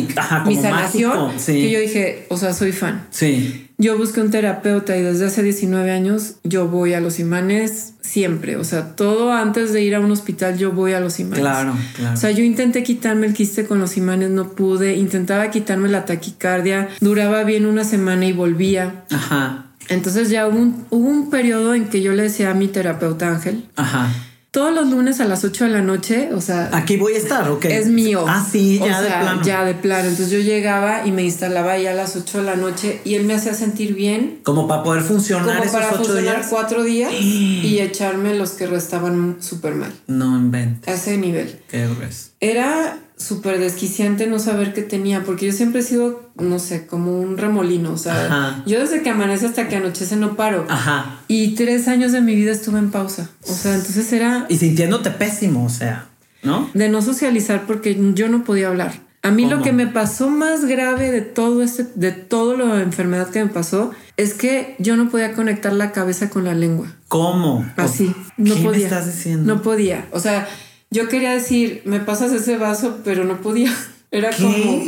mi 0.46 0.56
sanación, 0.56 1.32
que 1.46 1.70
yo 1.70 1.80
dije, 1.80 2.26
o 2.30 2.38
sea, 2.38 2.54
soy 2.54 2.72
fan. 2.72 3.06
Sí. 3.12 3.70
Yo 3.78 3.98
busqué 3.98 4.22
un 4.22 4.32
terapeuta 4.32 4.98
y 4.98 5.02
desde 5.02 5.26
hace 5.26 5.44
19 5.44 5.92
años 5.92 6.38
yo 6.44 6.68
voy 6.68 6.94
a 6.94 7.02
los 7.02 7.20
imanes 7.20 7.94
siempre. 8.02 8.56
O 8.58 8.64
sea, 8.64 8.96
todo 8.96 9.32
antes 9.32 9.74
de 9.74 9.84
ir 9.84 9.94
a 9.94 10.00
un 10.00 10.10
hospital 10.12 10.58
yo 10.58 10.72
voy 10.72 10.94
a 10.94 11.00
los 11.00 11.20
imanes. 11.20 11.42
Claro, 11.42 11.76
claro. 11.96 12.14
O 12.16 12.18
sea, 12.18 12.32
yo 12.32 12.44
intenté 12.44 12.82
quitarme 12.82 13.28
el 13.28 13.34
quiste 13.34 13.66
con 13.66 13.80
los 13.80 13.98
imanes, 13.98 14.32
no 14.32 14.52
pude. 14.52 14.96
Intentaba 14.96 15.52
quitarme 15.52 15.90
la 15.90 16.06
taquicardia. 16.06 16.90
Duraba 17.00 17.44
bien 17.44 17.68
una 17.68 17.84
semana 17.84 18.26
y 18.26 18.34
volvía. 18.34 19.04
Ajá. 19.12 19.66
Entonces 19.90 20.32
ya 20.32 20.48
hubo 20.48 20.58
un, 20.58 20.86
hubo 20.90 21.08
un 21.08 21.30
periodo 21.30 21.76
en 21.76 21.90
que 21.90 22.02
yo 22.02 22.14
le 22.14 22.24
decía 22.24 22.50
a 22.52 22.54
mi 22.56 22.68
terapeuta 22.70 23.30
Ángel. 23.30 23.66
Ajá 23.76 24.10
todos 24.56 24.74
los 24.74 24.90
lunes 24.90 25.20
a 25.20 25.26
las 25.26 25.44
8 25.44 25.66
de 25.66 25.70
la 25.70 25.82
noche, 25.82 26.30
o 26.34 26.40
sea... 26.40 26.70
Aquí 26.72 26.96
voy 26.96 27.16
a 27.16 27.18
estar, 27.18 27.50
ok. 27.50 27.66
Es 27.66 27.88
mío. 27.88 28.24
Ah, 28.26 28.42
sí, 28.50 28.80
ya 28.80 29.02
de 29.02 29.10
plano. 29.10 29.42
Ya 29.44 29.66
de 29.66 29.74
plano. 29.74 30.08
Entonces 30.08 30.32
yo 30.32 30.40
llegaba 30.40 31.06
y 31.06 31.12
me 31.12 31.24
instalaba 31.24 31.78
ya 31.78 31.92
a 31.92 31.94
las 31.94 32.16
8 32.16 32.38
de 32.38 32.44
la 32.46 32.56
noche 32.56 33.02
y 33.04 33.16
él 33.16 33.26
me 33.26 33.34
hacía 33.34 33.54
sentir 33.54 33.94
bien. 33.96 34.40
Como 34.44 34.66
para 34.66 34.82
poder 34.82 35.04
funcionar 35.04 35.58
como 35.58 35.72
para 35.74 35.88
funcionar 35.92 36.46
cuatro 36.50 36.86
días 36.86 37.12
y 37.20 37.80
echarme 37.82 38.34
los 38.34 38.52
que 38.52 38.66
restaban 38.66 39.40
súper 39.42 39.76
mal. 39.76 39.92
No 40.08 40.38
inventes. 40.38 40.88
A 40.88 40.94
ese 40.94 41.18
nivel. 41.18 41.60
Qué 41.68 41.86
grueso. 41.90 42.30
Era 42.40 43.00
súper 43.18 43.60
desquiciante 43.60 44.28
no 44.28 44.40
saber 44.40 44.74
qué 44.74 44.82
tenía, 44.82 45.24
porque 45.24 45.48
yo 45.48 45.54
siempre 45.54 45.82
he 45.82 45.84
sido, 45.84 46.30
no 46.36 46.60
sé, 46.60 46.86
como 46.86 47.20
un 47.20 47.38
remolino. 47.38 47.94
O 47.94 47.98
sea, 47.98 48.64
yo 48.66 48.80
desde 48.80 49.02
que 49.02 49.10
amanece 49.10 49.46
hasta 49.46 49.68
que 49.68 49.78
anochece 49.78 50.16
no 50.16 50.36
paro. 50.36 50.66
Ajá. 50.70 51.22
Y 51.28 51.56
tres 51.56 51.88
años 51.88 52.12
de 52.12 52.22
mi 52.22 52.36
vida 52.36 52.52
estuve 52.52 52.80
en 52.80 52.92
pausa. 52.92 53.30
O 53.48 53.54
sea, 53.54 53.76
entonces 53.76 54.12
era. 54.12 54.46
Y 54.50 54.58
sintiéndote 54.58 55.12
pésimo, 55.12 55.66
o 55.66 55.70
sea, 55.70 56.08
¿no? 56.44 56.70
De 56.74 56.90
no 56.90 57.02
socializar 57.02 57.66
porque 57.66 57.98
yo 58.14 58.28
no 58.28 58.44
podía 58.44 58.68
hablar. 58.68 59.06
A 59.22 59.32
mí 59.32 59.48
lo 59.48 59.64
que 59.64 59.74
me 59.74 59.88
pasó 59.88 60.30
más 60.30 60.66
grave 60.66 61.10
de 61.12 61.22
todo 61.22 61.64
este, 61.64 61.88
de 61.96 62.12
toda 62.12 62.56
la 62.58 62.84
enfermedad 62.84 63.30
que 63.30 63.44
me 63.44 63.50
pasó, 63.50 63.90
es 64.18 64.36
que 64.36 64.76
yo 64.78 64.98
no 64.98 65.10
podía 65.10 65.34
conectar 65.34 65.74
la 65.74 65.92
cabeza 65.94 66.30
con 66.30 66.44
la 66.44 66.54
lengua. 66.54 66.94
¿Cómo? 67.08 67.66
Así. 67.76 68.14
No 68.38 68.54
¿Qué 68.54 68.62
podía. 68.62 68.78
me 68.78 68.84
estás 68.84 69.08
diciendo? 69.08 69.56
No 69.56 69.64
podía. 69.64 70.06
O 70.12 70.20
sea, 70.20 70.48
yo 70.96 71.10
quería 71.10 71.32
decir, 71.32 71.82
me 71.84 72.00
pasas 72.00 72.32
ese 72.32 72.58
vaso, 72.58 73.00
pero 73.04 73.26
no 73.26 73.42
podía. 73.42 73.72
Era 74.12 74.30
como, 74.32 74.86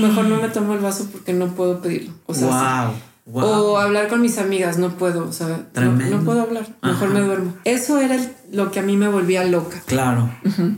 mejor 0.00 0.26
no 0.26 0.36
me 0.36 0.48
tomo 0.48 0.74
el 0.74 0.80
vaso 0.80 1.08
porque 1.10 1.32
no 1.32 1.54
puedo 1.54 1.80
pedirlo. 1.80 2.12
O 2.26 2.34
sea, 2.34 2.92
O 3.32 3.78
hablar 3.78 4.08
con 4.08 4.20
mis 4.20 4.36
amigas, 4.36 4.76
no 4.76 4.98
puedo, 4.98 5.26
o 5.26 5.32
sea, 5.32 5.66
no, 5.74 6.24
puedo 6.24 6.42
hablar, 6.42 6.66
mejor 6.82 7.08
me 7.08 7.20
duermo. 7.20 7.54
Eso 7.64 8.00
era 8.00 8.18
lo 8.52 8.70
que 8.70 8.80
a 8.80 8.82
mí 8.82 8.98
me 8.98 9.08
volvía 9.08 9.44
loca. 9.44 9.80
Claro. 9.86 10.30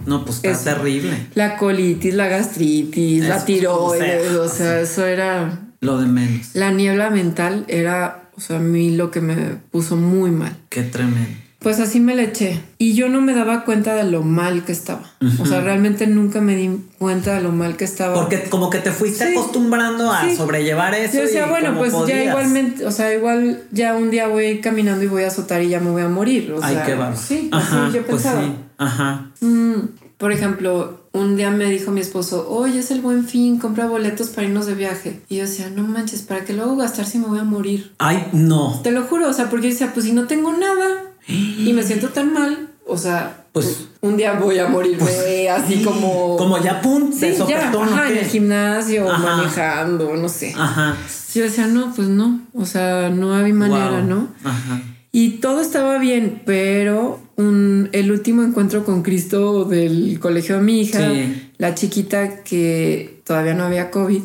No, 0.07 0.25
pues 0.25 0.45
está 0.45 0.77
terrible. 0.77 1.27
La 1.35 1.57
colitis, 1.57 2.15
la 2.15 2.29
gastritis, 2.29 3.27
la 3.27 3.45
tiroides, 3.45 4.31
o 4.37 4.49
sea, 4.49 4.81
eso 4.81 5.05
era... 5.05 5.73
Lo 5.81 5.99
de 5.99 6.07
menos. 6.07 6.55
La 6.55 6.71
niebla 6.71 7.11
mental 7.11 7.65
era, 7.67 8.31
o 8.37 8.41
sea, 8.41 8.59
a 8.59 8.61
mí 8.61 8.95
lo 8.95 9.11
que 9.11 9.21
me 9.21 9.57
puso 9.73 9.97
muy 9.97 10.31
mal. 10.31 10.57
Qué 10.69 10.85
tremendo. 10.85 11.37
Pues 11.63 11.79
así 11.79 12.01
me 12.01 12.17
le 12.17 12.25
eché. 12.25 12.61
Y 12.79 12.95
yo 12.95 13.09
no 13.09 13.21
me 13.21 13.35
daba 13.35 13.65
cuenta 13.65 13.95
de 13.95 14.05
lo 14.05 14.23
mal 14.23 14.65
que 14.65 14.73
estaba. 14.73 15.03
O 15.41 15.47
sea, 15.47 15.61
realmente 15.61 16.07
nunca 16.07 16.41
me 16.41 16.57
di 16.57 16.71
cuenta 16.99 17.35
de 17.35 17.41
lo 17.41 17.53
mal 17.53 17.77
que 17.77 17.85
estaba. 17.85 18.15
Porque 18.15 18.45
como 18.51 18.69
que 18.69 18.79
te 18.79 18.91
fuiste 18.91 19.25
acostumbrando 19.25 20.11
a 20.11 20.35
sobrellevar 20.35 20.95
eso. 20.95 21.19
Yo 21.19 21.23
decía, 21.23 21.47
bueno, 21.47 21.77
pues 21.79 21.93
ya 22.07 22.25
igualmente, 22.25 22.85
o 22.85 22.91
sea, 22.91 23.15
igual 23.15 23.63
ya 23.71 23.95
un 23.95 24.11
día 24.11 24.27
voy 24.27 24.61
caminando 24.61 25.05
y 25.05 25.09
voy 25.09 25.23
a 25.23 25.29
azotar 25.29 25.63
y 25.63 25.69
ya 25.69 25.79
me 25.79 25.91
voy 25.91 26.03
a 26.03 26.09
morir. 26.09 26.53
O 26.53 26.61
Ay, 26.63 26.79
qué 26.85 26.95
barro. 26.95 27.17
Sí, 27.17 27.49
así 27.53 27.77
yo 27.93 28.03
pues 28.05 28.23
pensaba. 28.23 28.43
Ajá. 28.79 29.31
Mm, 29.41 29.75
por 30.19 30.33
ejemplo, 30.33 31.03
un 31.13 31.37
día 31.37 31.51
me 31.51 31.67
dijo 31.67 31.91
mi 31.91 32.01
esposo, 32.01 32.49
oye, 32.49 32.81
es 32.81 32.91
el 32.91 33.01
buen 33.01 33.25
fin, 33.25 33.59
compra 33.59 33.87
boletos 33.87 34.29
para 34.29 34.47
irnos 34.47 34.67
de 34.67 34.75
viaje. 34.75 35.21
Y 35.29 35.37
yo 35.37 35.43
decía, 35.43 35.71
no 35.71 35.85
manches, 35.85 36.23
¿para 36.23 36.45
qué 36.45 36.53
luego 36.53 36.77
gastar 36.77 37.07
si 37.07 37.19
me 37.19 37.27
voy 37.27 37.39
a 37.39 37.45
morir? 37.45 37.93
Ay, 37.99 38.27
no. 38.33 38.81
Te 38.83 38.91
lo 38.91 39.03
juro, 39.03 39.29
o 39.29 39.33
sea, 39.33 39.51
porque 39.51 39.69
yo 39.69 39.73
decía, 39.73 39.93
pues 39.93 40.07
si 40.07 40.13
no 40.13 40.27
tengo 40.27 40.53
nada 40.53 41.12
y 41.29 41.73
me 41.73 41.83
siento 41.83 42.09
tan 42.09 42.33
mal, 42.33 42.71
o 42.87 42.97
sea, 42.97 43.47
pues, 43.53 43.89
un 44.01 44.17
día 44.17 44.35
voy 44.35 44.59
a 44.59 44.67
morirme 44.67 44.99
pues, 44.99 45.51
así 45.51 45.83
como 45.83 46.37
como 46.37 46.59
ya 46.59 46.81
pum, 46.81 47.13
sí, 47.13 47.35
ya, 47.49 47.71
ajá, 47.71 48.11
en 48.11 48.19
el 48.19 48.27
gimnasio 48.27 49.05
manejando, 49.07 50.17
no 50.17 50.29
sé. 50.29 50.55
Ajá. 50.57 50.97
Yo 51.35 51.43
decía, 51.43 51.67
no, 51.67 51.93
pues 51.95 52.09
no, 52.09 52.41
o 52.55 52.67
sea, 52.67 53.11
no 53.11 53.35
había 53.35 53.55
manera, 53.55 54.03
¿no? 54.03 54.29
Ajá. 54.43 54.83
Y 55.13 55.41
todo 55.41 55.61
estaba 55.61 55.99
bien, 55.99 56.43
pero 56.47 57.21
un, 57.37 57.91
el 57.93 58.11
último 58.11 58.43
encuentro 58.43 58.85
con 58.85 59.03
Cristo 59.03 59.65
del 59.65 60.19
colegio 60.21 60.57
de 60.57 60.63
mi 60.63 60.81
hija, 60.81 61.11
la 61.59 61.75
chiquita 61.75 62.43
que 62.43 63.21
todavía 63.25 63.53
no 63.53 63.65
había 63.65 63.91
COVID, 63.91 64.23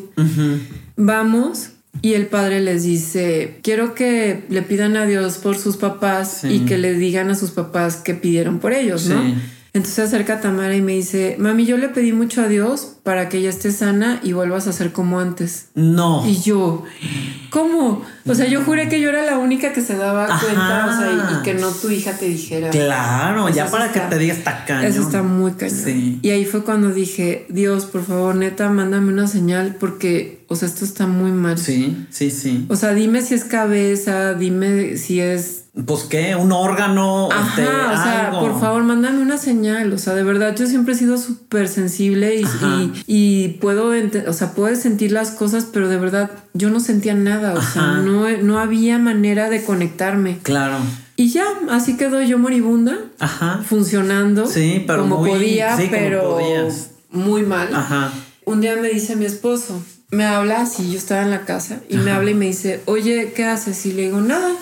vamos 0.96 1.72
y 2.02 2.14
el 2.14 2.26
padre 2.26 2.60
les 2.60 2.82
dice, 2.82 3.58
quiero 3.62 3.94
que 3.94 4.44
le 4.48 4.62
pidan 4.62 4.96
a 4.96 5.06
Dios 5.06 5.38
por 5.38 5.58
sus 5.58 5.76
papás 5.76 6.44
y 6.44 6.60
que 6.60 6.78
le 6.78 6.94
digan 6.94 7.30
a 7.30 7.34
sus 7.34 7.50
papás 7.50 7.96
que 7.96 8.14
pidieron 8.14 8.58
por 8.58 8.72
ellos, 8.72 9.06
¿no? 9.06 9.22
Entonces 9.72 9.94
se 9.94 10.02
acerca 10.02 10.40
Tamara 10.40 10.74
y 10.74 10.80
me 10.80 10.92
dice, 10.92 11.36
mami, 11.38 11.66
yo 11.66 11.76
le 11.76 11.88
pedí 11.88 12.12
mucho 12.12 12.42
a 12.42 12.48
Dios 12.48 12.96
para 13.08 13.30
que 13.30 13.38
ella 13.38 13.48
esté 13.48 13.72
sana 13.72 14.20
y 14.22 14.34
vuelvas 14.34 14.66
a 14.66 14.72
ser 14.74 14.92
como 14.92 15.18
antes. 15.18 15.68
No. 15.74 16.28
Y 16.28 16.42
yo, 16.42 16.84
¿cómo? 17.48 18.02
O 18.26 18.34
sea, 18.34 18.46
yo 18.46 18.62
juré 18.62 18.90
que 18.90 19.00
yo 19.00 19.08
era 19.08 19.22
la 19.22 19.38
única 19.38 19.72
que 19.72 19.80
se 19.80 19.96
daba 19.96 20.26
cuenta, 20.26 20.86
o 20.86 21.00
sea, 21.00 21.38
y, 21.40 21.42
que 21.42 21.54
no 21.54 21.70
tu 21.70 21.88
hija 21.88 22.12
te 22.18 22.26
dijera. 22.26 22.68
Claro, 22.68 23.48
ya 23.48 23.70
para 23.70 23.92
que 23.92 24.00
te 24.00 24.18
diga 24.18 24.34
está 24.34 24.66
cañón. 24.66 24.84
Eso 24.84 25.00
está 25.00 25.22
muy 25.22 25.52
cañón. 25.52 25.74
Sí. 25.74 26.18
Y 26.20 26.28
ahí 26.28 26.44
fue 26.44 26.64
cuando 26.64 26.90
dije, 26.90 27.46
Dios, 27.48 27.86
por 27.86 28.04
favor, 28.04 28.34
neta, 28.34 28.68
mándame 28.68 29.10
una 29.10 29.26
señal 29.26 29.76
porque, 29.80 30.44
o 30.48 30.54
sea, 30.54 30.68
esto 30.68 30.84
está 30.84 31.06
muy 31.06 31.30
mal. 31.30 31.56
Sí, 31.56 32.06
sí, 32.10 32.30
sí. 32.30 32.66
O 32.68 32.76
sea, 32.76 32.92
dime 32.92 33.22
si 33.22 33.32
es 33.32 33.44
cabeza, 33.44 34.34
dime 34.34 34.98
si 34.98 35.18
es 35.18 35.64
pues 35.86 36.04
qué, 36.04 36.34
un 36.34 36.50
órgano. 36.50 37.28
Ajá, 37.30 37.92
o 37.92 38.02
sea, 38.02 38.30
por 38.40 38.58
favor, 38.58 38.82
mándame 38.82 39.20
una 39.20 39.38
señal. 39.38 39.92
O 39.92 39.98
sea, 39.98 40.14
de 40.14 40.24
verdad, 40.24 40.54
yo 40.56 40.66
siempre 40.66 40.94
he 40.94 40.96
sido 40.96 41.18
súper 41.18 41.68
sensible 41.68 42.34
y, 42.34 42.42
y, 42.42 42.97
puedo, 43.60 43.92
o 44.26 44.32
sea, 44.32 44.52
puedo 44.52 44.74
sentir 44.76 45.12
las 45.12 45.30
cosas, 45.30 45.66
pero 45.72 45.88
de 45.88 45.96
verdad 45.96 46.30
yo 46.54 46.70
no 46.70 46.80
sentía 46.80 47.14
nada. 47.14 47.54
O 47.54 47.62
sea, 47.62 47.98
no, 47.98 48.28
no 48.38 48.58
había 48.58 48.98
manera 48.98 49.50
de 49.50 49.62
conectarme. 49.64 50.38
Claro. 50.42 50.76
Y 51.16 51.30
ya, 51.30 51.44
así 51.70 51.96
quedó 51.96 52.22
yo 52.22 52.38
moribunda. 52.38 52.96
Ajá. 53.18 53.62
Funcionando. 53.66 54.46
Sí, 54.46 54.84
pero 54.86 55.02
como 55.02 55.24
podía, 55.24 55.76
sí, 55.76 55.88
pero 55.90 56.36
como 56.36 56.68
muy 57.10 57.42
mal. 57.42 57.74
Ajá. 57.74 58.12
Un 58.44 58.60
día 58.60 58.76
me 58.76 58.88
dice 58.88 59.16
mi 59.16 59.24
esposo, 59.24 59.82
me 60.10 60.24
habla 60.24 60.62
así, 60.62 60.90
yo 60.90 60.98
estaba 60.98 61.22
en 61.22 61.30
la 61.30 61.44
casa 61.44 61.80
y 61.88 61.96
me 61.96 62.12
habla 62.12 62.30
y 62.30 62.34
me 62.34 62.46
dice, 62.46 62.80
oye, 62.86 63.32
¿qué 63.34 63.44
haces? 63.44 63.84
Y 63.84 63.92
le 63.92 64.02
digo, 64.02 64.20
nada. 64.20 64.54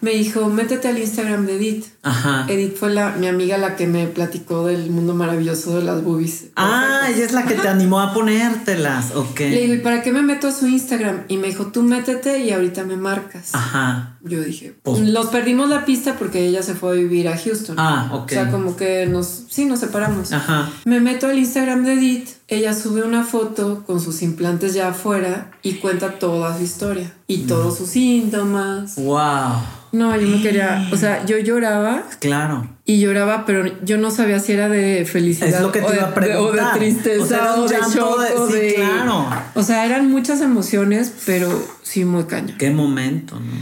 Me 0.00 0.12
dijo, 0.12 0.48
métete 0.48 0.88
al 0.88 0.98
Instagram 0.98 1.46
de 1.46 1.56
Edith. 1.56 1.86
Ajá. 2.02 2.46
Edith 2.48 2.76
fue 2.76 2.92
la, 2.92 3.10
mi 3.10 3.26
amiga 3.28 3.58
la 3.58 3.76
que 3.76 3.86
me 3.86 4.06
platicó 4.06 4.66
del 4.66 4.90
mundo 4.90 5.14
maravilloso 5.14 5.76
de 5.76 5.84
las 5.84 6.02
boobies. 6.02 6.46
Ah, 6.56 7.08
ella 7.08 7.24
es 7.24 7.32
la 7.32 7.44
que 7.44 7.54
te 7.54 7.68
animó 7.68 8.00
a 8.00 8.12
ponértelas. 8.14 9.14
Ok. 9.14 9.40
Le 9.40 9.60
digo, 9.62 9.74
¿y 9.74 9.78
para 9.78 10.02
qué 10.02 10.12
me 10.12 10.22
meto 10.22 10.48
a 10.48 10.52
su 10.52 10.66
Instagram? 10.66 11.24
Y 11.28 11.36
me 11.36 11.48
dijo, 11.48 11.66
tú 11.66 11.82
métete 11.82 12.38
y 12.38 12.52
ahorita 12.52 12.84
me 12.84 12.96
marcas. 12.96 13.54
Ajá. 13.54 14.16
Yo 14.22 14.40
dije, 14.40 14.74
pues, 14.82 15.00
los 15.00 15.26
perdimos 15.26 15.68
la 15.68 15.84
pista 15.84 16.16
porque 16.18 16.46
ella 16.46 16.62
se 16.62 16.74
fue 16.74 16.90
a 16.90 16.94
vivir 16.94 17.28
a 17.28 17.36
Houston. 17.36 17.76
Ah, 17.78 18.10
ok. 18.12 18.24
O 18.24 18.28
sea, 18.28 18.50
como 18.50 18.76
que 18.76 19.06
nos, 19.06 19.44
sí, 19.50 19.66
nos 19.66 19.80
separamos. 19.80 20.32
Ajá. 20.32 20.70
Me 20.86 21.00
meto 21.00 21.26
al 21.26 21.38
Instagram 21.38 21.84
de 21.84 21.92
Edith. 21.92 22.28
Ella 22.46 22.74
sube 22.74 23.02
una 23.02 23.24
foto 23.24 23.84
con 23.86 24.00
sus 24.00 24.20
implantes 24.20 24.74
ya 24.74 24.88
afuera 24.88 25.50
y 25.62 25.74
cuenta 25.74 26.18
toda 26.18 26.56
su 26.56 26.62
historia 26.62 27.14
y 27.26 27.46
todos 27.46 27.78
sus 27.78 27.88
síntomas. 27.88 28.96
Wow. 28.96 29.62
No, 29.92 30.14
yo 30.16 30.26
no 30.26 30.42
quería, 30.42 30.88
o 30.92 30.96
sea, 30.96 31.24
yo 31.24 31.38
lloraba. 31.38 32.02
Claro. 32.18 32.68
Y 32.84 33.00
lloraba, 33.00 33.46
pero 33.46 33.64
yo 33.84 33.96
no 33.96 34.10
sabía 34.10 34.40
si 34.40 34.52
era 34.52 34.68
de 34.68 35.06
felicidad 35.06 35.48
es 35.48 35.60
lo 35.60 35.72
que 35.72 35.80
te 35.80 35.86
o, 35.86 35.90
de, 35.90 35.96
iba 35.96 36.08
a 36.08 36.40
o, 36.40 36.52
de, 36.52 36.62
tristeza 36.74 37.54
o, 37.54 37.68
de 37.68 37.76
shock 37.76 38.20
o 38.36 38.46
de, 38.48 38.74
claro. 38.74 39.26
O 39.54 39.62
sea, 39.62 39.86
eran 39.86 40.10
muchas 40.10 40.40
emociones, 40.40 41.14
pero 41.24 41.48
sí 41.82 42.04
muy 42.04 42.24
caña. 42.24 42.56
Qué 42.58 42.70
momento, 42.70 43.38
¿no? 43.38 43.52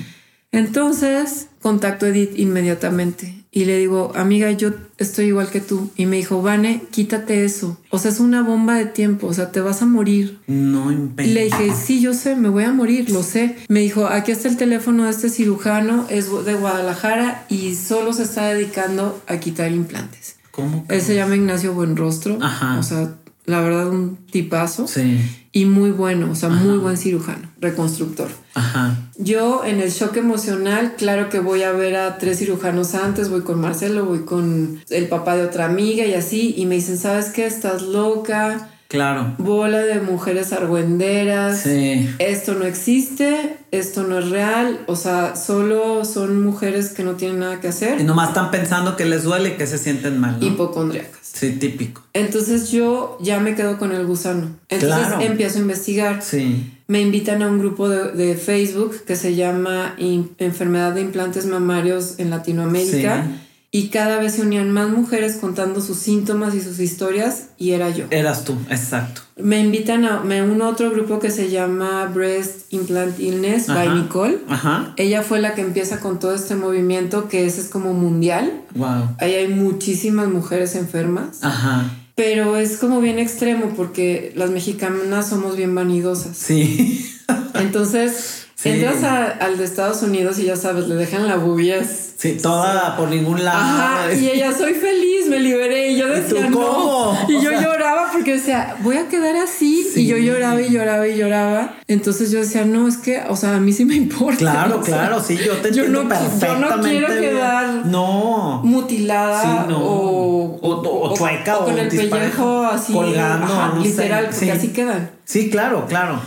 Entonces, 0.51 1.49
contacto 1.61 2.07
a 2.07 2.09
Edith 2.09 2.39
inmediatamente 2.39 3.42
y 3.55 3.67
le 3.67 3.77
digo, 3.77 4.13
amiga, 4.15 4.51
yo 4.51 4.71
estoy 4.97 5.27
igual 5.27 5.51
que 5.51 5.61
tú. 5.61 5.91
Y 5.95 6.07
me 6.07 6.17
dijo, 6.17 6.41
Vane, 6.41 6.85
quítate 6.91 7.45
eso. 7.45 7.77
O 7.91 7.99
sea, 7.99 8.11
es 8.11 8.19
una 8.19 8.43
bomba 8.43 8.77
de 8.77 8.87
tiempo, 8.87 9.27
o 9.27 9.35
sea, 9.35 9.53
te 9.53 9.61
vas 9.61 9.83
a 9.83 9.87
morir. 9.87 10.39
No 10.47 10.91
Y 10.91 11.27
le 11.27 11.45
dije, 11.45 11.75
sí, 11.75 12.01
yo 12.01 12.15
sé, 12.15 12.35
me 12.35 12.49
voy 12.49 12.65
a 12.65 12.73
morir, 12.73 13.11
lo 13.11 13.23
sé. 13.23 13.57
Me 13.69 13.81
dijo, 13.81 14.07
aquí 14.07 14.33
está 14.33 14.49
el 14.49 14.57
teléfono 14.57 15.05
de 15.05 15.11
este 15.11 15.29
cirujano, 15.29 16.07
es 16.09 16.31
de 16.47 16.55
Guadalajara 16.55 17.45
y 17.51 17.75
solo 17.75 18.15
se 18.15 18.23
está 18.23 18.47
dedicando 18.47 19.23
a 19.27 19.37
quitar 19.37 19.71
implantes. 19.71 20.37
¿Cómo? 20.51 20.87
Él 20.89 21.03
se 21.03 21.15
llama 21.15 21.37
Ignacio 21.37 21.75
Buenrostro. 21.75 22.39
Ajá. 22.41 22.79
O 22.79 22.83
sea, 22.83 23.17
la 23.45 23.61
verdad, 23.61 23.89
un 23.89 24.17
tipazo. 24.31 24.87
Sí. 24.87 25.21
Y 25.53 25.67
muy 25.67 25.91
bueno, 25.91 26.31
o 26.31 26.35
sea, 26.35 26.49
muy 26.49 26.79
buen 26.79 26.97
cirujano, 26.97 27.51
reconstructor. 27.61 28.29
Ajá. 28.55 29.11
Yo 29.19 29.65
en 29.65 29.81
el 29.81 29.91
shock 29.91 30.17
emocional, 30.17 30.95
claro 30.97 31.29
que 31.29 31.41
voy 31.41 31.63
a 31.63 31.73
ver 31.73 31.97
a 31.97 32.17
tres 32.19 32.39
cirujanos 32.39 32.95
antes, 32.95 33.29
voy 33.29 33.43
con 33.43 33.61
Marcelo, 33.61 34.07
voy 34.07 34.21
con 34.21 34.81
el 34.89 35.09
papá 35.09 35.37
de 35.37 35.45
otra 35.45 35.67
amiga 35.67 36.07
y 36.07 36.15
así, 36.15 36.55
y 36.57 36.67
me 36.67 36.77
dicen, 36.77 36.97
¿sabes 36.97 37.27
qué? 37.31 37.45
Estás 37.45 37.83
loca. 37.83 38.71
Claro. 38.93 39.37
Bola 39.39 39.79
de 39.79 40.03
mujeres 40.03 40.53
argüenderas. 40.53 41.63
Sí. 41.63 42.11
Esto 42.19 42.53
no 42.53 42.67
existe, 42.67 43.57
esto 43.71 44.03
no 44.03 44.19
es 44.19 44.29
real. 44.29 44.81
O 44.87 44.97
sea, 44.97 45.35
solo 45.35 46.05
son 46.05 46.43
mujeres 46.43 46.91
que 46.91 47.03
no 47.03 47.13
tienen 47.13 47.39
nada 47.39 47.59
que 47.59 47.69
hacer. 47.69 47.99
Y 48.03 48.05
nomás 48.05 48.29
están 48.29 48.51
pensando 48.51 48.95
que 48.95 49.07
les 49.07 49.23
duele 49.23 49.49
y 49.49 49.53
que 49.53 49.67
se 49.67 49.79
sienten 49.79 50.21
mal. 50.21 50.39
¿no? 50.39 50.47
Hipocondriacas. 50.47 51.23
Sí, 51.23 51.53
típico. 51.53 52.03
Entonces 52.13 52.71
yo 52.71 53.17
ya 53.19 53.41
me 53.41 53.55
quedo 53.55 53.79
con 53.79 53.93
el 53.93 54.05
gusano. 54.05 54.51
Entonces 54.69 55.07
empiezo 55.21 55.57
a 55.57 55.63
investigar. 55.63 56.21
Sí. 56.21 56.71
Me 56.87 57.01
invitan 57.01 57.43
a 57.43 57.49
un 57.49 57.61
grupo 57.61 57.89
de, 57.89 58.35
Facebook 58.37 59.05
que 59.07 59.17
se 59.17 59.35
llama 59.35 59.97
Enfermedad 60.37 60.93
de 60.93 61.01
Implantes 61.01 61.47
Mamarios 61.47 62.19
en 62.19 62.29
Latinoamérica. 62.29 63.25
Sí 63.25 63.49
y 63.75 63.89
cada 63.89 64.19
vez 64.19 64.35
se 64.35 64.43
unían 64.43 64.71
más 64.71 64.91
mujeres 64.91 65.37
contando 65.37 65.81
sus 65.81 65.97
síntomas 65.97 66.55
y 66.55 66.61
sus 66.61 66.79
historias 66.79 67.49
y 67.57 67.71
era 67.71 67.89
yo. 67.89 68.05
Eras 68.11 68.45
tú, 68.45 68.55
exacto. 68.69 69.23
Me 69.37 69.61
invitan 69.61 70.05
a 70.05 70.21
me 70.21 70.43
un 70.43 70.61
otro 70.61 70.91
grupo 70.91 71.19
que 71.19 71.31
se 71.31 71.51
llama 71.51 72.05
Breast 72.05 72.71
Implant 72.71 73.19
Illness 73.19 73.69
by 73.69 73.89
Nicole. 73.95 74.41
Ajá. 74.47 74.93
Ella 74.99 75.23
fue 75.23 75.41
la 75.41 75.55
que 75.55 75.63
empieza 75.63 76.01
con 76.01 76.19
todo 76.19 76.35
este 76.35 76.55
movimiento 76.55 77.29
que 77.29 77.47
ese 77.47 77.63
es 77.63 77.69
como 77.69 77.95
mundial. 77.95 78.53
Wow. 78.75 79.17
Ahí 79.19 79.35
hay 79.37 79.49
muchísimas 79.49 80.29
mujeres 80.29 80.75
enfermas. 80.77 81.43
Ajá. 81.43 81.91
Pero 82.15 82.59
es 82.59 82.77
como 82.77 83.01
bien 83.01 83.19
extremo 83.19 83.73
porque 83.75 84.35
las 84.37 84.51
mexicanas 84.51 85.31
somos 85.31 85.57
bien 85.57 85.75
vanidosas. 85.75 86.37
Sí. 86.37 87.11
Entonces, 87.55 88.42
Entras 88.65 89.03
al 89.03 89.59
de 89.59 89.65
Estados 89.65 90.03
Unidos 90.03 90.39
y 90.39 90.45
ya 90.45 90.57
sabes, 90.57 90.87
le 90.87 90.95
dejan 90.95 91.27
la 91.27 91.37
bubias. 91.37 92.13
Sí, 92.17 92.39
toda 92.41 92.97
por 92.97 93.09
ningún 93.09 93.45
lado. 93.45 93.59
Ajá, 93.59 94.15
y 94.15 94.29
ella, 94.29 94.53
soy 94.53 94.75
feliz, 94.75 95.27
me 95.29 95.41
liberé. 95.41 95.91
Y 95.91 95.97
yo 95.97 96.07
decía, 96.07 96.49
no. 96.49 97.17
Y 97.29 97.41
yo 97.41 97.51
lloraba 97.51 98.11
porque 98.13 98.35
decía, 98.35 98.77
voy 98.83 98.97
a 98.97 99.09
quedar 99.09 99.35
así. 99.35 99.85
Y 99.97 100.07
yo 100.07 100.17
lloraba 100.17 100.61
y 100.63 100.71
lloraba 100.71 101.09
y 101.09 101.17
lloraba. 101.17 101.75
Entonces 101.89 102.31
yo 102.31 102.39
decía, 102.39 102.65
no, 102.65 102.87
es 102.87 102.99
que, 102.99 103.23
o 103.29 103.35
sea, 103.35 103.57
a 103.57 103.61
mí 103.61 103.73
sí 103.73 103.85
me 103.85 103.97
importa. 103.97 104.39
Claro, 104.39 104.81
claro, 104.85 105.21
sí, 105.21 105.37
yo 105.37 105.55
te 105.57 105.69
entiendo 105.69 105.99
yo 105.99 106.03
no, 106.05 106.09
perfectamente. 106.09 106.95
Yo 106.95 107.01
no 107.01 107.07
quiero 107.09 107.21
quedar 107.21 107.87
no. 107.87 108.61
mutilada 108.63 109.67
o, 109.75 110.59
o, 110.63 111.15
chueca 111.17 111.59
o, 111.59 111.65
con 111.65 111.79
el 111.79 111.89
pellejo 111.89 112.63
así 112.67 112.93
colgando. 112.93 113.81
literal, 113.83 114.29
porque 114.31 114.53
así 114.53 114.69
quedan. 114.69 115.11
Sí, 115.25 115.51
claro, 115.51 115.87
claro. 115.89 116.21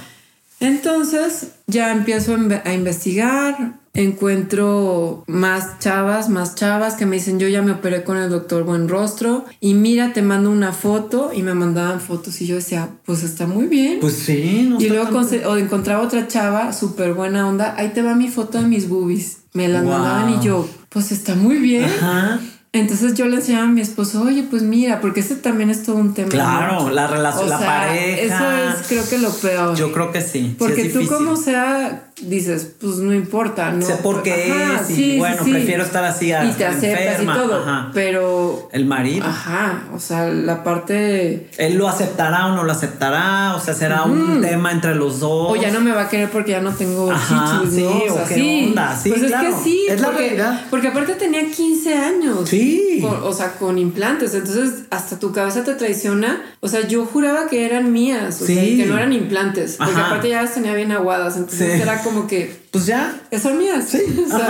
Entonces 0.65 1.49
ya 1.67 1.91
empiezo 1.91 2.35
a 2.63 2.73
investigar, 2.73 3.79
encuentro 3.93 5.23
más 5.27 5.79
chavas, 5.79 6.29
más 6.29 6.55
chavas 6.55 6.95
que 6.95 7.05
me 7.05 7.17
dicen 7.17 7.39
yo 7.39 7.47
ya 7.47 7.61
me 7.61 7.71
operé 7.71 8.03
con 8.03 8.17
el 8.17 8.29
doctor 8.29 8.63
Buen 8.63 8.89
Rostro 8.89 9.45
y 9.61 9.73
mira, 9.73 10.11
te 10.11 10.21
mando 10.21 10.49
una 10.49 10.73
foto 10.73 11.31
y 11.33 11.43
me 11.43 11.53
mandaban 11.53 12.01
fotos 12.01 12.41
y 12.41 12.47
yo 12.47 12.55
decía, 12.55 12.89
pues 13.05 13.23
está 13.23 13.47
muy 13.47 13.67
bien. 13.67 13.99
Pues 14.01 14.13
sí. 14.13 14.67
No 14.67 14.81
y 14.81 14.89
luego 14.89 15.21
o 15.47 15.57
encontraba 15.57 16.03
otra 16.03 16.27
chava 16.27 16.73
súper 16.73 17.13
buena 17.13 17.47
onda, 17.47 17.75
ahí 17.77 17.89
te 17.89 18.01
va 18.01 18.15
mi 18.15 18.27
foto 18.27 18.61
de 18.61 18.67
mis 18.67 18.89
boobies. 18.89 19.37
Me 19.53 19.67
la 19.67 19.81
mandaban 19.81 20.33
y 20.33 20.43
yo, 20.43 20.67
pues 20.89 21.11
está 21.11 21.35
muy 21.35 21.57
bien. 21.59 21.85
Ajá. 21.85 22.39
Entonces 22.75 23.13
yo 23.13 23.25
le 23.27 23.37
enseñaba 23.37 23.65
a 23.65 23.71
mi 23.71 23.81
esposo, 23.81 24.21
oye, 24.21 24.43
pues 24.43 24.61
mira, 24.63 24.99
porque 24.99 25.21
ese 25.21 25.35
también 25.35 25.69
es 25.69 25.83
todo 25.83 25.95
un 25.95 26.13
tema. 26.13 26.29
Claro, 26.29 26.89
la 26.89 27.07
relación, 27.07 27.49
la 27.49 27.59
pareja. 27.59 28.21
Eso 28.21 28.79
es 28.79 28.87
creo 28.87 29.09
que 29.09 29.17
lo 29.17 29.31
peor. 29.31 29.75
Yo 29.75 29.91
creo 29.93 30.11
que 30.11 30.21
sí. 30.21 30.55
Porque 30.59 30.89
tú 30.89 31.07
como 31.07 31.37
sea, 31.37 32.09
dices, 32.21 32.75
pues 32.79 32.95
no 32.97 33.13
importa, 33.13 33.71
¿no? 33.71 33.85
Sé 33.85 33.95
por 33.95 34.23
qué 34.23 34.49
es 34.49 34.89
y 34.97 35.17
bueno, 35.17 35.43
prefiero 35.43 35.83
estar 35.83 36.03
así 36.05 36.31
a, 36.31 36.45
Y 36.45 36.53
te 36.53 36.65
aceptas 36.65 37.21
y 37.21 37.25
todo, 37.25 37.91
pero... 37.93 38.69
El 38.71 38.85
marido. 38.85 39.25
Ajá, 39.25 39.83
o 39.93 39.99
sea, 39.99 40.27
la 40.27 40.63
parte... 40.63 41.49
Él 41.57 41.77
lo 41.77 41.89
aceptará 41.89 42.47
o 42.47 42.55
no 42.55 42.63
lo 42.63 42.71
aceptará, 42.71 43.55
o 43.55 43.59
sea, 43.59 43.73
será 43.73 44.03
un 44.03 44.41
tema 44.41 44.71
entre 44.71 44.95
los 44.95 45.19
dos. 45.19 45.51
O 45.51 45.55
ya 45.55 45.71
no 45.71 45.81
me 45.81 45.91
va 45.91 46.03
a 46.03 46.09
querer 46.09 46.29
porque 46.29 46.51
ya 46.51 46.61
no 46.61 46.71
tengo 46.71 47.11
ajá, 47.11 47.63
sí, 47.69 47.83
o, 47.83 48.13
sea, 48.13 48.25
qué 48.25 48.65
onda, 48.69 48.95
sí, 48.95 49.09
Pues 49.09 49.23
es 49.23 49.31
que 49.31 49.53
sí, 49.63 49.85
es 49.89 50.01
porque, 50.01 50.11
la 50.11 50.17
realidad. 50.17 50.65
Porque 50.69 50.87
aparte 50.87 51.15
tenía 51.15 51.49
15 51.49 51.95
años. 51.95 52.49
Sí. 52.49 53.03
o 53.03 53.33
sea, 53.33 53.53
con 53.53 53.77
implantes, 53.77 54.33
entonces 54.33 54.85
hasta 54.89 55.19
tu 55.19 55.33
cabeza 55.33 55.63
te 55.63 55.75
traiciona. 55.75 56.43
O 56.61 56.67
sea, 56.69 56.87
yo 56.87 57.05
juraba 57.05 57.47
que 57.47 57.65
eran 57.65 57.91
mías, 57.91 58.41
o 58.41 58.45
sea, 58.45 58.55
que 58.55 58.85
no 58.85 58.97
eran 58.97 59.11
implantes, 59.11 59.75
porque 59.77 59.99
aparte 59.99 60.29
ya 60.29 60.41
las 60.41 60.53
tenía 60.53 60.73
bien 60.73 60.91
aguadas, 60.93 61.35
entonces 61.35 61.81
era 61.81 62.04
como 62.05 62.27
que... 62.27 62.55
Pues 62.71 62.85
ya. 62.85 63.21
Son 63.41 63.57
mías. 63.57 63.89
Sí. 63.89 63.99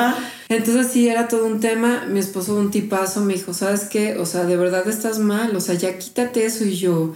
entonces 0.49 0.87
sí, 0.91 1.09
era 1.09 1.27
todo 1.27 1.47
un 1.47 1.59
tema. 1.59 2.05
Mi 2.07 2.19
esposo, 2.19 2.55
un 2.55 2.69
tipazo, 2.69 3.21
me 3.21 3.33
dijo, 3.33 3.55
¿sabes 3.55 3.85
qué? 3.85 4.17
O 4.17 4.27
sea, 4.27 4.43
de 4.43 4.55
verdad 4.55 4.87
estás 4.87 5.17
mal. 5.17 5.55
O 5.55 5.59
sea, 5.59 5.73
ya 5.73 5.97
quítate 5.97 6.45
eso. 6.45 6.63
Y 6.65 6.75
yo, 6.75 7.13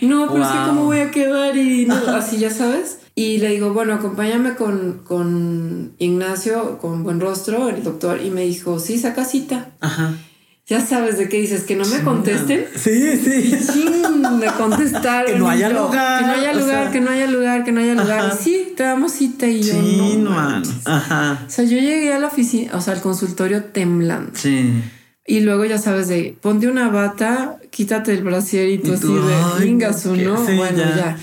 no, 0.00 0.32
pero 0.32 0.44
es 0.44 0.50
que 0.50 0.58
cómo 0.66 0.84
voy 0.84 1.00
a 1.00 1.10
quedar 1.10 1.54
y 1.56 1.86
así, 1.90 2.38
ya 2.38 2.50
sabes. 2.50 3.00
Y 3.14 3.36
le 3.38 3.50
digo, 3.50 3.74
bueno, 3.74 3.92
acompáñame 3.92 4.54
con, 4.54 5.02
con 5.04 5.92
Ignacio, 5.98 6.78
con 6.78 7.02
buen 7.02 7.20
rostro, 7.20 7.68
el 7.68 7.82
doctor. 7.82 8.22
Y 8.24 8.30
me 8.30 8.42
dijo, 8.42 8.78
sí, 8.78 8.98
saca 8.98 9.26
cita. 9.26 9.72
Ajá 9.80 10.16
ya 10.70 10.80
sabes 10.86 11.18
de 11.18 11.28
qué 11.28 11.38
dices, 11.38 11.64
que 11.64 11.74
no 11.74 11.84
me 11.84 12.00
contesten. 12.04 12.64
Sí, 12.76 13.16
sí. 13.16 13.58
Sí, 13.58 13.86
me 14.32 14.46
contestaron. 14.46 15.26
que 15.32 15.38
no 15.38 15.48
haya 15.48 15.68
lugar. 15.68 16.20
Que 16.20 16.26
no 16.26 16.32
haya 16.32 16.52
lugar, 16.52 16.90
que 16.90 17.00
no 17.00 17.10
haya 17.10 17.26
lugar, 17.26 17.64
que 17.64 17.72
no 17.72 17.80
haya 17.80 17.94
lugar. 17.94 18.36
sí, 18.38 18.72
te 18.76 18.82
damos 18.82 19.12
cita 19.12 19.46
y 19.46 19.62
yo 19.62 19.74
sí, 19.74 20.16
no. 20.18 20.30
Man. 20.30 20.62
Ajá. 20.84 21.44
O 21.46 21.50
sea, 21.50 21.64
yo 21.64 21.78
llegué 21.78 22.12
a 22.12 22.18
la 22.18 22.28
oficina, 22.28 22.72
o 22.74 22.80
sea, 22.80 22.94
al 22.94 23.00
consultorio 23.00 23.64
temblando. 23.64 24.32
Sí. 24.34 24.82
Y 25.26 25.40
luego 25.40 25.64
ya 25.64 25.78
sabes 25.78 26.08
de, 26.08 26.36
ponte 26.40 26.66
una 26.66 26.88
bata, 26.88 27.58
quítate 27.70 28.12
el 28.12 28.22
brasier 28.24 28.68
y 28.68 28.78
tú, 28.78 28.94
así 28.94 29.06
de, 29.06 29.58
ringazo, 29.58 30.16
¿no? 30.16 30.42
bueno, 30.42 30.78
ya. 30.78 31.16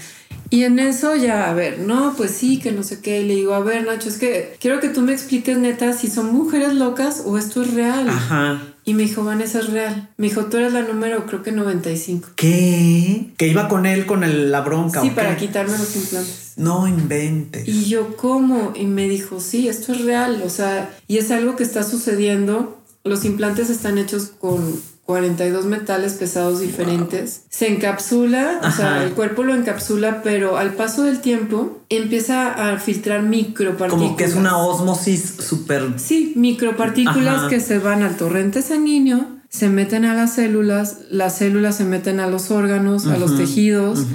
Y 0.49 0.63
en 0.63 0.79
eso 0.79 1.15
ya, 1.15 1.49
a 1.49 1.53
ver, 1.53 1.79
no, 1.79 2.13
pues 2.15 2.31
sí, 2.31 2.59
que 2.59 2.71
no 2.71 2.83
sé 2.83 3.01
qué. 3.01 3.21
le 3.23 3.35
digo, 3.35 3.53
a 3.53 3.59
ver, 3.59 3.85
Nacho, 3.85 4.09
es 4.09 4.17
que 4.17 4.55
quiero 4.59 4.79
que 4.79 4.89
tú 4.89 5.01
me 5.01 5.13
expliques 5.13 5.57
neta 5.57 5.93
si 5.93 6.07
son 6.07 6.33
mujeres 6.33 6.73
locas 6.73 7.23
o 7.25 7.37
esto 7.37 7.61
es 7.61 7.73
real. 7.73 8.07
Ajá. 8.09 8.61
Y 8.87 8.93
me 8.93 9.03
dijo, 9.03 9.23
Vanessa 9.25 9.59
es 9.59 9.69
real. 9.69 10.09
Me 10.15 10.29
dijo, 10.29 10.45
tú 10.45 10.55
eres 10.55 10.71
la 10.71 10.81
número, 10.81 11.25
creo 11.25 11.43
que 11.43 11.51
95. 11.51 12.29
¿Qué? 12.37 13.31
Que 13.35 13.49
iba 13.49 13.67
con 13.67 13.85
él 13.85 14.05
con 14.05 14.23
el, 14.23 14.49
la 14.49 14.61
bronca. 14.61 15.01
Sí, 15.01 15.09
para 15.09 15.35
quitarme 15.35 15.77
los 15.77 15.93
implantes. 15.93 16.53
No 16.55 16.87
inventes. 16.87 17.67
Y 17.67 17.85
yo, 17.89 18.15
¿cómo? 18.15 18.71
Y 18.75 18.85
me 18.85 19.09
dijo, 19.09 19.41
sí, 19.41 19.67
esto 19.67 19.91
es 19.91 20.05
real. 20.05 20.41
O 20.45 20.49
sea, 20.49 20.89
y 21.09 21.17
es 21.17 21.31
algo 21.31 21.57
que 21.57 21.63
está 21.63 21.83
sucediendo. 21.83 22.81
Los 23.03 23.25
implantes 23.25 23.69
están 23.69 23.97
hechos 23.97 24.31
con 24.39 24.81
42 25.07 25.65
metales 25.67 26.13
pesados 26.15 26.59
diferentes. 26.59 27.43
Se 27.49 27.73
encapsula, 27.73 28.59
o 28.61 28.71
sea, 28.71 29.05
el 29.05 29.13
cuerpo 29.13 29.41
lo 29.43 29.55
encapsula, 29.55 30.21
pero 30.21 30.57
al 30.57 30.73
paso 30.73 31.03
del 31.03 31.21
tiempo 31.21 31.79
empieza 31.87 32.51
a 32.51 32.77
filtrar 32.77 33.23
micropartículas. 33.23 33.91
Como 33.91 34.17
que 34.17 34.25
es 34.25 34.35
una 34.35 34.57
osmosis 34.57 35.35
súper... 35.39 35.93
Sí, 35.95 36.33
micropartículas 36.35 37.47
que 37.47 37.61
se 37.61 37.79
van 37.79 38.03
al 38.03 38.17
torrente 38.17 38.61
sanguíneo, 38.61 39.25
se 39.47 39.69
meten 39.69 40.03
a 40.03 40.13
las 40.13 40.33
células, 40.33 40.97
las 41.09 41.37
células 41.37 41.77
se 41.77 41.85
meten 41.85 42.19
a 42.19 42.27
los 42.27 42.51
órganos, 42.51 43.07
a 43.07 43.17
los 43.17 43.37
tejidos 43.37 44.07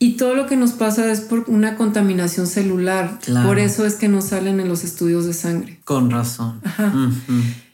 y 0.00 0.16
todo 0.16 0.34
lo 0.34 0.46
que 0.46 0.56
nos 0.56 0.72
pasa 0.72 1.12
es 1.12 1.20
por 1.20 1.44
una 1.46 1.76
contaminación 1.76 2.48
celular. 2.48 3.20
Por 3.46 3.60
eso 3.60 3.86
es 3.86 3.94
que 3.94 4.08
no 4.08 4.20
salen 4.20 4.58
en 4.58 4.68
los 4.68 4.82
estudios 4.82 5.26
de 5.26 5.32
sangre. 5.32 5.78
Con 5.84 6.10
razón. 6.10 6.60
Ajá. 6.64 6.92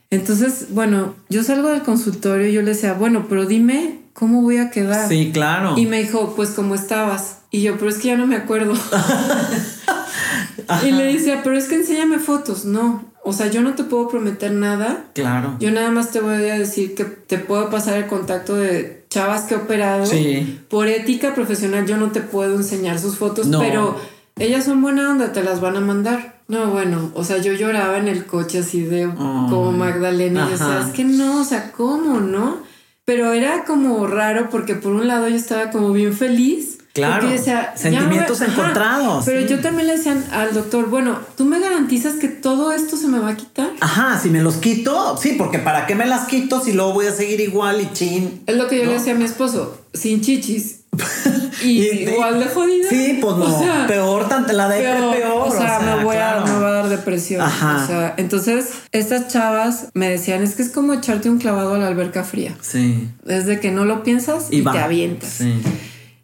Entonces, 0.09 0.67
bueno, 0.69 1.15
yo 1.29 1.43
salgo 1.43 1.69
del 1.69 1.83
consultorio 1.83 2.47
y 2.47 2.53
yo 2.53 2.61
le 2.61 2.71
decía, 2.71 2.93
bueno, 2.93 3.25
pero 3.27 3.45
dime 3.45 3.99
cómo 4.13 4.41
voy 4.41 4.57
a 4.57 4.71
quedar. 4.71 5.09
Sí, 5.09 5.31
claro. 5.33 5.73
Y 5.77 5.85
me 5.85 5.99
dijo, 5.99 6.33
pues 6.35 6.51
como 6.51 6.75
estabas. 6.75 7.39
Y 7.51 7.61
yo, 7.61 7.77
pero 7.77 7.89
es 7.89 7.97
que 7.97 8.09
ya 8.09 8.17
no 8.17 8.25
me 8.25 8.35
acuerdo. 8.35 8.73
y 10.85 10.91
le 10.91 11.13
decía, 11.13 11.41
pero 11.43 11.57
es 11.57 11.65
que 11.65 11.75
enséñame 11.75 12.19
fotos. 12.19 12.65
No, 12.65 13.03
o 13.23 13.33
sea, 13.33 13.47
yo 13.47 13.61
no 13.61 13.75
te 13.75 13.83
puedo 13.83 14.07
prometer 14.07 14.53
nada. 14.53 15.05
Claro. 15.13 15.57
Yo 15.59 15.71
nada 15.71 15.91
más 15.91 16.11
te 16.11 16.21
voy 16.21 16.35
a 16.35 16.57
decir 16.57 16.95
que 16.95 17.03
te 17.03 17.37
puedo 17.37 17.69
pasar 17.69 17.97
el 17.97 18.07
contacto 18.07 18.55
de 18.55 19.05
chavas 19.09 19.43
que 19.43 19.55
he 19.55 19.57
operado. 19.57 20.05
Sí. 20.05 20.61
Por 20.69 20.87
ética 20.87 21.35
profesional 21.35 21.85
yo 21.85 21.97
no 21.97 22.11
te 22.11 22.21
puedo 22.21 22.55
enseñar 22.55 22.99
sus 22.99 23.17
fotos, 23.17 23.47
pero 23.59 23.97
ellas 24.39 24.65
son 24.65 24.81
buena 24.81 25.09
onda, 25.09 25.31
te 25.31 25.43
las 25.43 25.61
van 25.61 25.77
a 25.77 25.81
mandar. 25.81 26.37
No, 26.47 26.67
bueno, 26.67 27.11
o 27.13 27.23
sea, 27.23 27.39
yo 27.39 27.53
lloraba 27.53 27.97
en 27.97 28.07
el 28.07 28.25
coche 28.25 28.59
así 28.59 28.81
de 28.81 29.05
como 29.05 29.71
Magdalena 29.73 30.47
y 30.47 30.51
decía, 30.51 30.83
es 30.85 30.93
que 30.93 31.03
no, 31.03 31.41
o 31.41 31.43
sea, 31.43 31.71
¿cómo 31.73 32.21
no? 32.21 32.59
Pero 33.03 33.33
era 33.33 33.65
como 33.65 34.07
raro 34.07 34.49
porque 34.49 34.75
por 34.75 34.93
un 34.93 35.07
lado 35.07 35.27
yo 35.27 35.35
estaba 35.35 35.71
como 35.71 35.91
bien 35.91 36.13
feliz. 36.13 36.77
Claro. 36.93 37.29
Decía, 37.29 37.73
sentimientos 37.75 38.41
encontrados. 38.41 39.23
pero 39.23 39.41
yo 39.41 39.59
también 39.59 39.87
le 39.87 39.97
decía 39.97 40.17
al 40.31 40.53
doctor, 40.53 40.89
bueno, 40.89 41.19
¿tú 41.35 41.45
me 41.45 41.59
garantizas 41.59 42.15
que 42.15 42.27
todo 42.27 42.71
esto 42.71 42.97
se 42.97 43.07
me 43.07 43.19
va 43.19 43.29
a 43.29 43.35
quitar? 43.35 43.69
Ajá, 43.81 44.19
si 44.19 44.29
me 44.29 44.41
los 44.41 44.55
quito, 44.55 45.15
sí, 45.15 45.35
porque 45.37 45.59
¿para 45.59 45.85
qué 45.85 45.93
me 45.93 46.07
las 46.07 46.27
quito 46.27 46.59
si 46.59 46.73
luego 46.73 46.93
voy 46.93 47.05
a 47.05 47.11
seguir 47.11 47.39
igual 47.39 47.81
y 47.81 47.93
chin? 47.93 48.41
Es 48.47 48.55
lo 48.55 48.67
que 48.67 48.79
yo 48.79 48.85
le 48.85 48.93
decía 48.93 49.13
a 49.13 49.15
mi 49.15 49.25
esposo, 49.25 49.79
sin 49.93 50.21
chichis 50.21 50.86
y, 51.63 51.81
igual 51.81 52.39
de 52.39 52.45
jodida. 52.45 52.89
Sí, 52.89 53.19
pues 53.21 53.35
no. 53.35 53.87
peor, 53.87 54.27
tanto 54.27 54.53
la 54.53 54.69
de 54.69 54.81
peor, 54.81 55.47
O 55.47 55.51
sea, 55.51 55.79
me, 55.79 56.03
voy 56.03 56.15
a, 56.17 56.43
me 56.45 56.59
va 56.59 56.67
a 56.67 56.71
dar 56.71 56.89
depresión. 56.89 57.41
Ajá. 57.41 57.83
O 57.83 57.87
sea, 57.87 58.13
entonces 58.17 58.69
estas 58.91 59.27
chavas 59.27 59.89
me 59.93 60.09
decían, 60.09 60.43
es 60.43 60.55
que 60.55 60.63
es 60.63 60.69
como 60.69 60.93
echarte 60.93 61.29
un 61.29 61.37
clavado 61.37 61.75
a 61.75 61.77
la 61.77 61.87
alberca 61.87 62.23
fría. 62.23 62.55
Sí. 62.61 63.09
Desde 63.23 63.59
que 63.59 63.71
no 63.71 63.85
lo 63.85 64.03
piensas 64.03 64.47
y, 64.51 64.63
te 64.63 64.79
avientas. 64.79 65.29
Sí. 65.29 65.61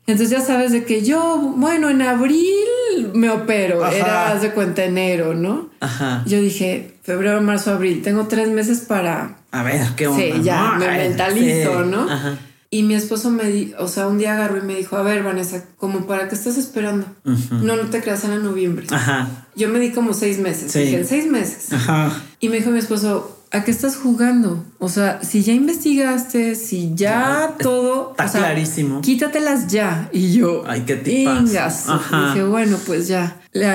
Entonces 0.05 0.37
ya 0.37 0.41
sabes 0.45 0.73
de 0.73 0.83
que 0.83 1.01
yo, 1.01 1.53
bueno, 1.55 1.89
en 1.89 2.01
abril 2.01 3.11
me 3.13 3.29
opero, 3.29 3.87
era 3.87 4.35
de 4.35 4.51
cuenta 4.51 4.83
enero, 4.83 5.33
¿no? 5.33 5.69
Ajá. 5.79 6.23
Yo 6.25 6.41
dije, 6.41 6.95
febrero, 7.03 7.41
marzo, 7.41 7.71
abril, 7.71 8.01
tengo 8.01 8.27
tres 8.27 8.49
meses 8.49 8.81
para... 8.81 9.37
A 9.51 9.63
ver, 9.63 9.87
¿qué 9.95 10.07
onda? 10.07 10.21
Sí, 10.21 10.33
ya, 10.43 10.75
me 10.77 10.87
mentalizo, 10.87 11.85
¿no? 11.85 12.09
Ajá. 12.09 12.37
Y 12.73 12.81
mi 12.81 12.95
esposo 12.95 13.29
me 13.29 13.43
dijo, 13.51 13.75
o 13.83 13.87
sea, 13.87 14.07
un 14.07 14.17
día 14.17 14.33
agarró 14.33 14.57
y 14.57 14.61
me 14.61 14.73
dijo, 14.73 14.97
a 14.97 15.03
ver, 15.03 15.21
Vanessa, 15.21 15.63
como 15.77 16.07
para 16.07 16.27
qué 16.27 16.33
estás 16.33 16.57
esperando. 16.57 17.05
No, 17.23 17.75
no 17.75 17.83
te 17.91 18.01
creas 18.01 18.23
en 18.23 18.41
noviembre. 18.41 18.87
Ajá. 18.89 19.45
Yo 19.55 19.69
me 19.69 19.77
di 19.77 19.91
como 19.91 20.15
seis 20.15 20.39
meses. 20.39 20.71
Sí. 20.71 20.79
Dije, 20.79 21.03
seis 21.03 21.29
meses. 21.29 21.71
Ajá. 21.71 22.11
Y 22.39 22.49
me 22.49 22.55
dijo 22.55 22.71
mi 22.71 22.79
esposo, 22.79 23.45
¿a 23.51 23.63
qué 23.63 23.69
estás 23.69 23.95
jugando? 23.95 24.65
O 24.79 24.89
sea, 24.89 25.21
si 25.21 25.43
ya 25.43 25.53
investigaste, 25.53 26.55
si 26.55 26.95
ya 26.95 27.53
todo. 27.59 28.15
Está 28.17 28.39
clarísimo. 28.39 29.01
Quítatelas 29.01 29.67
ya. 29.67 30.09
Y 30.11 30.33
yo. 30.33 30.63
Ay, 30.65 30.81
qué. 30.81 31.27
Ajá. 31.59 32.33
Dije, 32.33 32.43
bueno, 32.43 32.79
pues 32.87 33.07
ya. 33.07 33.39
Le, 33.51 33.69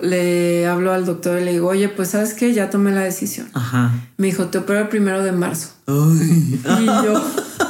le 0.00 0.66
hablo 0.66 0.94
al 0.94 1.04
doctor 1.04 1.42
y 1.42 1.44
le 1.44 1.52
digo, 1.52 1.68
oye, 1.68 1.90
pues 1.90 2.08
sabes 2.08 2.32
qué, 2.32 2.54
ya 2.54 2.70
tomé 2.70 2.90
la 2.92 3.02
decisión. 3.02 3.50
Ajá. 3.52 3.92
Me 4.16 4.28
dijo, 4.28 4.46
te 4.46 4.56
opero 4.56 4.80
el 4.80 4.88
primero 4.88 5.22
de 5.22 5.32
marzo. 5.32 5.74
Ay. 5.86 6.58
Y 6.80 6.86
yo. 6.86 7.22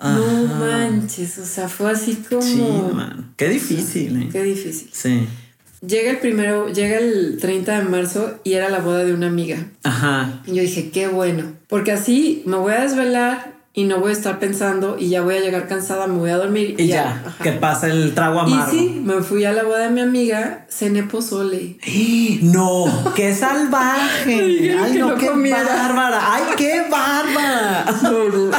No 0.00 0.46
manches, 0.46 1.38
o 1.38 1.44
sea, 1.44 1.68
fue 1.68 1.90
así 1.90 2.16
como. 2.28 2.42
Sí, 2.42 2.62
man. 2.92 3.34
Qué 3.36 3.48
difícil, 3.48 4.22
¿eh? 4.22 4.28
Qué 4.32 4.42
difícil. 4.42 4.88
Sí. 4.92 5.26
Llega 5.86 6.10
el 6.10 6.18
primero, 6.18 6.70
llega 6.70 6.98
el 6.98 7.38
30 7.40 7.78
de 7.78 7.84
marzo 7.88 8.40
y 8.44 8.52
era 8.54 8.68
la 8.68 8.80
boda 8.80 9.04
de 9.04 9.14
una 9.14 9.28
amiga. 9.28 9.66
Ajá. 9.82 10.42
Y 10.46 10.54
yo 10.54 10.62
dije, 10.62 10.90
qué 10.90 11.08
bueno. 11.08 11.54
Porque 11.68 11.92
así 11.92 12.42
me 12.44 12.56
voy 12.56 12.72
a 12.74 12.82
desvelar 12.82 13.59
y 13.72 13.84
no 13.84 14.00
voy 14.00 14.10
a 14.10 14.12
estar 14.14 14.40
pensando 14.40 14.96
y 14.98 15.10
ya 15.10 15.22
voy 15.22 15.36
a 15.36 15.40
llegar 15.40 15.68
cansada, 15.68 16.08
me 16.08 16.18
voy 16.18 16.30
a 16.30 16.38
dormir. 16.38 16.74
Y, 16.76 16.88
ya, 16.88 17.22
que 17.40 17.52
pasa 17.52 17.86
el 17.86 18.14
trago 18.14 18.40
amargo. 18.40 18.74
Y 18.74 18.78
sí, 18.78 19.02
me 19.04 19.22
fui 19.22 19.44
a 19.44 19.52
la 19.52 19.62
boda 19.62 19.84
de 19.84 19.90
mi 19.90 20.00
amiga, 20.00 20.66
cené 20.68 21.04
pozole. 21.04 21.76
No, 22.42 22.86
qué 23.14 23.32
salvaje. 23.36 24.76
Ay, 24.76 24.98
no, 24.98 25.14
qué 25.14 25.30
bárbara. 25.30 26.34
Ay, 26.34 26.42
qué 26.56 26.82
bárbara. 26.90 27.86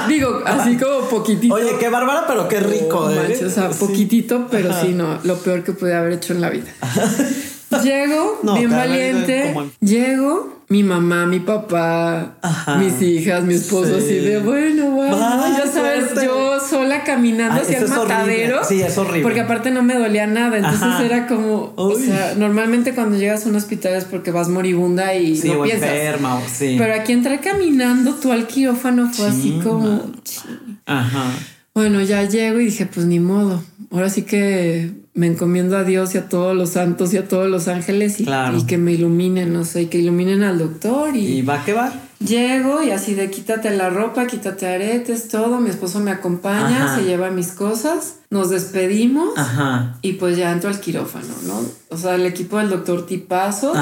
Digo, 0.07 0.43
así 0.45 0.77
como 0.77 1.01
poquitito. 1.09 1.55
Oye, 1.55 1.75
qué 1.77 1.89
bárbara, 1.89 2.23
pero 2.25 2.47
qué 2.47 2.61
rico. 2.61 3.11
¿eh? 3.11 3.37
o 3.45 3.49
sea, 3.49 3.69
poquitito, 3.69 4.47
pero 4.49 4.71
sí, 4.79 4.93
no, 4.93 5.19
lo 5.23 5.37
peor 5.39 5.63
que 5.63 5.73
pude 5.73 5.93
haber 5.93 6.13
hecho 6.13 6.31
en 6.31 6.39
la 6.39 6.49
vida. 6.49 6.71
Llego, 7.83 8.39
bien 8.55 8.69
valiente. 8.69 9.55
Llego, 9.79 10.61
mi 10.67 10.83
mamá, 10.83 11.25
mi 11.25 11.39
papá, 11.39 12.37
mis 12.79 13.01
hijas, 13.01 13.43
mi 13.43 13.55
esposo, 13.55 13.97
así 13.97 14.15
de 14.15 14.39
bueno, 14.39 14.91
bueno, 14.91 15.17
ya 15.57 15.67
sabes, 15.67 16.13
yo 16.23 16.59
sola 16.59 17.03
caminando 17.03 17.61
hacia 17.61 17.79
el 17.79 17.87
matadero. 17.87 18.63
Sí, 18.63 18.81
es 18.81 18.97
horrible. 18.97 19.23
Porque 19.23 19.41
aparte 19.41 19.71
no 19.71 19.83
me 19.83 19.95
dolía 19.95 20.27
nada. 20.27 20.57
Entonces 20.57 21.05
era 21.05 21.27
como, 21.27 21.73
o 21.75 21.95
sea, 21.95 22.35
normalmente 22.37 22.93
cuando 22.93 23.17
llegas 23.17 23.45
a 23.45 23.49
un 23.49 23.55
hospital 23.55 23.95
es 23.95 24.05
porque 24.05 24.31
vas 24.31 24.47
moribunda 24.47 25.13
y 25.15 25.35
sí, 25.35 25.49
no 25.49 25.59
o 25.59 25.63
piensas. 25.63 25.89
Enferma, 25.89 26.41
sí. 26.47 26.75
Pero 26.77 26.93
aquí 26.93 27.11
entré 27.11 27.39
caminando, 27.39 28.15
tú 28.15 28.31
al 28.31 28.47
quirófano 28.47 29.09
fue 29.11 29.27
así 29.27 29.59
como. 29.63 30.11
Ajá. 30.85 31.25
Bueno, 31.73 32.01
ya 32.01 32.23
llego 32.23 32.59
y 32.59 32.65
dije, 32.65 32.85
pues 32.85 33.05
ni 33.05 33.19
modo. 33.19 33.63
Ahora 33.91 34.09
sí 34.09 34.23
que 34.23 34.91
me 35.13 35.27
encomiendo 35.27 35.77
a 35.77 35.83
Dios 35.83 36.15
y 36.15 36.17
a 36.17 36.29
todos 36.29 36.55
los 36.55 36.71
santos 36.71 37.13
y 37.13 37.17
a 37.17 37.27
todos 37.27 37.49
los 37.49 37.67
ángeles 37.67 38.21
y, 38.21 38.25
que 38.65 38.77
me 38.77 38.93
iluminen, 38.93 39.51
no 39.51 39.65
sé, 39.65 39.83
y 39.83 39.85
que 39.87 39.97
iluminen 39.97 40.43
al 40.43 40.59
doctor. 40.59 41.15
Y, 41.15 41.39
¿Y 41.39 41.41
va 41.41 41.63
que 41.65 41.73
va. 41.73 41.91
Llego 42.19 42.83
y 42.83 42.91
así 42.91 43.15
de 43.15 43.31
quítate 43.31 43.75
la 43.75 43.89
ropa, 43.89 44.27
quítate 44.27 44.67
aretes, 44.67 45.27
todo. 45.27 45.59
Mi 45.59 45.69
esposo 45.69 45.99
me 45.99 46.11
acompaña, 46.11 46.95
se 46.95 47.03
lleva 47.03 47.31
mis 47.31 47.47
cosas, 47.47 48.17
nos 48.29 48.49
despedimos 48.51 49.37
Ajá. 49.37 49.97
y 50.01 50.13
pues 50.13 50.37
ya 50.37 50.51
entro 50.51 50.69
al 50.69 50.79
quirófano, 50.79 51.33
¿no? 51.47 51.61
O 51.89 51.97
sea, 51.97 52.15
el 52.15 52.25
equipo 52.25 52.59
del 52.59 52.69
doctor 52.69 53.05
Tipazos. 53.05 53.75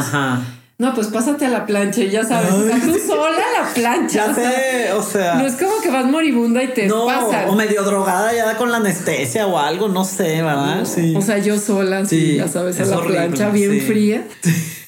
No, 0.80 0.94
pues 0.94 1.08
pásate 1.08 1.46
a 1.46 1.50
la 1.50 1.66
plancha 1.66 2.00
y 2.00 2.10
ya 2.10 2.24
sabes, 2.24 2.52
tú 2.52 2.98
sola 3.06 3.36
a 3.36 3.64
la 3.64 3.74
plancha. 3.74 4.28
Ya 4.28 4.34
sé, 4.34 4.94
o 4.94 5.04
sea. 5.04 5.36
No 5.36 5.46
es 5.46 5.56
como 5.56 5.82
que 5.82 5.92
vas 5.92 6.06
moribunda 6.06 6.64
y 6.64 6.70
te 6.70 6.88
no, 6.88 7.04
O 7.04 7.54
medio 7.54 7.84
drogada 7.84 8.34
ya 8.34 8.56
con 8.56 8.72
la 8.72 8.78
anestesia 8.78 9.46
o 9.46 9.60
algo, 9.60 9.90
no 9.90 10.06
sé, 10.06 10.42
¿verdad? 10.42 10.86
sí. 10.86 11.14
O 11.18 11.22
sea, 11.22 11.38
yo 11.38 11.60
sola, 11.60 12.06
sí, 12.06 12.38
ya 12.38 12.48
sabes, 12.48 12.80
a 12.80 12.86
la 12.86 13.02
plancha 13.02 13.50
bien 13.50 13.82
fría. 13.82 14.26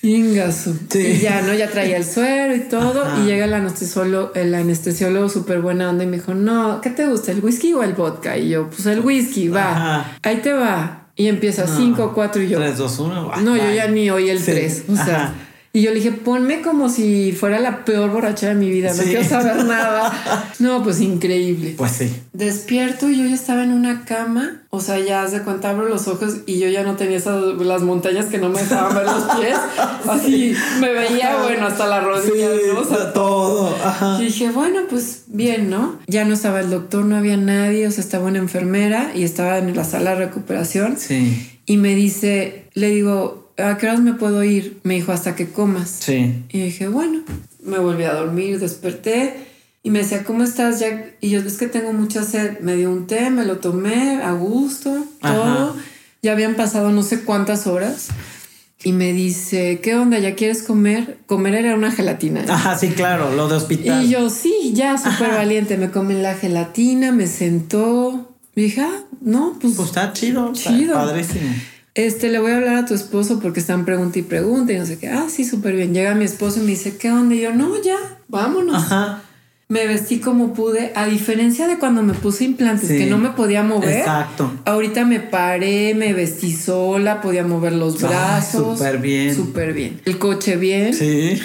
Ingaso. 0.02 0.74
Y 0.94 1.18
ya, 1.18 1.42
¿no? 1.42 1.54
Ya 1.54 1.70
traía 1.70 1.98
el 1.98 2.06
suero 2.06 2.56
y 2.56 2.62
todo. 2.62 3.04
Y 3.20 3.26
llega 3.26 3.44
el 3.44 3.54
anestesiólogo, 3.54 4.34
el 4.34 4.56
anestesiólogo 4.56 5.28
súper 5.28 5.60
buena 5.60 5.90
onda 5.90 6.06
y 6.06 6.08
me 6.08 6.18
dijo, 6.18 6.34
no, 6.34 6.80
¿qué 6.80 6.90
te 6.90 7.06
gusta? 7.06 7.34
¿El 7.34 7.44
whisky 7.44 7.74
o 7.74 7.84
el 7.84 7.96
vodka? 7.96 8.38
Y 8.38 8.48
yo, 8.48 8.70
pues 8.70 8.86
el 8.86 9.02
whisky, 9.02 9.50
va. 9.50 10.06
Ahí 10.24 10.38
te 10.38 10.54
va. 10.54 11.10
Y 11.18 11.28
empieza 11.28 11.68
5, 11.68 12.14
4 12.16 12.42
y 12.44 12.48
yo. 12.48 12.60
3, 12.60 12.78
2, 12.78 13.00
1. 13.00 13.36
No, 13.42 13.58
yo 13.58 13.72
ya 13.74 13.88
ni 13.88 14.10
oí 14.10 14.30
el 14.30 14.42
3. 14.42 14.86
O 14.88 14.96
sea. 14.96 15.34
Y 15.74 15.84
yo 15.84 15.92
le 15.92 15.98
dije, 15.98 16.12
ponme 16.12 16.62
como 16.62 16.90
si 16.90 17.32
fuera 17.32 17.58
la 17.60 17.86
peor 17.86 18.10
borracha 18.10 18.50
de 18.50 18.56
mi 18.56 18.70
vida, 18.70 18.94
no 18.94 19.04
quiero 19.04 19.24
saber 19.24 19.64
nada. 19.66 20.12
No, 20.60 20.84
pues 20.84 21.00
increíble. 21.00 21.76
Pues 21.78 21.94
sí. 21.94 22.14
Despierto 22.34 23.10
y 23.10 23.18
yo 23.18 23.26
ya 23.26 23.36
estaba 23.36 23.64
en 23.64 23.72
una 23.72 24.04
cama, 24.04 24.64
o 24.70 24.82
sea, 24.82 25.00
ya 25.00 25.26
de 25.26 25.42
cuenta 25.44 25.70
abro 25.70 25.88
los 25.88 26.10
ojos 26.10 26.40
y 26.46 26.60
yo 26.60 26.68
ya 26.68 26.84
no 26.84 26.98
tenía 26.98 27.18
esas 27.18 27.42
las 27.58 27.84
montañas 27.84 28.26
que 28.26 28.38
no 28.38 28.50
me 28.50 28.60
dejaban 28.60 28.96
ver 28.96 29.06
los 29.06 29.24
pies. 29.38 29.58
Así 30.10 30.54
me 30.82 30.92
veía, 30.92 31.38
bueno, 31.42 31.68
hasta 31.68 31.88
la 31.88 32.02
rodilla, 32.02 32.50
¿no? 32.74 32.82
O 32.82 32.86
sea, 32.86 33.14
todo. 33.14 33.74
Y 34.20 34.26
dije, 34.26 34.52
bueno, 34.52 34.82
pues 34.90 35.24
bien, 35.28 35.70
¿no? 35.70 36.00
Ya 36.08 36.26
no 36.26 36.34
estaba 36.34 36.60
el 36.60 36.70
doctor, 36.70 37.06
no 37.06 37.16
había 37.16 37.38
nadie, 37.38 37.88
o 37.88 37.92
sea, 37.92 38.04
estaba 38.04 38.26
una 38.26 38.40
enfermera 38.40 39.12
y 39.16 39.24
estaba 39.24 39.58
en 39.58 39.74
la 39.74 39.86
sala 39.86 40.16
de 40.16 40.26
recuperación. 40.26 40.98
Sí. 40.98 41.60
Y 41.66 41.78
me 41.78 41.96
dice, 41.96 42.66
le 42.74 42.90
digo, 42.90 43.41
¿a 43.62 43.78
qué 43.78 43.88
horas 43.88 44.02
me 44.02 44.14
puedo 44.14 44.44
ir? 44.44 44.80
Me 44.84 44.96
dijo, 44.96 45.12
hasta 45.12 45.36
que 45.36 45.50
comas. 45.50 45.90
Sí. 46.02 46.44
Y 46.50 46.62
dije, 46.62 46.88
bueno, 46.88 47.22
me 47.64 47.80
volví 47.80 48.04
a 48.04 48.14
dormir, 48.14 48.60
desperté 48.60 49.52
y 49.84 49.90
me 49.90 50.00
decía, 50.00 50.24
¿cómo 50.24 50.44
estás, 50.44 50.80
Jack? 50.80 51.16
Y 51.22 51.30
yo, 51.30 51.40
es 51.40 51.58
que 51.58 51.68
tengo 51.68 51.92
mucha 51.92 52.24
sed. 52.24 52.60
Me 52.60 52.76
dio 52.76 52.92
un 52.92 53.08
té, 53.08 53.32
me 53.32 53.46
lo 53.46 53.58
tomé 53.58 54.22
a 54.22 54.32
gusto, 54.34 55.06
todo. 55.22 55.76
Ya 56.22 56.34
habían 56.34 56.56
pasado 56.56 56.92
no 56.92 57.02
sé 57.02 57.22
cuántas 57.22 57.66
horas. 57.66 58.10
y 58.84 58.94
me 58.94 59.14
dice, 59.14 59.80
¿qué 59.82 59.96
onda? 59.96 60.20
¿Ya 60.20 60.36
quieres 60.36 60.62
comer? 60.62 61.18
Comer 61.26 61.56
era 61.56 61.76
una 61.76 61.92
gelatina. 61.92 62.46
Ajá, 62.48 62.78
sí, 62.78 62.90
claro, 62.90 63.36
lo 63.36 63.48
de 63.48 63.56
hospital. 63.56 64.04
Y 64.04 64.10
yo, 64.10 64.30
sí, 64.30 64.72
ya, 64.76 64.98
súper 64.98 65.32
valiente. 65.32 65.78
Me 65.78 65.90
comen 65.90 66.22
la 66.22 66.36
gelatina, 66.36 67.12
me 67.12 67.26
sentó. 67.26 68.36
Me 68.56 68.64
dije, 68.64 68.82
ah, 68.82 69.04
no, 69.20 69.58
pues. 69.60 69.74
Pues 69.76 69.88
está 69.88 70.14
chido. 70.14 70.52
Chido. 70.54 70.94
padrísimo. 70.94 71.50
Este, 71.94 72.30
le 72.30 72.40
voy 72.40 72.52
a 72.52 72.58
hablar 72.58 72.76
a 72.76 72.86
tu 72.86 72.94
esposo 72.94 73.40
porque 73.40 73.60
están 73.60 73.86
pregunta 73.86 74.20
y 74.20 74.22
pregunta 74.22 74.74
y 74.74 74.80
no 74.80 74.86
sé 74.86 74.98
qué. 74.98 75.10
Ah, 75.10 75.28
sí, 75.30 75.44
súper 75.44 75.76
bien. 75.76 75.94
Llega 75.94 76.16
mi 76.16 76.26
esposo 76.26 76.60
y 76.60 76.64
me 76.64 76.72
dice, 76.72 76.98
¿qué 76.98 77.12
onda? 77.12 77.36
Y 77.36 77.42
yo, 77.42 77.54
no, 77.54 77.82
ya, 77.82 77.98
vámonos. 78.28 78.76
Ajá 78.76 79.24
me 79.72 79.88
vestí 79.88 80.20
como 80.20 80.54
pude, 80.54 80.92
a 80.96 81.06
diferencia 81.06 81.66
de 81.66 81.80
cuando 81.80 82.04
me 82.04 82.14
puse 82.14 82.44
implantes, 82.44 82.90
que 82.90 83.06
no 83.06 83.18
me 83.18 83.30
podía 83.30 83.64
mover. 83.64 84.00
Exacto. 84.00 84.52
Ahorita 84.66 85.06
me 85.06 85.22
paré, 85.22 85.96
me 85.96 86.12
vestí 86.12 86.52
sola, 86.52 87.22
podía 87.22 87.46
mover 87.46 87.72
los 87.72 88.02
brazos. 88.02 88.80
Súper 88.80 88.98
bien. 88.98 89.34
Súper 89.34 89.72
bien. 89.72 90.02
El 90.04 90.18
coche 90.18 90.58
bien. 90.58 90.94
Sí. 90.94 91.42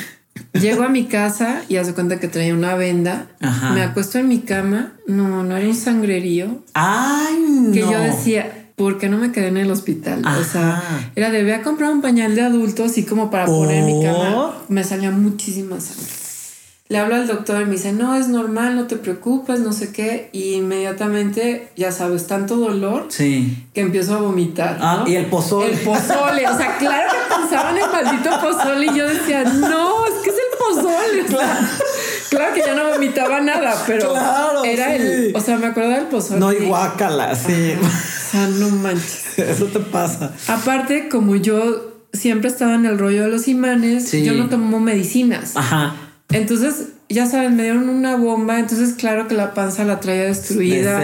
Llego 0.54 0.82
a 0.82 0.88
mi 0.88 1.04
casa 1.04 1.62
y 1.68 1.76
hace 1.76 1.94
cuenta 1.94 2.18
que 2.18 2.26
traía 2.26 2.52
una 2.52 2.74
venda. 2.74 3.28
Ajá. 3.40 3.70
Me 3.70 3.82
acuesto 3.82 4.18
en 4.18 4.26
mi 4.26 4.40
cama. 4.40 4.94
No, 5.06 5.44
no 5.44 5.56
era 5.56 5.68
un 5.68 5.76
sangrerío. 5.76 6.64
Ay, 6.74 7.70
Que 7.72 7.78
yo 7.82 8.00
decía, 8.00 8.65
¿por 8.76 8.98
qué 8.98 9.08
no 9.08 9.18
me 9.18 9.32
quedé 9.32 9.48
en 9.48 9.56
el 9.56 9.70
hospital? 9.70 10.22
O 10.24 10.44
sea, 10.44 11.10
era 11.16 11.30
de 11.30 11.54
a 11.54 11.62
comprar 11.62 11.90
un 11.90 12.02
pañal 12.02 12.34
de 12.34 12.42
adulto 12.42 12.84
así 12.84 13.04
como 13.04 13.30
para 13.30 13.46
poner 13.46 13.78
en 13.78 13.86
mi 13.86 14.04
cama. 14.04 14.54
Me 14.68 14.84
salía 14.84 15.10
muchísima 15.10 15.80
sangre. 15.80 16.26
Le 16.88 16.98
hablo 16.98 17.16
al 17.16 17.26
doctor 17.26 17.62
y 17.62 17.64
me 17.64 17.72
dice, 17.72 17.92
no, 17.92 18.14
es 18.14 18.28
normal, 18.28 18.76
no 18.76 18.86
te 18.86 18.94
preocupes, 18.94 19.58
no 19.58 19.72
sé 19.72 19.90
qué. 19.90 20.28
Y 20.30 20.52
inmediatamente, 20.54 21.68
ya 21.74 21.90
sabes, 21.90 22.28
tanto 22.28 22.54
dolor 22.54 23.06
sí. 23.08 23.66
que 23.74 23.80
empiezo 23.80 24.14
a 24.14 24.18
vomitar. 24.18 24.78
Ah, 24.80 25.04
y 25.04 25.16
el 25.16 25.26
pozole. 25.26 25.72
El 25.72 25.80
pozole. 25.80 26.46
O 26.46 26.56
sea, 26.56 26.78
claro 26.78 27.10
que 27.10 27.34
pensaba 27.34 27.70
en 27.70 27.78
el 27.78 27.90
maldito 27.90 28.30
pozole 28.40 28.86
y 28.86 28.96
yo 28.96 29.08
decía, 29.08 29.42
no, 29.42 30.06
es 30.06 30.12
que 30.22 30.30
es 30.30 30.36
el 30.36 30.58
pozole. 30.58 31.24
Claro, 31.26 31.66
que 32.30 32.60
ya 32.60 32.74
no 32.74 32.90
vomitaba 32.90 33.40
nada, 33.40 33.74
pero 33.86 34.14
era 34.64 34.94
el. 34.94 35.32
O 35.34 35.40
sea, 35.40 35.58
me 35.58 35.66
acuerdo 35.66 35.90
del 35.90 36.06
pozole. 36.06 36.40
No, 36.40 36.52
y 36.52 36.66
guácala, 36.66 37.34
sí. 37.34 37.74
O 37.80 38.30
sea, 38.30 38.46
no 38.48 38.70
manches. 38.70 39.24
Eso 39.38 39.66
te 39.66 39.80
pasa. 39.80 40.32
Aparte, 40.48 41.08
como 41.08 41.36
yo 41.36 41.94
siempre 42.12 42.48
estaba 42.48 42.74
en 42.74 42.86
el 42.86 42.98
rollo 42.98 43.24
de 43.24 43.28
los 43.28 43.48
imanes, 43.48 44.10
yo 44.12 44.34
no 44.34 44.48
tomo 44.48 44.80
medicinas. 44.80 45.56
Ajá. 45.56 45.94
Entonces, 46.30 46.88
ya 47.08 47.26
saben, 47.26 47.54
me 47.56 47.62
dieron 47.62 47.88
una 47.88 48.16
bomba, 48.16 48.58
entonces 48.58 48.94
claro 48.94 49.28
que 49.28 49.34
la 49.34 49.54
panza 49.54 49.84
la 49.84 50.00
traía 50.00 50.24
destruida. 50.24 51.00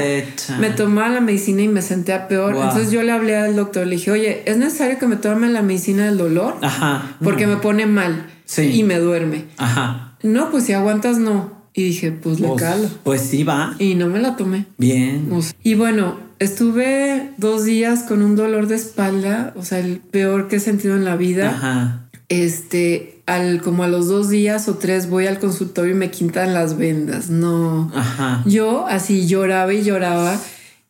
Me 0.59 0.71
tomaba 0.71 1.09
la 1.09 1.21
medicina 1.21 1.63
y 1.63 1.69
me 1.69 1.83
senté 1.83 2.13
a 2.13 2.27
peor. 2.29 2.55
Entonces 2.55 2.91
yo 2.91 3.03
le 3.03 3.13
hablé 3.13 3.37
al 3.37 3.55
doctor, 3.55 3.87
le 3.87 3.97
dije, 3.97 4.11
oye, 4.11 4.43
¿es 4.47 4.57
necesario 4.57 4.99
que 4.99 5.07
me 5.07 5.17
tome 5.17 5.49
la 5.49 5.63
medicina 5.63 6.07
del 6.07 6.19
dolor? 6.19 6.57
Ajá. 6.63 7.17
Porque 7.23 7.47
me 7.47 7.57
pone 7.57 7.87
mal 7.87 8.27
y 8.59 8.83
me 8.83 8.99
duerme. 8.99 9.45
Ajá. 9.59 10.12
No, 10.23 10.51
pues 10.51 10.65
si 10.65 10.73
aguantas, 10.73 11.19
no. 11.19 11.63
Y 11.75 11.85
dije, 11.85 12.13
pues 12.13 12.39
le 12.39 12.49
pues, 12.49 12.63
calo. 12.63 12.89
Pues 13.03 13.23
sí 13.23 13.45
va. 13.45 13.75
Y 13.79 13.95
no 13.95 14.09
me 14.09 14.21
la 14.21 14.37
tomé. 14.37 14.67
Bien. 14.77 15.31
y 15.63 15.75
bueno, 15.75 16.19
estuve 16.39 17.31
dos 17.39 17.65
días 17.65 18.03
con 18.03 18.23
un 18.23 18.37
dolor 18.37 18.67
de 18.67 18.75
espalda, 18.75 19.55
o 19.57 19.65
sea, 19.65 19.79
el 19.79 19.99
peor 19.99 20.49
que 20.49 20.57
he 20.57 20.61
sentido 20.61 20.97
en 20.97 21.05
la 21.05 21.17
vida. 21.17 21.51
Ajá. 21.51 22.09
Este, 22.29 23.23
al 23.27 23.63
como 23.63 23.85
a 23.85 23.89
los 23.89 24.09
dos 24.09 24.29
días 24.29 24.69
o 24.69 24.77
tres 24.77 25.09
voy 25.09 25.27
al 25.27 25.39
consultorio 25.39 25.93
y 25.93 25.97
me 25.97 26.11
quitan 26.11 26.53
las 26.53 26.77
vendas. 26.77 27.31
No. 27.31 27.91
Ajá. 27.95 28.43
Yo 28.47 28.87
así 28.87 29.27
lloraba 29.27 29.73
y 29.73 29.83
lloraba. 29.83 30.39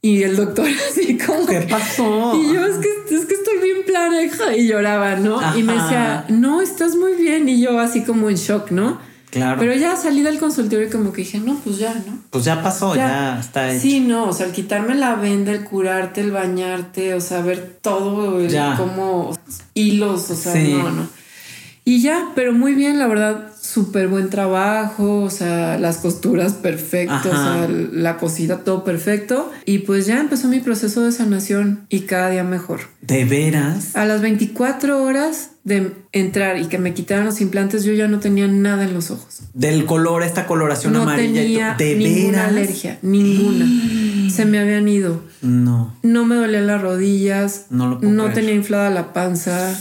Y 0.04 0.24
el 0.24 0.34
doctor 0.34 0.66
así 0.90 1.16
como... 1.16 1.46
¿Qué 1.46 1.60
pasó? 1.60 2.34
Y 2.34 2.52
yo 2.52 2.66
es 2.66 2.76
que, 2.78 3.14
es 3.14 3.24
que 3.24 3.34
estoy 3.34 3.58
bien 3.62 3.78
planeja 3.86 4.56
y 4.56 4.66
lloraba, 4.66 5.14
¿no? 5.14 5.40
Y 5.56 5.62
me 5.62 5.74
decía, 5.74 6.24
no, 6.28 6.60
estás 6.60 6.96
muy 6.96 7.14
bien. 7.14 7.48
Y 7.48 7.60
yo 7.60 7.78
así 7.78 8.02
como 8.02 8.28
en 8.28 8.36
shock, 8.36 8.72
¿no? 8.72 8.98
Claro. 9.32 9.58
Pero 9.58 9.74
ya 9.74 9.96
salí 9.96 10.20
del 10.20 10.38
consultorio 10.38 10.88
y 10.88 10.90
como 10.90 11.10
que 11.10 11.22
dije, 11.22 11.40
no, 11.40 11.56
pues 11.64 11.78
ya, 11.78 11.94
¿no? 12.06 12.18
Pues 12.28 12.44
ya 12.44 12.62
pasó, 12.62 12.94
ya, 12.94 13.40
está 13.40 13.72
hecho. 13.72 13.80
Sí, 13.80 14.00
no, 14.00 14.28
o 14.28 14.32
sea, 14.34 14.44
el 14.44 14.52
quitarme 14.52 14.94
la 14.94 15.14
venda, 15.14 15.52
el 15.52 15.64
curarte, 15.64 16.20
el 16.20 16.32
bañarte, 16.32 17.14
o 17.14 17.20
sea, 17.22 17.40
ver 17.40 17.78
todo, 17.80 18.40
el, 18.40 18.54
como 18.76 19.34
hilos, 19.72 20.30
o 20.30 20.36
sea, 20.36 20.54
no, 20.54 20.90
no. 20.90 21.08
Y 21.84 22.02
ya, 22.02 22.28
pero 22.34 22.52
muy 22.52 22.74
bien, 22.74 22.98
la 22.98 23.06
verdad, 23.06 23.52
súper 23.58 24.06
buen 24.08 24.28
trabajo, 24.28 25.22
o 25.22 25.30
sea, 25.30 25.78
las 25.78 25.96
costuras 25.96 26.52
perfectas, 26.52 27.24
o 27.24 27.30
sea, 27.30 27.68
la 27.68 28.18
cosita 28.18 28.64
todo 28.64 28.84
perfecto. 28.84 29.50
Y 29.64 29.78
pues 29.78 30.04
ya 30.04 30.20
empezó 30.20 30.46
mi 30.48 30.60
proceso 30.60 31.02
de 31.02 31.10
sanación 31.10 31.86
y 31.88 32.00
cada 32.00 32.28
día 32.28 32.44
mejor. 32.44 32.82
¿De 33.00 33.24
veras? 33.24 33.96
A 33.96 34.04
las 34.04 34.20
24 34.20 35.02
horas 35.02 35.51
de 35.64 35.92
entrar 36.12 36.58
y 36.58 36.66
que 36.66 36.78
me 36.78 36.92
quitaran 36.94 37.24
los 37.24 37.40
implantes, 37.40 37.84
yo 37.84 37.92
ya 37.92 38.08
no 38.08 38.18
tenía 38.18 38.48
nada 38.48 38.84
en 38.84 38.94
los 38.94 39.10
ojos. 39.10 39.42
Del 39.54 39.84
color, 39.84 40.22
esta 40.22 40.46
coloración 40.46 40.96
amarilla. 40.96 41.76
Tenía 41.76 41.76
¿De 41.78 41.96
ninguna 41.96 42.46
alergia, 42.46 42.98
ninguna. 43.02 43.66
Se 44.30 44.44
me 44.44 44.58
habían 44.58 44.88
ido. 44.88 45.22
No. 45.42 45.94
No 46.02 46.24
me 46.24 46.36
dolían 46.36 46.66
las 46.66 46.80
rodillas. 46.80 47.66
No 47.70 47.88
lo 47.88 48.00
No 48.00 48.32
tenía 48.32 48.54
inflada 48.54 48.88
la 48.90 49.12
panza 49.12 49.76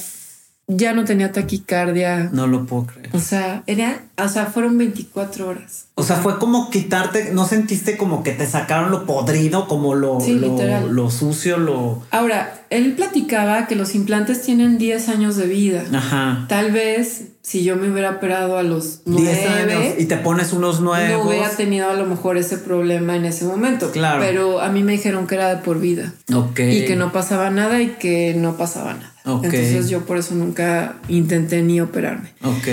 ya 0.78 0.94
no 0.94 1.06
tenía 1.06 1.32
taquicardia. 1.32 2.30
No 2.32 2.48
lo 2.48 2.66
puedo 2.66 2.88
creer. 2.88 3.10
O 3.14 3.20
sea, 3.20 3.64
era, 3.68 4.04
o 4.24 4.30
sea, 4.30 4.46
fueron 4.48 4.78
24 4.78 5.48
horas. 5.48 5.86
O 5.96 6.04
sea, 6.04 6.18
fue 6.18 6.40
como 6.40 6.70
quitarte, 6.70 7.32
¿no 7.34 7.48
sentiste 7.48 7.98
como 7.98 8.24
que 8.24 8.32
te 8.32 8.48
sacaron 8.48 8.92
lo 8.92 9.06
podrido, 9.06 9.68
como 9.68 9.94
lo, 9.94 10.20
lo, 10.20 10.88
lo, 10.88 11.12
sucio, 11.12 11.58
lo... 11.58 12.02
Ahora, 12.12 12.66
él 12.70 12.94
platicaba 12.94 13.68
que 13.68 13.76
los 13.76 13.94
implantes 13.94 14.42
tienen 14.42 14.78
10 14.78 15.10
años 15.10 15.36
de 15.36 15.48
vida. 15.48 15.84
Ajá. 15.94 16.46
Tal 16.48 16.72
vez 16.72 17.32
si 17.44 17.64
yo 17.64 17.76
me 17.76 17.90
hubiera 17.90 18.12
operado 18.12 18.58
a 18.58 18.64
los 18.64 19.02
9 19.06 19.48
años 19.48 19.96
y 19.98 20.06
te 20.06 20.18
pones 20.18 20.54
unos 20.54 20.80
nuevos. 20.80 21.26
No 21.26 21.30
hubiera 21.30 21.50
tenido 21.50 21.90
a 21.90 21.94
lo 21.94 22.06
mejor 22.06 22.38
ese 22.38 22.58
problema 22.58 23.16
en 23.16 23.26
ese 23.26 23.46
momento. 23.46 23.92
Claro. 23.92 24.22
Pero 24.22 24.62
a 24.62 24.70
mí 24.70 24.84
me 24.84 24.94
dijeron 24.94 25.28
que 25.28 25.36
era 25.36 25.54
de 25.54 25.62
por 25.62 25.80
vida. 25.80 26.14
Ok. 26.34 26.60
Y 26.60 26.86
que 26.86 26.96
no 26.96 27.12
pasaba 27.12 27.50
nada 27.50 27.82
y 27.82 27.90
que 28.00 28.34
no 28.36 28.58
pasaba 28.58 28.94
nada. 28.94 29.14
Entonces 29.26 29.90
yo 29.90 30.06
por 30.06 30.18
eso 30.18 30.36
nunca 30.36 30.96
intenté 31.08 31.62
ni 31.62 31.82
operarme. 31.82 32.30
Ok. 32.44 32.68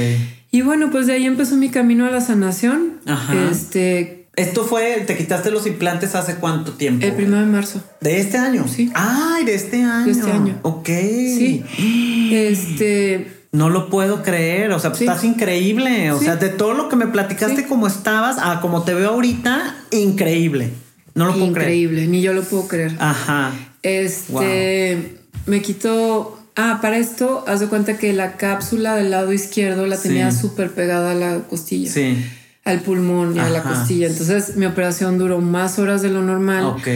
Y 0.51 0.63
bueno, 0.63 0.91
pues 0.91 1.07
de 1.07 1.15
ahí 1.15 1.27
empezó 1.27 1.57
mi 1.57 1.69
camino 1.69 2.07
a 2.07 2.11
la 2.11 2.21
sanación. 2.21 3.01
Ajá. 3.07 3.51
Este. 3.51 4.29
Esto 4.37 4.65
fue, 4.65 5.03
te 5.07 5.17
quitaste 5.17 5.51
los 5.51 5.67
implantes 5.67 6.15
hace 6.15 6.37
cuánto 6.37 6.73
tiempo? 6.73 7.05
El 7.05 7.13
primero 7.13 7.41
de 7.41 7.47
marzo. 7.47 7.83
¿De 8.01 8.21
este 8.21 8.39
año? 8.39 8.67
Sí. 8.69 8.91
Ay, 8.95 9.45
de 9.45 9.55
este 9.55 9.83
año. 9.83 10.05
De 10.05 10.13
este 10.13 10.31
año. 10.31 10.59
Ok. 10.63 10.87
Sí. 10.87 11.65
Este. 12.33 13.39
No 13.51 13.71
lo 13.71 13.89
puedo 13.89 14.23
creer, 14.23 14.71
o 14.73 14.79
sea, 14.79 14.93
estás 14.93 15.25
increíble, 15.25 16.13
o 16.13 16.21
sea, 16.21 16.37
de 16.37 16.51
todo 16.51 16.75
lo 16.75 16.91
que 16.91 16.97
me 16.97 17.07
platicaste 17.07 17.67
como 17.67 17.87
estabas 17.87 18.37
a 18.39 18.61
como 18.61 18.83
te 18.83 18.93
veo 18.93 19.09
ahorita, 19.09 19.75
increíble. 19.91 20.71
No 21.15 21.25
lo 21.25 21.33
puedo 21.33 21.53
creer. 21.53 21.71
Increíble, 21.71 22.07
ni 22.09 22.21
yo 22.21 22.35
lo 22.35 22.43
puedo 22.43 22.69
creer. 22.69 22.95
Ajá. 22.99 23.53
Este, 23.83 25.17
me 25.47 25.63
quitó 25.63 26.38
Ah, 26.61 26.81
para 26.83 26.99
esto, 26.99 27.45
haz 27.47 27.61
de 27.61 27.69
cuenta 27.69 27.99
que 27.99 28.13
la 28.13 28.37
cápsula 28.37 28.97
del 28.97 29.13
lado 29.13 29.33
izquierdo 29.33 29.87
la 29.87 29.97
tenía 29.97 30.33
súper 30.33 30.73
pegada 30.73 31.13
a 31.13 31.15
la 31.15 31.39
costilla. 31.43 31.89
Sí. 31.89 32.17
Al 32.65 32.81
pulmón 32.81 33.37
y 33.37 33.39
a 33.39 33.49
la 33.49 33.63
costilla. 33.63 34.09
Entonces, 34.09 34.57
mi 34.57 34.67
operación 34.67 35.19
duró 35.19 35.41
más 35.41 35.79
horas 35.79 36.03
de 36.03 36.11
lo 36.11 36.21
normal. 36.21 36.65
Ok. 36.65 36.89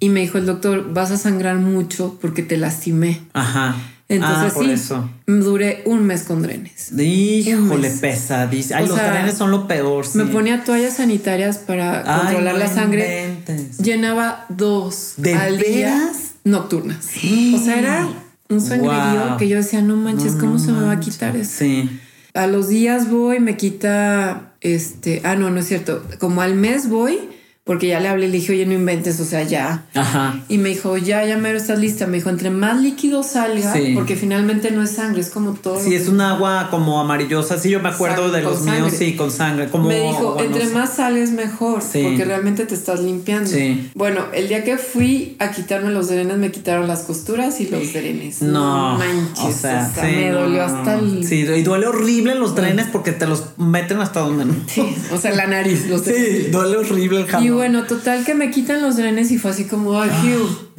Y 0.00 0.08
me 0.08 0.20
dijo 0.20 0.38
el 0.38 0.46
doctor, 0.46 0.94
vas 0.94 1.10
a 1.10 1.18
sangrar 1.18 1.58
mucho 1.58 2.18
porque 2.18 2.42
te 2.42 2.56
lastimé. 2.56 3.20
Ajá. 3.34 3.76
Entonces, 4.08 4.52
ah, 4.52 4.54
por 4.54 4.66
eso. 4.66 5.10
duré 5.26 5.82
un 5.84 6.06
mes 6.06 6.22
con 6.22 6.40
drenes. 6.40 6.90
Híjole, 6.98 7.90
pesadísimo. 7.90 8.78
Ay, 8.78 8.88
los 8.88 8.96
drenes 8.96 9.36
son 9.36 9.50
lo 9.50 9.68
peor. 9.68 10.06
Me 10.14 10.24
ponía 10.24 10.64
toallas 10.64 10.96
sanitarias 10.96 11.58
para 11.58 12.02
controlar 12.02 12.56
la 12.56 12.68
sangre. 12.68 13.36
Llenaba 13.82 14.46
dos 14.48 15.12
¿De 15.18 15.34
al 15.34 15.58
día 15.58 16.10
nocturnas. 16.42 17.06
O 17.54 17.58
sea, 17.58 17.78
era 17.78 18.08
un 18.50 18.60
sangrerío 18.60 19.36
que 19.38 19.48
yo 19.48 19.56
decía, 19.56 19.80
no 19.80 19.96
manches, 19.96 20.34
¿cómo 20.34 20.58
se 20.58 20.72
me 20.72 20.82
va 20.82 20.92
a 20.92 21.00
quitar 21.00 21.36
eso? 21.36 21.58
Sí. 21.58 22.00
A 22.34 22.46
los 22.46 22.68
días 22.68 23.10
voy, 23.10 23.40
me 23.40 23.56
quita, 23.56 24.52
este, 24.60 25.22
ah, 25.24 25.36
no, 25.36 25.50
no 25.50 25.60
es 25.60 25.66
cierto, 25.66 26.02
como 26.18 26.42
al 26.42 26.54
mes 26.54 26.88
voy 26.88 27.18
porque 27.70 27.86
ya 27.86 28.00
le 28.00 28.08
hablé, 28.08 28.26
le 28.26 28.38
dije, 28.38 28.50
oye, 28.50 28.66
no 28.66 28.72
inventes, 28.72 29.20
o 29.20 29.24
sea, 29.24 29.44
ya. 29.44 29.84
Ajá. 29.94 30.42
Y 30.48 30.58
me 30.58 30.70
dijo, 30.70 30.96
ya, 30.96 31.24
ya 31.24 31.36
mero 31.36 31.56
estás 31.56 31.78
lista. 31.78 32.08
Me 32.08 32.16
dijo, 32.16 32.28
entre 32.28 32.50
más 32.50 32.82
líquido 32.82 33.22
salga, 33.22 33.72
porque 33.94 34.16
finalmente 34.16 34.72
no 34.72 34.82
es 34.82 34.90
sangre, 34.90 35.20
es 35.20 35.30
como 35.30 35.52
todo. 35.52 35.78
Sí, 35.78 35.94
es 35.94 36.08
un 36.08 36.20
agua 36.20 36.66
como 36.68 37.00
amarillosa. 37.00 37.60
Sí, 37.60 37.70
yo 37.70 37.78
me 37.78 37.90
acuerdo 37.90 38.32
de 38.32 38.42
los 38.42 38.62
míos, 38.62 38.92
sí, 38.98 39.14
con 39.14 39.30
sangre. 39.30 39.68
Como 39.68 39.86
me 39.86 40.00
dijo, 40.00 40.36
entre 40.40 40.66
más 40.70 40.94
sales 40.94 41.30
mejor, 41.30 41.80
porque 41.80 42.24
realmente 42.24 42.66
te 42.66 42.74
estás 42.74 42.98
limpiando. 42.98 43.48
Sí. 43.48 43.88
Bueno, 43.94 44.24
el 44.34 44.48
día 44.48 44.64
que 44.64 44.76
fui 44.76 45.36
a 45.38 45.52
quitarme 45.52 45.92
los 45.92 46.08
drenes, 46.08 46.38
me 46.38 46.50
quitaron 46.50 46.88
las 46.88 47.02
costuras 47.02 47.60
y 47.60 47.68
los 47.68 47.92
drenes. 47.92 48.42
No, 48.42 48.98
manches, 48.98 49.44
o 49.44 49.52
sea, 49.52 49.92
me 50.02 50.32
dolió 50.32 50.64
hasta 50.64 50.98
el. 50.98 51.24
Sí, 51.24 51.42
y 51.42 51.62
duele 51.62 51.86
horrible 51.86 52.34
los 52.34 52.56
drenes 52.56 52.88
porque 52.90 53.12
te 53.12 53.28
los 53.28 53.56
meten 53.58 54.00
hasta 54.00 54.18
donde 54.18 54.46
no. 54.46 54.54
Sí, 54.66 54.82
o 55.12 55.16
sea, 55.16 55.32
la 55.36 55.46
nariz. 55.46 55.86
Los 55.86 56.00
sí, 56.04 56.48
duele 56.50 56.76
horrible 56.76 57.20
el 57.20 57.26
jamón 57.28 57.59
bueno, 57.60 57.84
total 57.84 58.24
que 58.24 58.34
me 58.34 58.50
quitan 58.50 58.80
los 58.80 58.96
drenes 58.96 59.30
y 59.30 59.36
fue 59.36 59.50
así 59.50 59.66
como, 59.66 60.00
ay, 60.00 60.08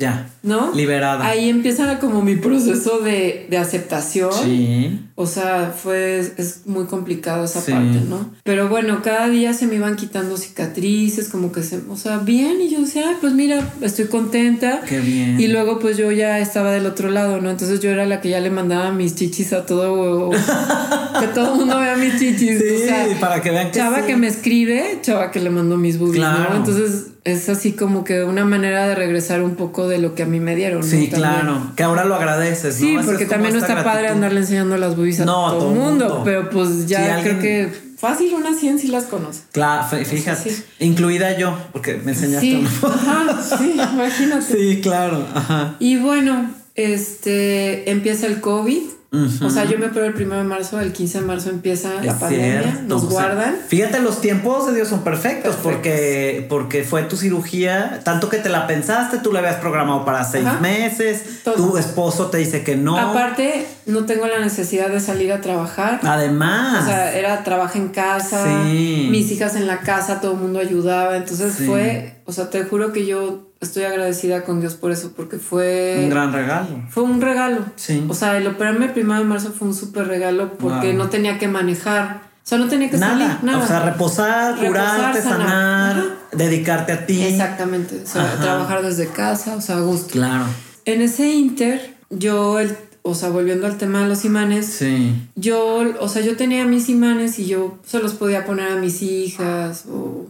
Ya. 0.01 0.27
¿No? 0.43 0.73
Liberada. 0.73 1.25
Ahí 1.25 1.49
empieza 1.49 1.99
como 1.99 2.21
mi 2.23 2.35
proceso 2.35 2.99
de, 2.99 3.45
de 3.49 3.57
aceptación. 3.57 4.31
Sí. 4.33 4.99
O 5.13 5.27
sea, 5.27 5.71
fue, 5.77 6.19
es 6.19 6.61
muy 6.65 6.85
complicado 6.85 7.45
esa 7.45 7.59
parte, 7.59 8.01
¿no? 8.09 8.31
Pero 8.43 8.67
bueno, 8.67 9.01
cada 9.03 9.29
día 9.29 9.53
se 9.53 9.67
me 9.67 9.75
iban 9.75 9.95
quitando 9.95 10.35
cicatrices, 10.37 11.29
como 11.29 11.51
que 11.51 11.61
se, 11.61 11.79
o 11.87 11.95
sea, 11.95 12.17
bien, 12.17 12.59
y 12.59 12.69
yo 12.69 12.79
decía, 12.81 13.03
Ay, 13.09 13.15
pues 13.21 13.33
mira, 13.33 13.71
estoy 13.81 14.05
contenta. 14.05 14.81
Qué 14.87 14.99
bien. 14.99 15.39
Y 15.39 15.47
luego 15.47 15.77
pues 15.77 15.95
yo 15.97 16.11
ya 16.11 16.39
estaba 16.39 16.71
del 16.71 16.87
otro 16.87 17.09
lado, 17.11 17.39
¿no? 17.39 17.51
Entonces 17.51 17.79
yo 17.81 17.91
era 17.91 18.07
la 18.07 18.19
que 18.19 18.29
ya 18.29 18.39
le 18.39 18.49
mandaba 18.49 18.91
mis 18.91 19.13
chichis 19.13 19.53
a 19.53 19.67
todo, 19.67 20.31
que 20.31 21.27
todo 21.35 21.53
el 21.53 21.59
mundo 21.59 21.77
vea 21.79 21.95
mis 21.97 22.17
chichis. 22.19 22.59
Sí, 22.61 22.83
o 22.83 22.85
sea, 22.87 23.07
para 23.19 23.41
que 23.41 23.51
vean 23.51 23.67
que 23.71 23.77
Chava 23.77 23.99
sí. 24.01 24.07
que 24.07 24.15
me 24.17 24.27
escribe, 24.27 24.99
chava 25.01 25.29
que 25.31 25.39
le 25.39 25.49
mando 25.51 25.77
mis 25.77 25.99
boobies, 25.99 26.17
Claro. 26.17 26.49
¿no? 26.51 26.55
Entonces 26.57 27.07
es 27.23 27.49
así 27.49 27.73
como 27.73 28.03
que 28.03 28.23
una 28.23 28.45
manera 28.45 28.87
de 28.87 28.95
regresar 28.95 29.41
un 29.43 29.55
poco 29.55 29.87
de 29.87 29.99
lo 29.99 30.15
que 30.15 30.23
a 30.23 30.25
mí 30.25 30.39
me 30.39 30.55
dieron. 30.55 30.79
¿no? 30.81 30.85
Sí, 30.87 31.07
También. 31.07 31.11
claro. 31.19 31.71
Que 31.75 31.83
ahora 31.83 32.03
lo 32.05 32.15
agradeces, 32.15 32.75
Sí, 32.75 32.95
¿no? 32.95 33.03
Porque 33.03 33.25
también 33.25 33.53
no 33.53 33.59
está 33.59 33.83
padre 33.83 34.07
andarle 34.07 34.39
enseñando 34.39 34.75
las 34.77 34.95
boobies 34.95 35.19
a 35.21 35.25
No, 35.25 35.49
todo 35.51 35.59
todo 35.59 35.69
el 35.73 35.79
mundo, 35.79 36.05
mundo. 36.07 36.21
pero 36.25 36.49
pues 36.49 36.87
ya 36.87 37.17
Si 37.17 37.23
creo 37.23 37.39
que 37.39 37.71
fácil 37.97 38.33
unas 38.33 38.57
100 38.59 38.79
sí 38.79 38.87
las 38.87 39.03
conoce. 39.03 39.41
Claro, 39.51 39.85
fí- 39.91 40.03
fíjate. 40.05 40.49
sí. 40.49 40.63
Incluida 40.79 41.37
yo, 41.37 41.55
porque 41.71 42.01
me 42.03 42.11
enseñaste 42.13 42.41
Sí, 42.47 42.55
una 42.81 42.93
ajá, 42.95 43.57
sí, 43.59 43.71
imagínate. 43.75 44.41
Sí, 44.57 44.79
claro. 44.81 45.23
Ajá. 45.35 45.75
Y 45.79 45.97
bueno, 45.97 46.49
este 46.75 47.89
empieza 47.91 48.25
el 48.27 48.41
COVID. 48.41 48.81
O 49.13 49.49
sea, 49.49 49.65
yo 49.65 49.77
me 49.77 49.87
opero 49.87 50.05
el 50.05 50.13
primero 50.13 50.37
de 50.41 50.47
marzo, 50.47 50.79
el 50.79 50.93
15 50.93 51.19
de 51.19 51.25
marzo 51.25 51.49
empieza 51.49 52.01
la 52.01 52.17
pandemia, 52.17 52.61
cierto, 52.63 52.81
nos 52.87 53.03
o 53.03 53.09
sea, 53.09 53.11
guardan. 53.11 53.55
Fíjate, 53.67 53.99
los 53.99 54.21
tiempos 54.21 54.67
de 54.67 54.73
Dios 54.75 54.87
son 54.87 55.03
perfectos, 55.03 55.57
Perfectos. 55.57 55.73
porque 55.73 56.45
porque 56.47 56.85
fue 56.85 57.03
tu 57.03 57.17
cirugía, 57.17 57.99
tanto 58.05 58.29
que 58.29 58.37
te 58.37 58.47
la 58.47 58.67
pensaste, 58.67 59.17
tú 59.17 59.33
la 59.33 59.39
habías 59.39 59.57
programado 59.57 60.05
para 60.05 60.23
seis 60.23 60.45
Ajá. 60.45 60.61
meses, 60.61 61.41
Todo. 61.43 61.55
tu 61.55 61.77
esposo 61.77 62.27
te 62.27 62.37
dice 62.37 62.63
que 62.63 62.77
no. 62.77 62.97
Aparte, 62.97 63.65
no 63.85 64.05
tengo 64.05 64.27
la 64.27 64.39
necesidad 64.39 64.87
de 64.87 65.01
salir 65.01 65.33
a 65.33 65.41
trabajar. 65.41 65.99
Además, 66.03 66.83
O 66.83 66.85
sea, 66.87 67.13
era 67.13 67.43
trabajo 67.43 67.77
en 67.77 67.89
casa, 67.89 68.63
Sí. 68.65 69.09
mis 69.11 69.29
hijas 69.29 69.57
en 69.57 69.67
la 69.67 69.81
casa, 69.81 70.21
todo 70.21 70.31
el 70.33 70.37
mundo 70.37 70.59
ayudaba. 70.59 71.17
Entonces 71.17 71.53
Sí. 71.55 71.65
fue, 71.65 72.15
o 72.25 72.31
sea, 72.31 72.49
te 72.49 72.63
juro 72.63 72.93
que 72.93 73.05
yo 73.05 73.50
estoy 73.61 73.83
agradecida 73.83 74.43
con 74.43 74.59
Dios 74.59 74.73
por 74.75 74.91
eso, 74.91 75.13
porque 75.15 75.37
fue 75.37 75.99
un 76.03 76.09
gran 76.09 76.33
regalo. 76.33 76.67
fue 76.89 77.03
un 77.03 77.21
regalo. 77.21 77.63
Sí. 77.75 78.03
O 78.09 78.13
sea, 78.13 78.37
el 78.37 78.47
operarme 78.47 78.85
el 78.87 78.91
primero 78.91 79.19
de 79.19 79.25
marzo 79.25 79.51
fue 79.57 79.67
un 79.67 79.73
súper 79.75 80.07
regalo 80.07 80.57
porque 80.57 80.87
Wow. 80.89 80.97
no 80.97 81.09
tenía 81.09 81.37
que 81.39 81.47
manejar. 81.47 82.29
O 82.43 82.47
sea, 82.51 82.57
no 82.57 82.67
tenía 82.67 82.89
que 82.89 82.97
Nada. 82.97 83.11
salir, 83.19 83.43
nada. 83.43 83.63
O 83.63 83.67
sea, 83.67 83.79
reposar, 83.81 84.55
curarte, 84.57 85.21
sanar. 85.21 86.03
dedicarte 86.31 86.91
a 86.91 87.05
ti. 87.05 87.21
Exactamente. 87.23 88.01
O 88.03 88.07
sea, 88.07 88.23
Ajá. 88.23 88.41
trabajar 88.41 88.81
desde 88.81 89.07
casa, 89.07 89.55
o 89.55 89.61
sea, 89.61 89.77
a 89.77 89.81
gusto. 89.81 90.09
Claro. 90.13 90.45
En 90.85 91.01
ese 91.01 91.29
inter, 91.31 91.95
yo, 92.09 92.57
el, 92.59 92.75
o 93.03 93.13
sea, 93.13 93.29
volviendo 93.29 93.67
al 93.67 93.77
tema 93.77 94.01
de 94.01 94.09
los 94.09 94.25
imanes, 94.25 94.65
Sí. 94.65 95.13
yo, 95.35 95.83
o 95.99 96.09
sea, 96.09 96.23
yo 96.23 96.35
tenía 96.35 96.65
mis 96.65 96.89
imanes 96.89 97.37
y 97.37 97.45
yo 97.45 97.77
se 97.85 97.99
los 97.99 98.13
podía 98.15 98.43
poner 98.45 98.71
a 98.71 98.75
mis 98.77 99.03
hijas 99.03 99.85
o, 99.87 100.25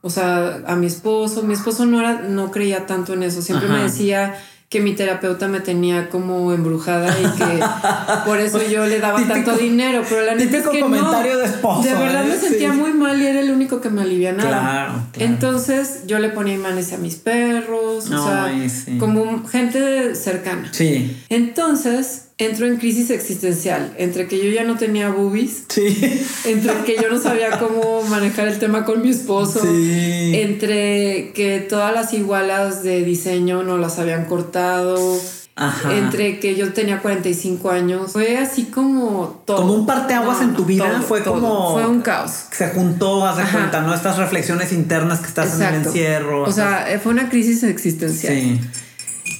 o 0.00 0.10
sea, 0.10 0.62
a 0.66 0.76
mi 0.76 0.86
esposo. 0.86 1.42
Mi 1.42 1.54
esposo 1.54 1.86
no 1.86 2.00
era, 2.00 2.22
no 2.22 2.50
creía 2.50 2.86
tanto 2.86 3.14
en 3.14 3.22
eso. 3.22 3.42
Siempre 3.42 3.68
me 3.68 3.82
decía 3.82 4.34
que 4.70 4.82
mi 4.82 4.94
terapeuta 4.94 5.48
me 5.48 5.60
tenía 5.60 6.10
como 6.10 6.52
embrujada 6.52 7.08
y 7.18 7.24
que 7.38 7.60
por 8.26 8.38
eso 8.38 8.60
yo 8.68 8.86
le 8.86 8.98
daba 9.00 9.18
Típico- 9.18 9.32
tanto 9.32 9.52
dinero. 9.56 10.02
Pero 10.06 10.26
la 10.26 10.34
neta 10.34 10.58
es 10.58 10.68
que 10.68 10.80
comentario 10.80 11.32
no. 11.34 11.38
de 11.38 11.44
esposo, 11.46 11.88
De 11.88 11.94
verdad 11.94 12.24
¿eh? 12.26 12.28
me 12.28 12.36
sentía 12.36 12.72
Sí. 12.72 12.76
muy 12.78 12.92
mal 12.92 13.20
y 13.20 13.26
era 13.26 13.40
el 13.40 13.50
único 13.50 13.80
que 13.80 13.88
me 13.88 14.02
alivianaba. 14.02 14.50
Claro, 14.50 14.92
claro. 15.12 15.30
Entonces 15.32 16.00
yo 16.06 16.18
le 16.18 16.28
ponía 16.28 16.54
imanes 16.54 16.92
a 16.92 16.98
mis 16.98 17.14
perros, 17.16 18.10
o 18.10 18.24
sea, 18.24 18.44
Ay, 18.44 18.68
sí. 18.68 18.98
como 18.98 19.46
gente 19.48 20.14
cercana. 20.14 20.68
Sí. 20.72 21.16
Entonces 21.30 22.27
entro 22.38 22.66
en 22.66 22.76
crisis 22.76 23.10
existencial 23.10 23.92
entre 23.98 24.28
que 24.28 24.38
yo 24.38 24.50
ya 24.50 24.62
no 24.64 24.76
tenía 24.76 25.10
boobies, 25.10 25.64
Sí. 25.68 25.86
entre 26.44 26.72
que 26.84 26.96
yo 27.02 27.08
no 27.10 27.20
sabía 27.20 27.58
cómo 27.58 28.02
manejar 28.02 28.46
el 28.48 28.58
tema 28.58 28.84
con 28.84 29.02
mi 29.02 29.10
esposo, 29.10 29.60
Sí. 29.60 30.32
entre 30.34 31.32
que 31.34 31.66
todas 31.68 31.92
las 31.92 32.12
igualas 32.14 32.82
de 32.84 33.02
diseño 33.04 33.62
no 33.64 33.76
las 33.76 33.98
habían 33.98 34.26
cortado, 34.26 35.20
Ajá. 35.56 35.92
entre 35.96 36.38
que 36.38 36.54
yo 36.54 36.72
tenía 36.72 37.00
45 37.00 37.70
años. 37.72 38.12
Fue 38.12 38.38
así 38.38 38.66
como 38.66 39.42
todo. 39.44 39.56
Como 39.56 39.74
un 39.74 39.86
parteaguas 39.86 40.40
en 40.40 40.54
tu 40.54 40.64
vida, 40.64 41.02
fue 41.02 41.24
como- 41.24 41.72
Fue 41.72 41.86
un 41.88 42.00
caos. 42.02 42.30
Se 42.52 42.68
juntó, 42.68 43.26
haz 43.26 43.38
de 43.38 43.42
cuenta, 43.44 43.80
¿no? 43.80 43.92
Estas 43.92 44.16
reflexiones 44.16 44.72
internas 44.72 45.18
que 45.18 45.26
estás 45.26 45.54
en 45.56 45.62
el 45.62 45.68
Exacto. 45.70 45.88
encierro. 45.88 46.42
O 46.44 46.52
sea, 46.52 46.86
fue 47.02 47.10
una 47.10 47.28
crisis 47.28 47.64
existencial. 47.64 48.32
sí. 48.34 48.60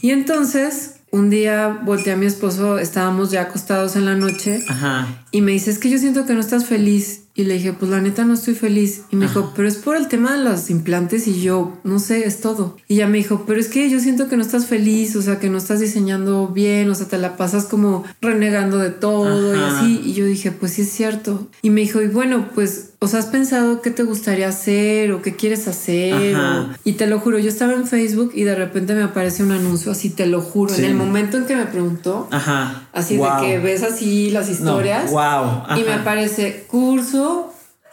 Y 0.03 0.11
entonces, 0.11 0.95
un 1.11 1.31
día 1.31 1.81
volteé 1.85 2.13
a 2.13 2.17
mi 2.17 2.27
esposo, 2.27 2.79
estábamos 2.79 3.31
ya 3.31 3.43
acostados 3.43 3.97
en 3.97 4.05
la 4.05 4.15
noche 4.15 4.63
Ajá. 4.69 5.25
y 5.31 5.41
me 5.41 5.53
dice, 5.53 5.71
es 5.71 5.79
que 5.79 5.91
yo 5.91 5.99
siento 5.99 6.27
que 6.27 6.35
no 6.35 6.41
estás 6.41 6.67
feliz. 6.67 7.28
Y 7.39 7.45
le 7.45 7.55
dije, 7.55 7.73
pues 7.73 7.89
la 7.89 8.01
neta 8.01 8.25
no 8.25 8.35
estoy 8.35 8.55
feliz. 8.57 9.03
Y 9.13 9.17
me 9.17 9.27
dijo, 9.29 9.53
pero 9.55 9.69
es 9.69 9.77
por 9.77 9.95
el 9.97 10.09
tema 10.09 10.37
de 10.37 10.43
los 10.43 10.71
implantes 10.71 11.29
y 11.29 11.41
yo, 11.41 11.79
no 11.85 12.01
sé, 12.01 12.27
es 12.27 12.41
todo. 12.41 12.77
Y 12.89 12.95
ella 12.97 13.07
me 13.07 13.19
dijo, 13.19 13.45
pero 13.47 13.61
es 13.61 13.69
que 13.69 13.89
yo 13.89 14.01
siento 14.01 14.29
que 14.29 14.37
no 14.37 14.43
estás 14.43 14.67
feliz, 14.67 15.15
o 15.15 15.23
sea, 15.23 15.39
que 15.39 15.49
no 15.49 15.57
estás 15.57 15.79
diseñando 15.79 16.49
bien, 16.49 16.91
o 16.91 16.97
sea, 16.97 17.07
te 17.07 17.17
la 17.17 17.37
pasas 17.37 17.67
como 17.67 18.03
renegando 18.21 18.79
de 18.79 18.91
todo 18.91 19.55
y 19.55 19.61
así. 19.61 20.03
Y 20.05 20.15
yo 20.15 20.25
dije, 20.25 20.51
pues 20.51 20.73
sí 20.73 20.83
es 20.83 20.91
cierto. 20.91 21.47
Y 21.63 21.71
me 21.71 21.81
dijo, 21.83 22.03
y 22.03 22.09
bueno, 22.09 22.49
pues, 22.57 22.91
o 22.99 23.07
sea, 23.07 23.21
¿has 23.21 23.27
pensado 23.27 23.83
qué 23.83 23.93
te 23.93 24.03
gustaría 24.03 24.49
hacer 24.49 25.13
o 25.13 25.23
qué 25.23 25.37
quieres 25.37 25.69
hacer? 25.69 26.35
O- 26.35 26.71
Y 26.83 26.95
te 26.95 27.07
lo 27.07 27.21
juro, 27.21 27.39
yo 27.39 27.49
estaba 27.51 27.75
en 27.75 27.87
Facebook 27.87 28.33
y 28.35 28.43
de 28.43 28.57
repente 28.57 28.97
me 28.97 29.05
aparece 29.05 29.45
un 29.45 29.53
anuncio 29.53 29.93
así, 29.93 30.11
te 30.11 30.27
lo 30.27 30.41
juro. 30.41 30.75
Sí. 30.75 30.83
En 30.83 30.91
el 30.91 30.97
momento 30.97 31.37
en 31.37 31.47
que 31.47 31.55
me 31.55 31.67
preguntó, 31.67 32.27
Ajá. 32.33 32.89
así 32.93 33.17
Wow. 33.17 33.43
de 33.43 33.47
que 33.47 33.59
ves 33.61 33.85
así 33.85 34.33
las 34.33 34.49
historias. 34.51 35.13
wow. 35.13 35.79
Y 35.79 35.85
me 35.85 35.93
aparece 35.93 36.65
curso 36.67 37.28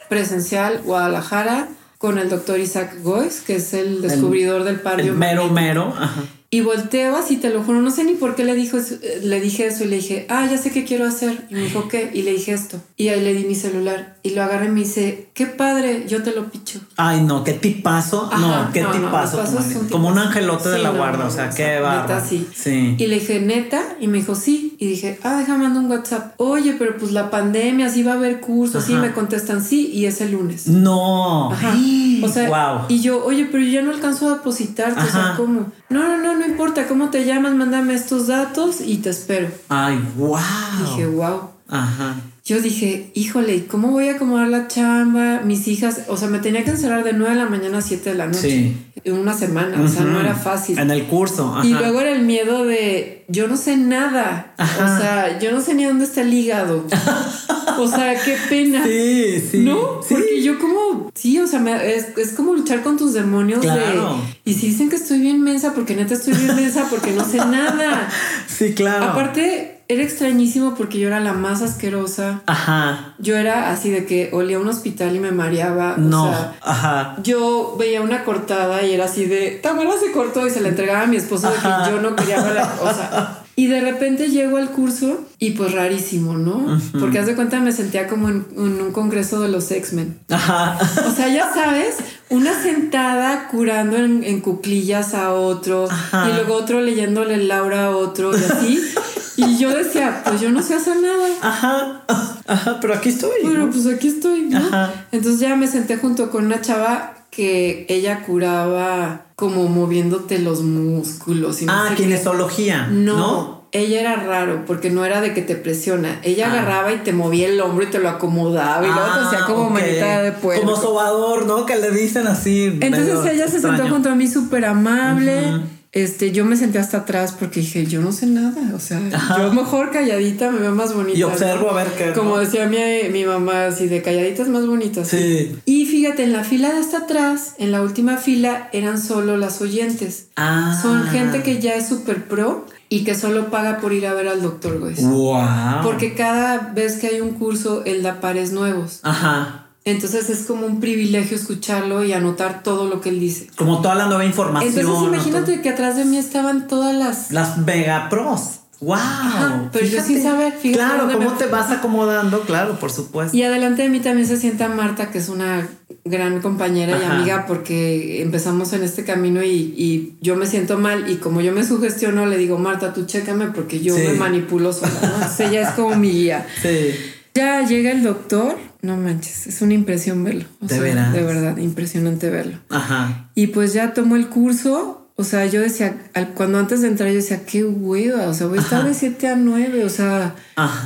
presencial 0.10 0.82
Guadalajara 0.84 1.68
con 1.98 2.20
el 2.20 2.30
doctor 2.30 2.60
Isaac 2.60 3.02
Gois, 3.02 3.42
que 3.42 3.56
es 3.56 3.74
el 3.74 4.02
descubridor 4.02 4.64
del 4.64 4.80
par 4.80 5.00
El 5.02 5.14
mero, 5.14 5.50
mero. 5.50 5.94
Ajá. 5.98 6.24
Y 6.56 6.62
volteo 6.62 7.18
así, 7.18 7.36
te 7.36 7.50
lo 7.50 7.64
juro, 7.64 7.82
no 7.82 7.92
sé 7.92 8.06
ni 8.06 8.14
por 8.14 8.36
qué 8.36 8.46
le, 8.46 8.56
dijo 8.56 8.78
le 9.24 9.42
dije 9.42 9.68
eso 9.68 9.84
y 9.84 9.88
le 9.88 9.98
dije, 9.98 10.26
ah, 10.30 10.48
ya 10.50 10.58
sé 10.58 10.72
qué 10.72 10.86
quiero 10.86 11.06
hacer. 11.06 11.48
Y 11.50 11.56
me 11.56 11.62
dijo, 11.64 11.90
¿qué? 11.90 12.12
Y 12.14 12.22
le 12.22 12.32
dije 12.32 12.54
esto. 12.54 12.80
Y 12.96 13.10
ahí 13.10 13.22
le 13.22 13.34
di 13.34 13.44
mi 13.44 13.56
celular 13.56 14.15
y 14.26 14.32
lo 14.32 14.42
agarré 14.42 14.66
y 14.66 14.70
me 14.70 14.80
dice, 14.80 15.30
qué 15.36 15.46
padre, 15.46 16.06
yo 16.08 16.24
te 16.24 16.32
lo 16.32 16.50
picho. 16.50 16.80
Ay, 16.98 17.22
no, 17.22 17.44
qué 17.44 17.54
tipazo. 17.54 18.28
Ajá, 18.32 18.66
no, 18.66 18.74
qué 18.74 18.82
no, 18.82 18.88
no, 18.92 18.96
tipazo. 18.96 19.38
pasos 19.38 19.54
marido. 19.54 19.80
son 19.82 19.90
Como 19.90 20.08
un 20.08 20.18
angelote 20.18 20.70
de 20.70 20.80
la 20.80 20.90
no, 20.92 20.98
guarda. 20.98 21.18
no, 21.20 21.28
o 21.28 21.30
sea, 21.30 21.48
no, 21.48 21.56
qué 21.56 21.80
bárbaro. 21.80 22.26
sí. 22.28 22.48
Sí. 22.56 22.96
Y 22.98 23.06
le 23.06 23.20
dije, 23.20 23.40
neta, 23.40 23.84
y 24.00 24.08
me 24.08 24.18
dijo, 24.18 24.34
sí. 24.34 24.76
Y 24.80 24.88
dije, 24.88 25.20
ah, 25.22 25.38
déjame 25.38 25.66
mandar 25.66 25.84
un 25.84 25.92
WhatsApp. 25.92 26.34
Oye, 26.38 26.76
pero 26.80 26.98
pues 26.98 27.12
la 27.12 27.30
pandemia, 27.30 27.88
sí 27.90 28.02
va 28.02 28.14
a 28.14 28.16
haber 28.16 28.40
cursos, 28.40 28.84
sí, 28.84 28.94
me 28.96 29.14
contestan, 29.14 29.64
sí, 29.64 29.92
y 29.94 30.08
es 30.08 30.20
el 30.22 30.32
lunes. 30.32 30.66
No. 30.68 31.52
Ajá. 31.52 31.76
O 32.24 32.28
sea, 32.28 32.48
wow. 32.50 32.86
y 32.90 33.02
yo, 33.02 33.24
oye, 33.24 33.46
pero 33.52 33.64
yo 33.64 33.70
ya 33.70 33.82
no 33.84 33.92
alcanzo 33.92 34.28
a 34.30 34.38
depositarte, 34.38 35.02
o 35.04 35.12
sea. 35.12 35.36
¿cómo? 35.38 35.72
No, 35.90 36.02
no, 36.02 36.18
no, 36.18 36.36
no 36.36 36.48
importa, 36.48 36.88
¿cómo 36.88 37.12
te 37.12 37.26
llamas? 37.26 37.54
Mándame 37.54 37.94
estos 37.94 38.26
datos 38.26 38.82
y 38.82 38.98
te 38.98 39.12
espero. 39.12 39.50
Ay, 39.70 40.00
wow. 40.18 40.40
Dije, 40.82 41.06
wow. 41.06 41.52
Ajá. 41.70 42.16
Yo 42.48 42.62
dije, 42.62 43.10
híjole, 43.16 43.56
¿y 43.56 43.62
¿cómo 43.62 43.90
voy 43.90 44.08
a 44.08 44.12
acomodar 44.18 44.48
la 44.50 44.68
chamba? 44.68 45.42
Mis 45.44 45.68
hijas, 45.68 46.02
o 46.10 46.16
sea, 46.16 46.28
me 46.28 46.38
tenía 46.38 46.64
que 46.64 46.70
encerrar 46.70 47.04
de 47.04 47.12
9 47.14 47.34
de 47.34 47.40
la 47.44 47.50
mañana 47.50 47.80
a 47.80 47.82
7 47.82 48.12
de 48.12 48.16
la 48.16 48.28
noche. 48.28 48.40
Sí. 48.42 48.78
En 49.04 49.14
una 49.14 49.34
semana, 49.34 49.82
o 49.82 49.88
sea, 49.88 50.04
no 50.04 50.20
era 50.20 50.36
fácil. 50.36 50.78
En 50.78 50.92
el 50.92 51.06
curso. 51.06 51.56
Ajá. 51.56 51.66
Y 51.66 51.74
luego 51.74 52.02
era 52.02 52.12
el 52.12 52.22
miedo 52.22 52.64
de 52.64 53.26
yo 53.30 53.48
no 53.48 53.58
sé 53.58 53.78
nada. 53.78 54.54
Ajá. 54.58 54.84
O 54.86 55.02
sea, 55.02 55.40
yo 55.40 55.52
no 55.54 55.60
sé 55.60 55.74
ni 55.74 55.86
dónde 55.86 56.06
está 56.06 56.22
el 56.22 56.32
hígado. 56.36 56.86
o 57.80 57.88
sea, 57.88 58.14
qué 58.24 58.38
pena. 58.48 58.84
Sí, 58.86 59.42
sí. 59.52 59.58
No, 59.64 60.02
sí. 60.08 60.14
porque 60.14 60.44
yo 60.44 60.60
como, 60.60 61.10
sí, 61.16 61.40
o 61.40 61.48
sea, 61.48 61.60
me- 61.60 61.96
es, 61.96 62.16
es 62.16 62.34
como 62.34 62.54
luchar 62.54 62.84
con 62.84 62.96
tus 62.96 63.14
demonios 63.14 63.62
Claro. 63.62 64.20
de... 64.46 64.52
Y 64.52 64.54
si 64.54 64.68
dicen 64.68 64.90
que 64.90 64.98
estoy 64.98 65.20
bien 65.20 65.42
mensa, 65.42 65.74
porque 65.74 65.96
neta 65.96 66.14
estoy 66.14 66.36
bien 66.36 66.56
mensa, 66.56 66.86
porque 66.92 67.12
no 67.12 67.26
sé 67.28 67.38
nada. 67.38 68.08
Sí, 68.48 68.74
claro. 68.76 69.06
Aparte, 69.06 69.75
era 69.88 70.02
extrañísimo 70.02 70.74
porque 70.76 71.00
yo 71.00 71.08
era 71.08 71.20
la 71.20 71.34
más 71.34 71.62
asquerosa. 71.62 72.42
Ajá. 72.48 73.14
Yo 73.20 73.38
era 73.38 73.72
así 73.72 73.90
de 73.92 74.06
que 74.06 74.30
olía 74.34 74.58
a 74.58 74.60
un 74.60 74.68
hospital 74.68 75.16
y 75.16 75.20
me 75.20 75.32
mareaba. 75.32 75.96
No. 75.98 76.26
O 76.26 76.34
sea, 76.34 76.56
Ajá. 76.62 77.16
yo 77.22 77.76
veía 77.78 78.02
una 78.02 78.24
cortada 78.24 78.84
y 78.84 78.94
era 78.94 79.06
así 79.06 79.26
de 79.26 79.60
Tamara 79.62 79.92
se 80.00 80.12
cortó 80.12 80.46
y 80.48 80.50
se 80.50 80.62
la 80.62 80.70
entregaba 80.70 81.02
a 81.02 81.08
mi 81.08 81.18
esposo 81.18 81.50
de 81.50 81.58
que 81.58 81.92
yo 81.92 82.02
no 82.02 82.16
quería 82.16 82.42
ver 82.42 82.56
la 82.56 82.74
o 82.82 82.94
sea, 82.94 83.42
y 83.58 83.68
de 83.68 83.80
repente 83.80 84.30
llego 84.30 84.58
al 84.58 84.70
curso 84.72 85.22
y 85.40 85.52
pues 85.52 85.72
rarísimo, 85.72 86.34
¿no? 86.38 86.78
Porque 87.00 87.20
haz 87.20 87.26
de 87.28 87.36
cuenta 87.36 87.60
me 87.62 87.72
sentía 87.72 88.08
como 88.08 88.28
en, 88.28 88.46
en 88.58 88.82
un 88.82 88.92
congreso 88.92 89.40
de 89.40 89.48
los 89.48 89.72
X-Men. 89.72 90.20
Ajá. 90.30 90.78
O 91.08 91.12
sea, 91.12 91.30
ya 91.30 91.54
sabes, 91.54 91.96
una 92.30 92.60
sentada 92.62 93.48
curando 93.48 93.96
en, 93.98 94.24
en 94.26 94.42
cuclillas 94.42 95.14
a 95.14 95.32
otro 95.34 95.86
Ajá. 95.90 96.30
y 96.30 96.34
luego 96.34 96.56
otro 96.56 96.82
leyéndole 96.82 97.38
Laura 97.38 97.86
a 97.86 97.90
otro 97.92 98.32
y 98.38 98.44
así. 98.44 98.84
Y 99.38 99.58
yo 99.58 99.70
decía, 99.70 100.22
pues 100.26 100.42
yo 100.42 100.52
no 100.52 100.62
sé 100.62 100.76
hacer 100.76 100.98
nada. 100.98 101.28
Ajá, 101.42 102.04
ajá, 102.48 102.78
pero 102.82 102.94
aquí 102.94 103.10
estoy. 103.10 103.32
Pero 103.44 103.70
pues 103.70 103.86
aquí 103.88 104.08
estoy, 104.08 104.54
Ajá. 104.54 104.94
Entonces 105.12 105.42
ya 105.42 105.56
me 105.56 105.68
senté 105.68 105.98
junto 105.98 106.30
con 106.32 106.46
una 106.46 106.62
chava 106.62 107.16
que 107.32 107.86
ella 107.90 108.24
curaba 108.24 109.26
como 109.36 109.68
moviéndote 109.68 110.40
los 110.40 110.62
músculos. 110.62 111.62
Y 111.62 111.66
ah, 111.70 111.94
kinesiología. 111.96 112.88
No, 112.88 113.68
ella 113.74 114.00
era 114.00 114.16
raro 114.16 114.64
porque 114.66 114.90
no 114.90 115.04
era 115.04 115.20
de 115.20 115.34
que 115.34 115.42
te 115.42 115.56
presiona. 115.56 116.20
Ella 116.24 116.48
ah. 116.48 116.54
agarraba 116.54 116.94
y 116.94 116.98
te 117.00 117.12
movía 117.12 117.50
el 117.50 117.60
hombro 117.60 117.84
y 117.84 117.88
te 117.88 118.00
lo 118.00 118.08
acomodaba 118.08 118.86
y 118.86 118.90
luego 118.90 119.14
te 119.14 119.20
hacía 119.26 119.46
como 119.46 119.70
manita 119.70 120.22
de 120.22 120.32
pueblo. 120.32 120.64
Como 120.64 120.82
sobador, 120.82 121.46
¿no? 121.46 121.66
Que 121.66 121.76
le 121.76 121.92
dicen 121.92 122.26
así. 122.28 122.78
Entonces 122.80 123.34
ella 123.34 123.48
se 123.50 123.60
sentó 123.60 123.90
junto 123.90 124.10
a 124.10 124.16
mí 124.16 124.28
súper 124.28 124.64
amable 124.64 125.62
este, 125.96 126.34
yo 126.34 126.44
me 126.44 126.58
senté 126.58 126.78
hasta 126.78 126.98
atrás 126.98 127.34
porque 127.40 127.62
dije, 127.62 127.86
yo 127.86 128.02
no 128.02 128.12
sé 128.12 128.26
nada, 128.26 128.74
o 128.76 128.80
sea, 128.82 129.02
yo 129.38 129.54
mejor 129.54 129.92
calladita 129.92 130.52
me 130.52 130.60
veo 130.60 130.76
más 130.76 130.94
bonita. 130.94 131.18
Y 131.18 131.24
observo 131.24 131.72
a 131.72 131.74
ver 131.74 131.88
qué. 131.98 132.12
Como 132.12 132.38
decía 132.38 132.68
mi, 132.68 133.10
mi 133.14 133.24
mamá, 133.24 133.68
así 133.68 133.88
de 133.88 134.02
calladitas 134.02 134.50
más 134.50 134.68
bonitas. 134.68 135.08
Sí. 135.08 135.56
Y 135.64 135.86
fíjate, 135.86 136.26
en 136.26 136.34
la 136.34 136.44
fila 136.44 136.74
de 136.74 136.80
hasta 136.80 136.98
atrás, 136.98 137.54
en 137.60 137.72
la 137.72 137.82
última 137.82 138.18
fila, 138.18 138.68
eran 138.74 139.02
solo 139.02 139.38
las 139.38 139.62
oyentes. 139.62 140.28
Ah. 140.36 140.78
Son 140.82 141.08
gente 141.08 141.44
que 141.44 141.62
ya 141.62 141.76
es 141.76 141.88
súper 141.88 142.26
pro 142.28 142.66
y 142.90 143.06
que 143.06 143.16
solo 143.16 143.50
paga 143.50 143.78
por 143.78 143.94
ir 143.94 144.06
a 144.06 144.14
ver 144.14 144.28
al 144.28 144.42
doctor, 144.42 144.78
güey. 144.80 144.96
Wow. 144.96 145.82
Porque 145.82 146.14
cada 146.14 146.74
vez 146.74 146.98
que 146.98 147.08
hay 147.08 147.22
un 147.22 147.36
curso, 147.36 147.84
él 147.86 148.04
da 148.04 148.20
pares 148.20 148.52
nuevos. 148.52 149.00
Ajá. 149.04 149.65
Entonces 149.86 150.32
es 150.32 150.40
como 150.48 150.66
un 150.66 150.80
privilegio 150.80 151.38
escucharlo 151.38 152.04
y 152.04 152.12
anotar 152.12 152.64
todo 152.64 152.88
lo 152.88 153.02
que 153.02 153.10
él 153.10 153.20
dice. 153.20 153.48
Como 153.56 153.82
toda 153.82 153.94
la 153.94 154.08
nueva 154.08 154.26
información. 154.26 154.74
Entonces 154.76 155.08
imagínate 155.08 155.62
que 155.62 155.70
atrás 155.70 155.96
de 155.96 156.06
mí 156.06 156.18
estaban 156.18 156.68
todas 156.68 156.96
las... 156.96 157.32
Las 157.32 157.60
mega 157.60 158.10
pros. 158.10 158.62
¡Wow! 158.82 159.70
pero 159.72 159.86
yo 159.86 160.02
sin 160.02 160.22
saber. 160.22 160.54
claro, 160.74 161.10
cómo 161.12 161.32
te 161.34 161.46
vas 161.46 161.72
acomodando, 161.72 162.42
claro, 162.42 162.78
por 162.80 162.92
supuesto. 162.92 163.36
Y 163.36 163.44
adelante 163.44 163.84
de 163.84 163.90
mí 163.90 164.00
también 164.00 164.28
se 164.28 164.38
sienta 164.38 164.68
Marta, 164.68 165.12
que 165.12 165.20
es 165.20 165.30
una 165.30 165.68
gran 166.04 166.42
compañera 166.42 167.00
y 167.00 167.04
amiga, 167.04 167.46
porque 167.48 168.22
empezamos 168.22 168.74
en 168.74 168.84
este 168.84 169.06
camino 169.06 169.44
y, 169.44 170.18
yo 170.22 170.36
me 170.36 170.46
siento 170.46 170.78
mal. 170.78 171.10
Y 171.10 171.18
como 171.18 171.42
yo 171.42 171.54
me 171.54 171.64
sugestiono, 171.64 172.26
le 172.26 172.38
digo, 172.38 172.58
Marta, 172.58 172.94
tú 172.94 173.06
chécame 173.06 173.48
porque 173.48 173.80
yo 173.80 173.96
me 173.96 174.14
manipulo 174.14 174.74
sola. 174.74 174.92
¿no? 175.02 175.46
ella 175.46 175.70
es 175.70 175.70
como 175.70 175.96
mi 175.96 176.12
guía. 176.12 176.46
Sí. 176.62 176.92
Ya 177.34 177.66
llega 177.66 177.92
el 177.92 178.04
doctor 178.04 178.56
no 178.86 178.98
manches, 178.98 179.48
es 179.48 179.62
una 179.62 179.74
impresión 179.74 180.24
verlo. 180.24 180.46
de 180.62 180.80
verdad. 180.80 181.12
De 181.12 181.24
verdad, 181.24 181.58
impresionante 181.58 182.30
verlo. 182.30 182.60
Ajá. 182.70 183.32
Y 183.36 183.48
pues 183.48 183.74
ya 183.74 183.94
tomó 183.94 184.16
el 184.16 184.28
curso. 184.28 185.02
O 185.18 185.24
sea, 185.24 185.46
yo 185.46 185.62
decía, 185.62 185.96
cuando 186.36 186.60
antes 186.60 186.82
de 186.82 186.90
entrar, 186.90 187.10
yo 187.10 187.16
decía, 187.16 187.46
qué 187.46 187.64
hueva. 187.64 188.28
O 188.28 188.34
sea, 188.34 188.48
voy 188.48 188.58
a 188.58 188.62
estar 188.62 188.86
de 188.86 188.94
7 188.94 189.28
a 189.30 189.36
9. 189.38 189.86
O 189.86 189.90
sea, 189.90 190.36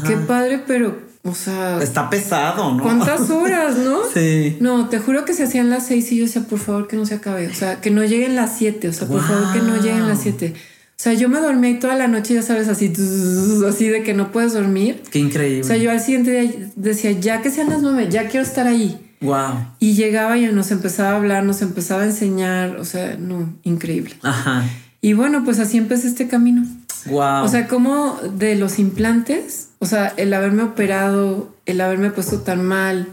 qué 0.06 0.18
padre, 0.18 0.64
pero, 0.68 1.00
o 1.24 1.34
sea. 1.34 1.82
Está 1.82 2.12
pesado, 2.12 2.74
¿no? 2.76 2.84
¿Cuántas 2.84 3.30
horas, 3.32 3.78
no? 3.78 4.02
sí. 4.14 4.58
No, 4.62 4.88
te 4.88 5.00
juro 5.00 5.26
que 5.26 5.34
se 5.34 5.44
hacían 5.44 5.72
las 5.72 5.88
6 5.88 6.12
y 6.12 6.18
yo 6.18 6.26
decía, 6.26 6.44
por 6.44 6.60
favor, 6.60 6.88
que 6.88 6.96
no 6.96 7.08
se 7.08 7.16
acabe. 7.16 7.48
O 7.48 7.54
sea, 7.56 7.82
que 7.82 7.90
no 7.90 8.04
lleguen 8.04 8.36
las 8.36 8.56
7. 8.56 8.88
O 8.88 8.94
sea, 8.94 9.08
por 9.08 9.22
favor, 9.22 9.52
que 9.52 9.62
no 9.62 9.78
lleguen 9.78 10.08
las 10.08 10.22
7. 10.22 10.54
O 11.00 11.02
sea, 11.02 11.14
yo 11.14 11.30
me 11.30 11.40
dormí 11.40 11.80
toda 11.80 11.96
la 11.96 12.10
noche, 12.10 12.34
ya 12.34 12.42
sabes, 12.42 12.68
así, 12.68 12.92
así 13.66 13.88
de 13.88 14.04
que 14.04 14.14
no 14.14 14.34
puedes 14.34 14.52
dormir. 14.52 15.02
Qué 15.10 15.20
increíble. 15.20 15.62
O 15.62 15.64
sea, 15.64 15.78
yo 15.78 15.92
al 15.92 16.02
siguiente 16.02 16.32
día 16.32 16.70
decía, 16.76 17.12
ya 17.12 17.42
que 17.42 17.50
sean 17.52 17.70
las 17.70 17.82
nueve, 17.82 18.10
ya 18.10 18.28
quiero 18.28 18.46
estar 18.46 18.68
ahí. 18.68 19.00
Wow. 19.22 19.66
Y 19.80 19.94
llegaba 19.94 20.38
y 20.38 20.46
nos 20.48 20.72
empezaba 20.72 21.12
a 21.12 21.16
hablar, 21.16 21.46
nos 21.46 21.62
empezaba 21.62 22.02
a 22.02 22.08
enseñar, 22.08 22.76
o 22.76 22.84
sea, 22.84 23.16
no, 23.18 23.48
increíble. 23.64 24.18
Ajá. 24.24 24.66
Y 25.00 25.14
bueno, 25.14 25.46
pues 25.46 25.60
así 25.60 25.78
empecé 25.78 26.10
este 26.10 26.28
camino. 26.28 26.66
Wow. 27.06 27.46
O 27.46 27.48
sea, 27.48 27.70
como 27.70 28.20
de 28.38 28.58
los 28.58 28.78
implantes, 28.78 29.70
o 29.80 29.86
sea, 29.86 30.14
el 30.18 30.34
haberme 30.34 30.64
operado, 30.64 31.56
el 31.70 31.82
haberme 31.82 32.10
puesto 32.10 32.40
tan 32.40 32.66
mal, 32.66 33.08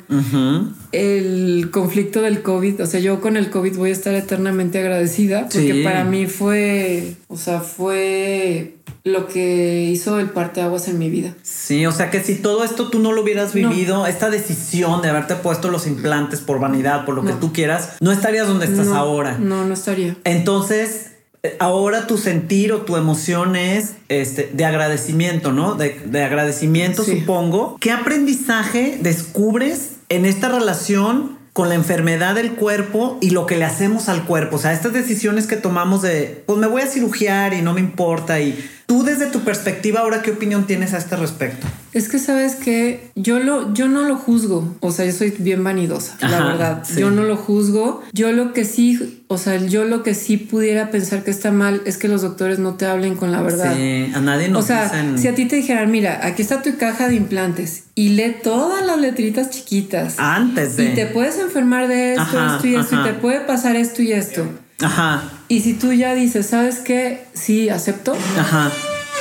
el 0.93 1.69
conflicto 1.71 2.23
del 2.23 2.43
COVID, 2.43 2.83
o 2.83 2.87
sea, 2.87 3.01
yo 3.01 3.21
con 3.21 3.37
el 3.37 3.51
COVID 3.51 3.77
voy 3.77 3.91
a 3.91 3.93
estar 3.93 4.15
eternamente 4.15 4.79
agradecida 4.79 5.43
porque 5.43 5.83
para 5.85 6.05
mí 6.05 6.27
fue, 6.27 7.17
o 7.29 7.37
sea, 7.37 7.61
fue 7.61 8.77
lo 9.05 9.29
que 9.29 9.85
hizo 9.93 10.19
el 10.19 10.31
parteaguas 10.31 10.89
en 10.89 10.99
mi 10.99 11.11
vida. 11.11 11.35
Sí, 11.43 11.85
o 11.85 11.93
sea 11.93 12.11
que 12.11 12.23
si 12.23 12.37
todo 12.37 12.65
esto 12.65 12.89
tú 12.89 12.99
no 12.99 13.13
lo 13.13 13.23
hubieras 13.23 13.53
vivido, 13.53 14.07
esta 14.07 14.31
decisión 14.31 15.03
de 15.03 15.11
haberte 15.11 15.35
puesto 15.35 15.71
los 15.71 15.87
implantes 15.87 16.41
por 16.41 16.59
vanidad, 16.59 17.05
por 17.05 17.15
lo 17.15 17.25
que 17.25 17.35
tú 17.35 17.53
quieras, 17.53 17.97
no 18.01 18.11
estarías 18.11 18.49
donde 18.49 18.65
estás 18.65 18.89
ahora. 18.89 19.37
No, 19.39 19.67
no 19.67 19.75
estaría. 19.75 20.17
Entonces, 20.25 21.11
ahora 21.59 22.07
tu 22.07 22.19
sentir 22.19 22.73
o 22.73 22.83
tu 22.83 22.97
emoción 22.97 23.57
es 23.57 23.95
este, 24.09 24.51
de 24.53 24.65
agradecimiento, 24.65 25.53
¿no? 25.53 25.75
De, 25.75 26.23
agradecimiento, 26.23 27.05
supongo. 27.05 27.77
¿Qué 27.81 27.91
aprendizaje 27.91 28.99
descubres 29.01 29.93
en 30.09 30.27
esta 30.27 30.49
relación 30.49 31.37
con 31.53 31.69
la 31.69 31.75
enfermedad 31.75 32.35
del 32.35 32.53
cuerpo 32.53 33.19
y 33.21 33.31
lo 33.31 33.47
que 33.47 33.57
le 33.57 33.65
hacemos 33.65 34.09
al 34.09 34.25
cuerpo? 34.25 34.57
O 34.57 34.59
sea, 34.59 34.73
estas 34.73 34.93
decisiones 34.93 35.47
que 35.47 35.57
tomamos 35.57 36.03
de, 36.03 36.43
pues 36.47 36.59
me 36.59 36.67
voy 36.67 36.83
a 36.83 36.87
cirugiar 36.87 37.55
y 37.55 37.63
no 37.63 37.73
me 37.73 37.81
importa 37.81 38.41
y 38.41 38.59
Tú 38.87 39.03
desde 39.03 39.27
tu 39.27 39.41
perspectiva 39.41 40.01
ahora, 40.01 40.23
¿qué 40.23 40.31
opinión 40.31 40.67
tienes 40.67 40.95
a 40.95 40.99
este 40.99 41.17
respecto? 41.17 41.67
Es 41.93 42.09
que 42.09 42.21
sabes 42.21 42.55
que 42.55 43.11
yo 43.17 43.41
lo, 43.41 43.75
yo 43.75 43.89
no 43.89 44.03
lo 44.03 44.17
juzgo. 44.17 44.77
O 44.81 44.93
sea, 44.93 45.07
yo 45.07 45.13
soy 45.13 45.31
bien 45.39 45.65
vanidosa, 45.65 46.17
la 46.21 46.45
verdad. 46.45 46.85
Yo 46.97 47.11
no 47.11 47.25
lo 47.25 47.37
juzgo. 47.37 48.03
Yo 48.13 48.31
lo 48.33 48.53
que 48.53 48.65
sí, 48.65 49.25
o 49.27 49.39
sea, 49.39 49.57
yo 49.57 49.85
lo 49.85 50.05
que 50.05 50.15
sí 50.15 50.37
pudiera 50.37 50.91
pensar 50.91 51.25
que 51.25 51.33
está 51.33 51.51
mal 51.51 51.83
es 51.85 51.97
que 51.97 52.07
los 52.07 52.23
doctores 52.23 52.61
no 52.61 52.75
te 52.75 52.87
hablen 52.87 53.17
con 53.17 53.33
la 53.33 53.43
verdad. 53.43 53.75
Sí, 53.75 54.13
a 54.15 54.21
nadie 54.21 54.49
nos 54.49 54.65
O 54.65 54.67
sea, 54.67 55.17
si 55.17 55.27
a 55.27 55.35
ti 55.35 55.47
te 55.47 55.57
dijeran, 55.57 55.91
mira, 55.91 56.21
aquí 56.23 56.43
está 56.43 56.63
tu 56.63 56.77
caja 56.77 57.09
de 57.09 57.17
implantes 57.17 57.85
y 57.95 58.11
lee 58.11 58.37
todas 58.43 58.87
las 58.87 59.01
letritas 59.01 59.51
chiquitas. 59.51 60.15
Antes 60.19 60.77
de. 60.77 60.93
Y 60.93 60.95
te 60.95 61.07
puedes 61.07 61.39
enfermar 61.39 61.89
de 61.89 62.13
esto, 62.13 62.47
esto 62.55 62.67
y 62.69 62.75
esto, 62.77 63.01
y 63.01 63.05
te 63.05 63.15
puede 63.15 63.41
pasar 63.41 63.75
esto 63.75 64.03
y 64.03 64.13
esto. 64.13 64.47
Ajá. 64.81 65.23
Y 65.49 65.61
si 65.61 65.75
tú 65.75 65.93
ya 65.93 66.15
dices, 66.15 66.47
¿sabes 66.47 66.79
qué? 66.81 67.25
Sí, 67.35 67.69
acepto. 67.69 68.17
Ajá. 68.39 68.71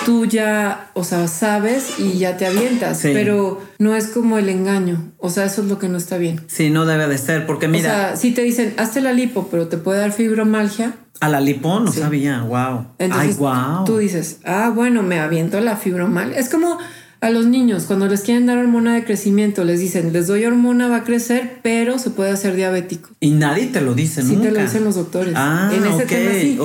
Tú 0.05 0.25
ya, 0.25 0.91
o 0.93 1.03
sea, 1.03 1.27
sabes 1.27 1.99
y 1.99 2.17
ya 2.17 2.37
te 2.37 2.45
avientas, 2.45 2.99
pero 3.01 3.61
no 3.79 3.95
es 3.95 4.07
como 4.07 4.37
el 4.37 4.49
engaño. 4.49 5.13
O 5.17 5.29
sea, 5.29 5.45
eso 5.45 5.61
es 5.61 5.69
lo 5.69 5.79
que 5.79 5.87
no 5.87 5.97
está 5.97 6.17
bien. 6.17 6.41
Sí, 6.47 6.69
no 6.69 6.85
debe 6.85 7.07
de 7.07 7.17
ser, 7.17 7.45
porque 7.45 7.67
mira. 7.67 7.89
O 7.89 7.93
sea, 7.93 8.15
si 8.17 8.31
te 8.31 8.41
dicen, 8.41 8.73
hazte 8.77 9.01
la 9.01 9.13
lipo, 9.13 9.47
pero 9.49 9.67
te 9.67 9.77
puede 9.77 9.99
dar 9.99 10.11
fibromalgia. 10.11 10.95
A 11.21 11.29
la 11.29 11.39
lipo 11.39 11.79
no 11.79 11.91
sabía, 11.93 12.41
wow. 12.41 12.87
Entonces, 12.99 13.29
Ay, 13.29 13.35
wow. 13.39 13.85
Tú 13.85 13.97
dices, 13.97 14.39
ah, 14.43 14.69
bueno, 14.75 15.01
me 15.01 15.19
aviento 15.19 15.61
la 15.61 15.77
fibromalgia. 15.77 16.37
Es 16.37 16.49
como 16.49 16.77
a 17.21 17.29
los 17.29 17.45
niños, 17.45 17.83
cuando 17.83 18.07
les 18.07 18.21
quieren 18.21 18.45
dar 18.45 18.57
hormona 18.57 18.93
de 18.93 19.03
crecimiento, 19.03 19.63
les 19.63 19.79
dicen, 19.79 20.13
les 20.13 20.27
doy 20.27 20.45
hormona, 20.45 20.87
va 20.87 20.97
a 20.97 21.03
crecer, 21.03 21.59
pero 21.63 21.97
se 21.97 22.09
puede 22.09 22.31
hacer 22.31 22.55
diabético. 22.55 23.09
Y 23.19 23.31
nadie 23.31 23.67
te 23.67 23.81
lo 23.81 23.93
dice, 23.93 24.21
Sí 24.21 24.35
te 24.35 24.51
lo 24.51 24.59
dicen 24.59 24.83
los 24.83 24.95
doctores. 24.95 25.33
Ah, 25.35 25.71
en 25.73 25.85
ese 25.85 26.05
tema 26.05 26.31
sí. 26.33 26.59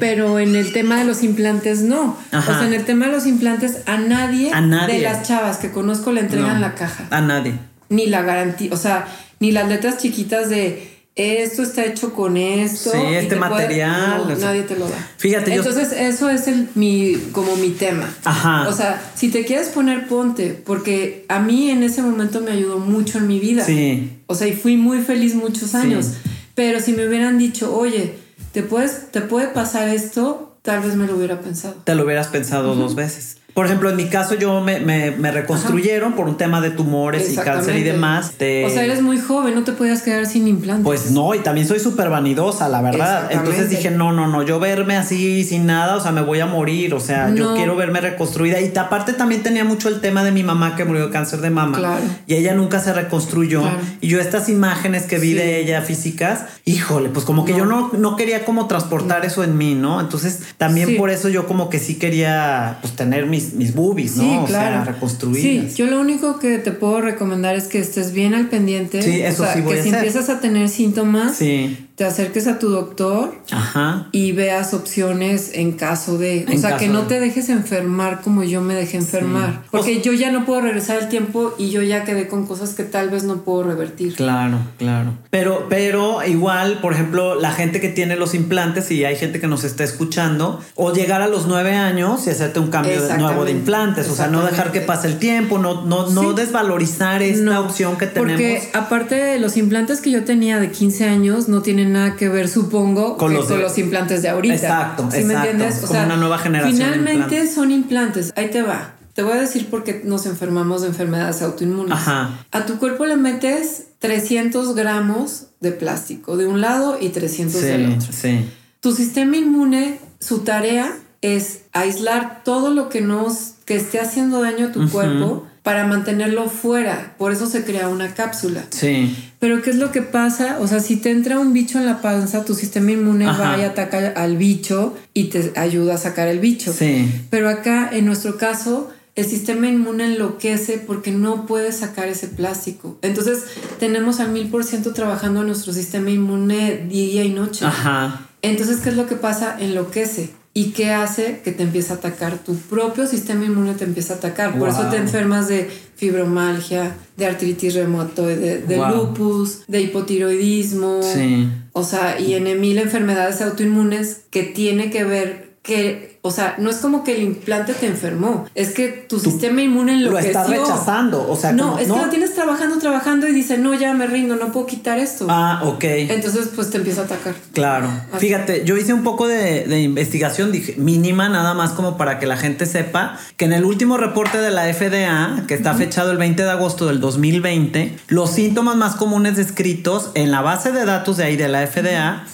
Pero 0.00 0.38
en 0.38 0.54
el 0.56 0.72
tema 0.72 0.98
de 0.98 1.04
los 1.04 1.22
implantes 1.22 1.82
no. 1.82 2.16
O 2.32 2.42
sea, 2.42 2.66
en 2.66 2.72
el 2.72 2.84
tema 2.84 3.06
de 3.06 3.12
los 3.12 3.26
implantes 3.26 3.78
a 3.86 3.98
nadie, 3.98 4.52
de 4.86 5.00
las 5.00 5.26
chavas 5.26 5.58
que 5.58 5.70
conozco 5.70 6.12
le 6.12 6.20
entregan 6.20 6.60
la 6.60 6.74
caja. 6.74 7.06
A 7.10 7.20
nadie. 7.20 7.54
Ni 7.88 8.06
la 8.06 8.22
garantía, 8.22 8.70
o 8.72 8.76
sea, 8.76 9.06
ni 9.38 9.52
las 9.52 9.68
letras 9.68 9.98
chiquitas 9.98 10.48
de 10.48 10.95
esto 11.16 11.62
está 11.62 11.84
hecho 11.86 12.12
con 12.12 12.36
esto. 12.36 12.90
Sí, 12.92 12.98
este 13.14 13.36
material. 13.36 14.36
nadie 14.38 14.62
te 14.62 14.76
lo 14.76 14.86
da. 14.86 14.96
Fíjate, 15.16 15.54
Entonces, 15.54 15.92
eso 15.92 16.28
es 16.28 16.46
el, 16.46 16.68
mi, 16.74 17.14
como 17.32 17.56
mi 17.56 17.70
tema. 17.70 18.08
Ajá. 18.24 18.68
O 18.68 18.72
sea, 18.72 19.02
si 19.14 19.30
te 19.30 19.46
quieres 19.46 19.68
poner, 19.68 20.08
ponte, 20.08 20.50
porque 20.50 21.24
a 21.28 21.40
mí 21.40 21.70
en 21.70 21.82
ese 21.82 22.02
momento 22.02 22.42
me 22.42 22.50
ayudó 22.50 22.78
mucho 22.78 23.16
en 23.16 23.26
mi 23.28 23.40
vida. 23.40 23.64
Sí. 23.64 24.20
O 24.26 24.34
sea, 24.34 24.46
y 24.46 24.52
fui 24.52 24.76
muy 24.76 25.00
feliz 25.00 25.34
muchos 25.34 25.74
años. 25.74 26.12
Pero 26.54 26.80
si 26.80 26.92
me 26.92 27.08
hubieran 27.08 27.38
dicho, 27.38 27.74
oye, 27.74 28.14
te, 28.52 28.62
puedes, 28.62 29.10
te 29.10 29.22
puede 29.22 29.48
pasar 29.48 29.88
esto, 29.88 30.58
tal 30.60 30.80
vez 30.80 30.96
me 30.96 31.06
lo 31.06 31.16
hubiera 31.16 31.40
pensado. 31.40 31.76
Te 31.84 31.94
lo 31.94 32.04
hubieras 32.04 32.28
pensado 32.28 32.74
dos 32.74 32.94
veces. 32.94 33.38
Por 33.56 33.64
ejemplo, 33.64 33.88
en 33.88 33.96
mi 33.96 34.04
caso 34.04 34.34
yo 34.34 34.60
me, 34.60 34.80
me, 34.80 35.30
reconstruyeron 35.30 36.12
por 36.12 36.28
un 36.28 36.36
tema 36.36 36.60
de 36.60 36.68
tumores 36.68 37.32
y 37.32 37.36
cáncer 37.36 37.76
y 37.76 37.84
demás. 37.84 38.32
O 38.34 38.68
sea, 38.68 38.84
eres 38.84 39.00
muy 39.00 39.18
joven, 39.18 39.54
no 39.54 39.64
te 39.64 39.72
podías 39.72 40.02
quedar 40.02 40.26
sin 40.26 40.46
implantes. 40.46 40.84
Pues 40.84 41.10
no, 41.10 41.34
y 41.34 41.38
también 41.38 41.66
soy 41.66 41.80
súper 41.80 42.10
vanidosa, 42.10 42.68
la 42.68 42.82
verdad. 42.82 43.28
Entonces 43.30 43.70
dije, 43.70 43.90
no, 43.90 44.12
no, 44.12 44.26
no, 44.26 44.42
yo 44.42 44.60
verme 44.60 44.98
así 44.98 45.42
sin 45.42 45.64
nada, 45.64 45.96
o 45.96 46.00
sea, 46.02 46.12
me 46.12 46.20
voy 46.20 46.40
a 46.40 46.44
morir, 46.44 46.92
o 46.92 47.00
sea, 47.00 47.34
yo 47.34 47.54
quiero 47.54 47.76
verme 47.76 48.02
reconstruida. 48.02 48.60
Y 48.60 48.76
aparte 48.76 49.14
también 49.14 49.42
tenía 49.42 49.64
mucho 49.64 49.88
el 49.88 50.02
tema 50.02 50.22
de 50.22 50.32
mi 50.32 50.42
mamá 50.42 50.76
que 50.76 50.84
murió 50.84 51.06
de 51.06 51.12
cáncer 51.12 51.40
de 51.40 51.48
mama. 51.48 51.78
Claro. 51.78 52.02
Y 52.26 52.34
ella 52.34 52.52
nunca 52.52 52.78
se 52.78 52.92
reconstruyó. 52.92 53.62
Y 54.02 54.08
yo 54.08 54.20
estas 54.20 54.50
imágenes 54.50 55.04
que 55.04 55.18
vi 55.18 55.32
de 55.32 55.60
ella 55.60 55.80
físicas, 55.80 56.44
híjole, 56.66 57.08
pues 57.08 57.24
como 57.24 57.46
que 57.46 57.56
yo 57.56 57.64
no, 57.64 57.90
no 57.96 58.16
quería 58.16 58.44
como 58.44 58.66
transportar 58.66 59.24
eso 59.24 59.42
en 59.44 59.56
mí, 59.56 59.74
¿no? 59.74 59.98
Entonces 59.98 60.42
también 60.58 60.98
por 60.98 61.08
eso 61.08 61.30
yo 61.30 61.46
como 61.46 61.70
que 61.70 61.78
sí 61.78 61.94
quería 61.94 62.80
pues 62.82 62.94
tener 62.94 63.24
mis 63.24 63.45
mis, 63.46 63.54
mis 63.54 63.74
boobies, 63.74 64.16
¿no? 64.16 64.44
o 64.44 64.48
sea, 64.48 64.84
reconstruidas. 64.84 65.72
Sí, 65.72 65.76
yo 65.76 65.86
lo 65.86 66.00
único 66.00 66.38
que 66.38 66.58
te 66.58 66.72
puedo 66.72 67.00
recomendar 67.00 67.56
es 67.56 67.64
que 67.68 67.78
estés 67.78 68.12
bien 68.12 68.34
al 68.34 68.48
pendiente. 68.48 69.02
Sí, 69.02 69.20
eso 69.22 69.42
o 69.42 69.46
sea, 69.46 69.54
sí 69.54 69.60
voy 69.62 69.74
que 69.74 69.80
a 69.80 69.82
si 69.82 69.88
hacer. 69.90 70.04
empiezas 70.04 70.28
a 70.30 70.40
tener 70.40 70.68
síntomas, 70.68 71.36
Sí. 71.36 71.76
Te 71.96 72.04
acerques 72.04 72.46
a 72.46 72.58
tu 72.58 72.68
doctor 72.68 73.34
Ajá. 73.50 74.08
y 74.12 74.32
veas 74.32 74.74
opciones 74.74 75.52
en 75.54 75.72
caso 75.72 76.18
de, 76.18 76.46
o 76.54 76.58
sea, 76.58 76.76
que 76.76 76.88
no 76.88 77.02
de. 77.02 77.08
te 77.08 77.20
dejes 77.20 77.48
enfermar 77.48 78.20
como 78.20 78.44
yo 78.44 78.60
me 78.60 78.74
dejé 78.74 78.98
enfermar, 78.98 79.62
porque 79.70 80.02
yo 80.02 80.12
ya 80.12 80.30
no 80.30 80.44
puedo 80.44 80.60
regresar 80.60 80.98
el 80.98 81.08
tiempo 81.08 81.54
y 81.56 81.70
yo 81.70 81.80
ya 81.80 82.04
quedé 82.04 82.28
con 82.28 82.46
cosas 82.46 82.74
que 82.74 82.84
tal 82.84 83.08
vez 83.08 83.24
no 83.24 83.36
puedo 83.44 83.62
revertir. 83.62 84.14
Claro, 84.14 84.58
claro. 84.76 85.14
Pero, 85.30 85.68
pero 85.70 86.22
igual, 86.22 86.80
por 86.82 86.92
ejemplo, 86.92 87.34
la 87.34 87.52
gente 87.52 87.80
que 87.80 87.88
tiene 87.88 88.16
los 88.16 88.34
implantes 88.34 88.90
y 88.90 89.06
hay 89.06 89.16
gente 89.16 89.40
que 89.40 89.46
nos 89.46 89.64
está 89.64 89.82
escuchando, 89.82 90.60
o 90.74 90.92
llegar 90.92 91.22
a 91.22 91.28
los 91.28 91.46
nueve 91.46 91.72
años 91.72 92.26
y 92.26 92.30
hacerte 92.30 92.60
un 92.60 92.68
cambio 92.68 93.02
de 93.02 93.16
nuevo 93.16 93.46
de 93.46 93.52
implantes, 93.52 94.10
o 94.10 94.14
sea, 94.14 94.26
no 94.26 94.44
dejar 94.44 94.70
que 94.70 94.82
pase 94.82 95.08
el 95.08 95.18
tiempo, 95.18 95.56
no, 95.58 95.86
no, 95.86 96.10
no 96.10 96.34
desvalorizar 96.34 97.22
esta 97.22 97.42
No, 97.42 97.60
opción 97.60 97.96
que 97.96 98.06
tenemos. 98.06 98.32
Porque 98.32 98.70
aparte 98.74 99.14
de 99.14 99.38
los 99.38 99.56
implantes 99.56 100.02
que 100.02 100.10
yo 100.10 100.24
tenía 100.24 100.60
de 100.60 100.70
15 100.70 101.06
años, 101.06 101.48
no 101.48 101.62
tienen 101.62 101.85
nada 101.92 102.16
que 102.16 102.28
ver, 102.28 102.48
supongo, 102.48 103.16
Con 103.16 103.32
los 103.34 103.48
de- 103.48 103.54
con 103.54 103.62
los 103.62 103.78
implantes 103.78 104.22
de 104.22 104.28
ahorita. 104.28 104.54
Exacto, 104.54 105.08
¿Sí 105.10 105.18
me 105.24 105.32
exacto. 105.34 105.50
entiendes? 105.50 105.80
Como 105.86 106.02
una 106.04 106.16
nueva 106.16 106.38
generación 106.38 106.74
Finalmente 106.76 107.12
implantes. 107.36 107.54
son 107.54 107.70
implantes. 107.70 108.32
Ahí 108.36 108.50
te 108.50 108.62
va. 108.62 108.92
Te 109.14 109.22
voy 109.22 109.32
a 109.32 109.40
decir 109.40 109.70
por 109.70 109.82
qué 109.82 110.02
nos 110.04 110.26
enfermamos 110.26 110.82
de 110.82 110.88
enfermedades 110.88 111.40
autoinmunes. 111.40 111.92
Ajá. 111.92 112.38
A 112.52 112.66
tu 112.66 112.78
cuerpo 112.78 113.06
le 113.06 113.16
metes 113.16 113.84
300 113.98 114.74
gramos 114.74 115.46
de 115.60 115.72
plástico 115.72 116.36
de 116.36 116.46
un 116.46 116.60
lado 116.60 116.98
y 117.00 117.08
300 117.08 117.62
del 117.62 117.86
Sí, 117.86 117.94
otro. 117.96 118.12
sí. 118.12 118.48
Tu 118.80 118.92
sistema 118.92 119.36
inmune, 119.38 120.00
su 120.20 120.40
tarea 120.40 120.92
es 121.22 121.60
aislar 121.72 122.42
todo 122.44 122.70
lo 122.70 122.88
que 122.90 123.00
nos 123.00 123.54
que 123.64 123.74
esté 123.76 123.98
haciendo 124.00 124.42
daño 124.42 124.66
a 124.66 124.72
tu 124.72 124.88
cuerpo 124.90 125.46
para 125.66 125.84
mantenerlo 125.84 126.48
fuera. 126.48 127.16
Por 127.18 127.32
eso 127.32 127.48
se 127.48 127.64
crea 127.64 127.88
una 127.88 128.14
cápsula. 128.14 128.66
Sí. 128.70 129.16
Pero 129.40 129.62
¿qué 129.62 129.70
es 129.70 129.76
lo 129.76 129.90
que 129.90 130.00
pasa? 130.00 130.58
O 130.60 130.68
sea, 130.68 130.78
si 130.78 130.94
te 130.94 131.10
entra 131.10 131.40
un 131.40 131.52
bicho 131.52 131.80
en 131.80 131.86
la 131.86 132.00
panza, 132.00 132.44
tu 132.44 132.54
sistema 132.54 132.92
inmune 132.92 133.26
Ajá. 133.26 133.50
va 133.50 133.58
y 133.58 133.62
ataca 133.62 134.12
al 134.14 134.36
bicho 134.36 134.96
y 135.12 135.24
te 135.24 135.52
ayuda 135.56 135.94
a 135.94 135.98
sacar 135.98 136.28
el 136.28 136.38
bicho. 136.38 136.72
Sí. 136.72 137.10
Pero 137.30 137.48
acá, 137.48 137.90
en 137.92 138.06
nuestro 138.06 138.38
caso, 138.38 138.92
el 139.16 139.24
sistema 139.24 139.66
inmune 139.66 140.04
enloquece 140.04 140.78
porque 140.78 141.10
no 141.10 141.46
puede 141.46 141.72
sacar 141.72 142.06
ese 142.06 142.28
plástico. 142.28 142.96
Entonces, 143.02 143.42
tenemos 143.80 144.20
al 144.20 144.30
mil 144.30 144.48
por 144.48 144.62
ciento 144.62 144.92
trabajando 144.92 145.40
en 145.40 145.48
nuestro 145.48 145.72
sistema 145.72 146.10
inmune 146.10 146.86
día 146.88 147.24
y 147.24 147.30
noche. 147.30 147.66
Ajá. 147.66 148.28
Entonces, 148.40 148.78
¿qué 148.82 148.90
es 148.90 148.96
lo 148.96 149.08
que 149.08 149.16
pasa? 149.16 149.56
Enloquece. 149.58 150.30
¿Y 150.56 150.70
qué 150.70 150.90
hace? 150.90 151.42
Que 151.44 151.52
te 151.52 151.64
empieza 151.64 151.92
a 151.92 151.96
atacar. 151.98 152.38
Tu 152.38 152.56
propio 152.56 153.06
sistema 153.06 153.44
inmune 153.44 153.74
te 153.74 153.84
empieza 153.84 154.14
a 154.14 154.16
atacar. 154.16 154.58
Por 154.58 154.70
eso 154.70 154.88
te 154.88 154.96
enfermas 154.96 155.48
de 155.48 155.68
fibromalgia, 155.96 156.96
de 157.18 157.26
artritis 157.26 157.74
reumatoide, 157.74 158.62
de 158.62 158.76
Wow. 158.76 158.88
lupus, 158.88 159.64
de 159.68 159.82
hipotiroidismo. 159.82 161.02
Sí. 161.02 161.46
O 161.72 161.84
sea, 161.84 162.18
y 162.18 162.32
en 162.32 162.58
mil 162.58 162.78
enfermedades 162.78 163.42
autoinmunes 163.42 164.22
que 164.30 164.44
tiene 164.44 164.88
que 164.90 165.04
ver 165.04 165.56
que, 165.62 166.15
o 166.26 166.30
sea, 166.30 166.54
no 166.58 166.70
es 166.70 166.76
como 166.76 167.04
que 167.04 167.16
el 167.16 167.22
implante 167.22 167.74
te 167.74 167.86
enfermó, 167.86 168.46
es 168.54 168.70
que 168.72 168.88
tu, 168.88 169.18
sistema 169.20 169.62
inmune 169.62 169.92
Lo 169.92 170.08
enloqueció. 170.18 170.30
estás 170.30 170.50
rechazando. 170.50 171.26
O 171.28 171.36
sea, 171.36 171.52
no, 171.52 171.70
como- 171.70 171.78
es 171.78 171.86
que 171.86 171.98
lo 171.98 172.08
tienes 172.10 172.34
trabajando, 172.34 172.78
trabajando 172.78 173.26
y 173.28 173.32
dice, 173.32 173.58
no, 173.58 173.74
ya 173.74 173.92
me 173.94 174.06
rindo, 174.06 174.36
no 174.36 174.52
puedo 174.52 174.66
quitar 174.66 174.98
esto. 174.98 175.26
Ah, 175.28 175.62
ok. 175.64 175.84
Entonces, 175.84 176.50
pues 176.54 176.70
te 176.70 176.78
empieza 176.78 177.02
a 177.02 177.04
atacar. 177.04 177.34
Claro. 177.52 177.88
Así. 178.12 178.26
Fíjate, 178.26 178.64
yo 178.64 178.76
hice 178.76 178.92
un 178.92 179.02
poco 179.02 179.26
de, 179.28 179.64
de 179.64 179.80
investigación, 179.82 180.52
dije, 180.52 180.74
mínima, 180.76 181.28
nada 181.28 181.54
más 181.54 181.70
como 181.72 181.96
para 181.96 182.18
que 182.18 182.26
la 182.26 182.36
gente 182.36 182.66
sepa 182.66 183.18
que 183.36 183.44
en 183.44 183.52
el 183.52 183.64
último 183.64 183.96
reporte 183.96 184.38
de 184.38 184.50
la 184.50 184.64
FDA, 184.72 185.44
que 185.46 185.54
está 185.54 185.74
fechado 185.74 186.10
el 186.10 186.18
20 186.18 186.42
de 186.42 186.50
agosto 186.50 186.86
del 186.86 187.00
2020, 187.00 187.96
los 188.08 188.30
síntomas 188.30 188.76
más 188.76 188.96
comunes 188.96 189.36
descritos 189.36 190.10
en 190.14 190.30
la 190.30 190.40
base 190.40 190.72
de 190.72 190.84
datos 190.84 191.16
de 191.16 191.24
ahí 191.24 191.36
de 191.36 191.48
la 191.48 191.66
FDA, 191.66 192.24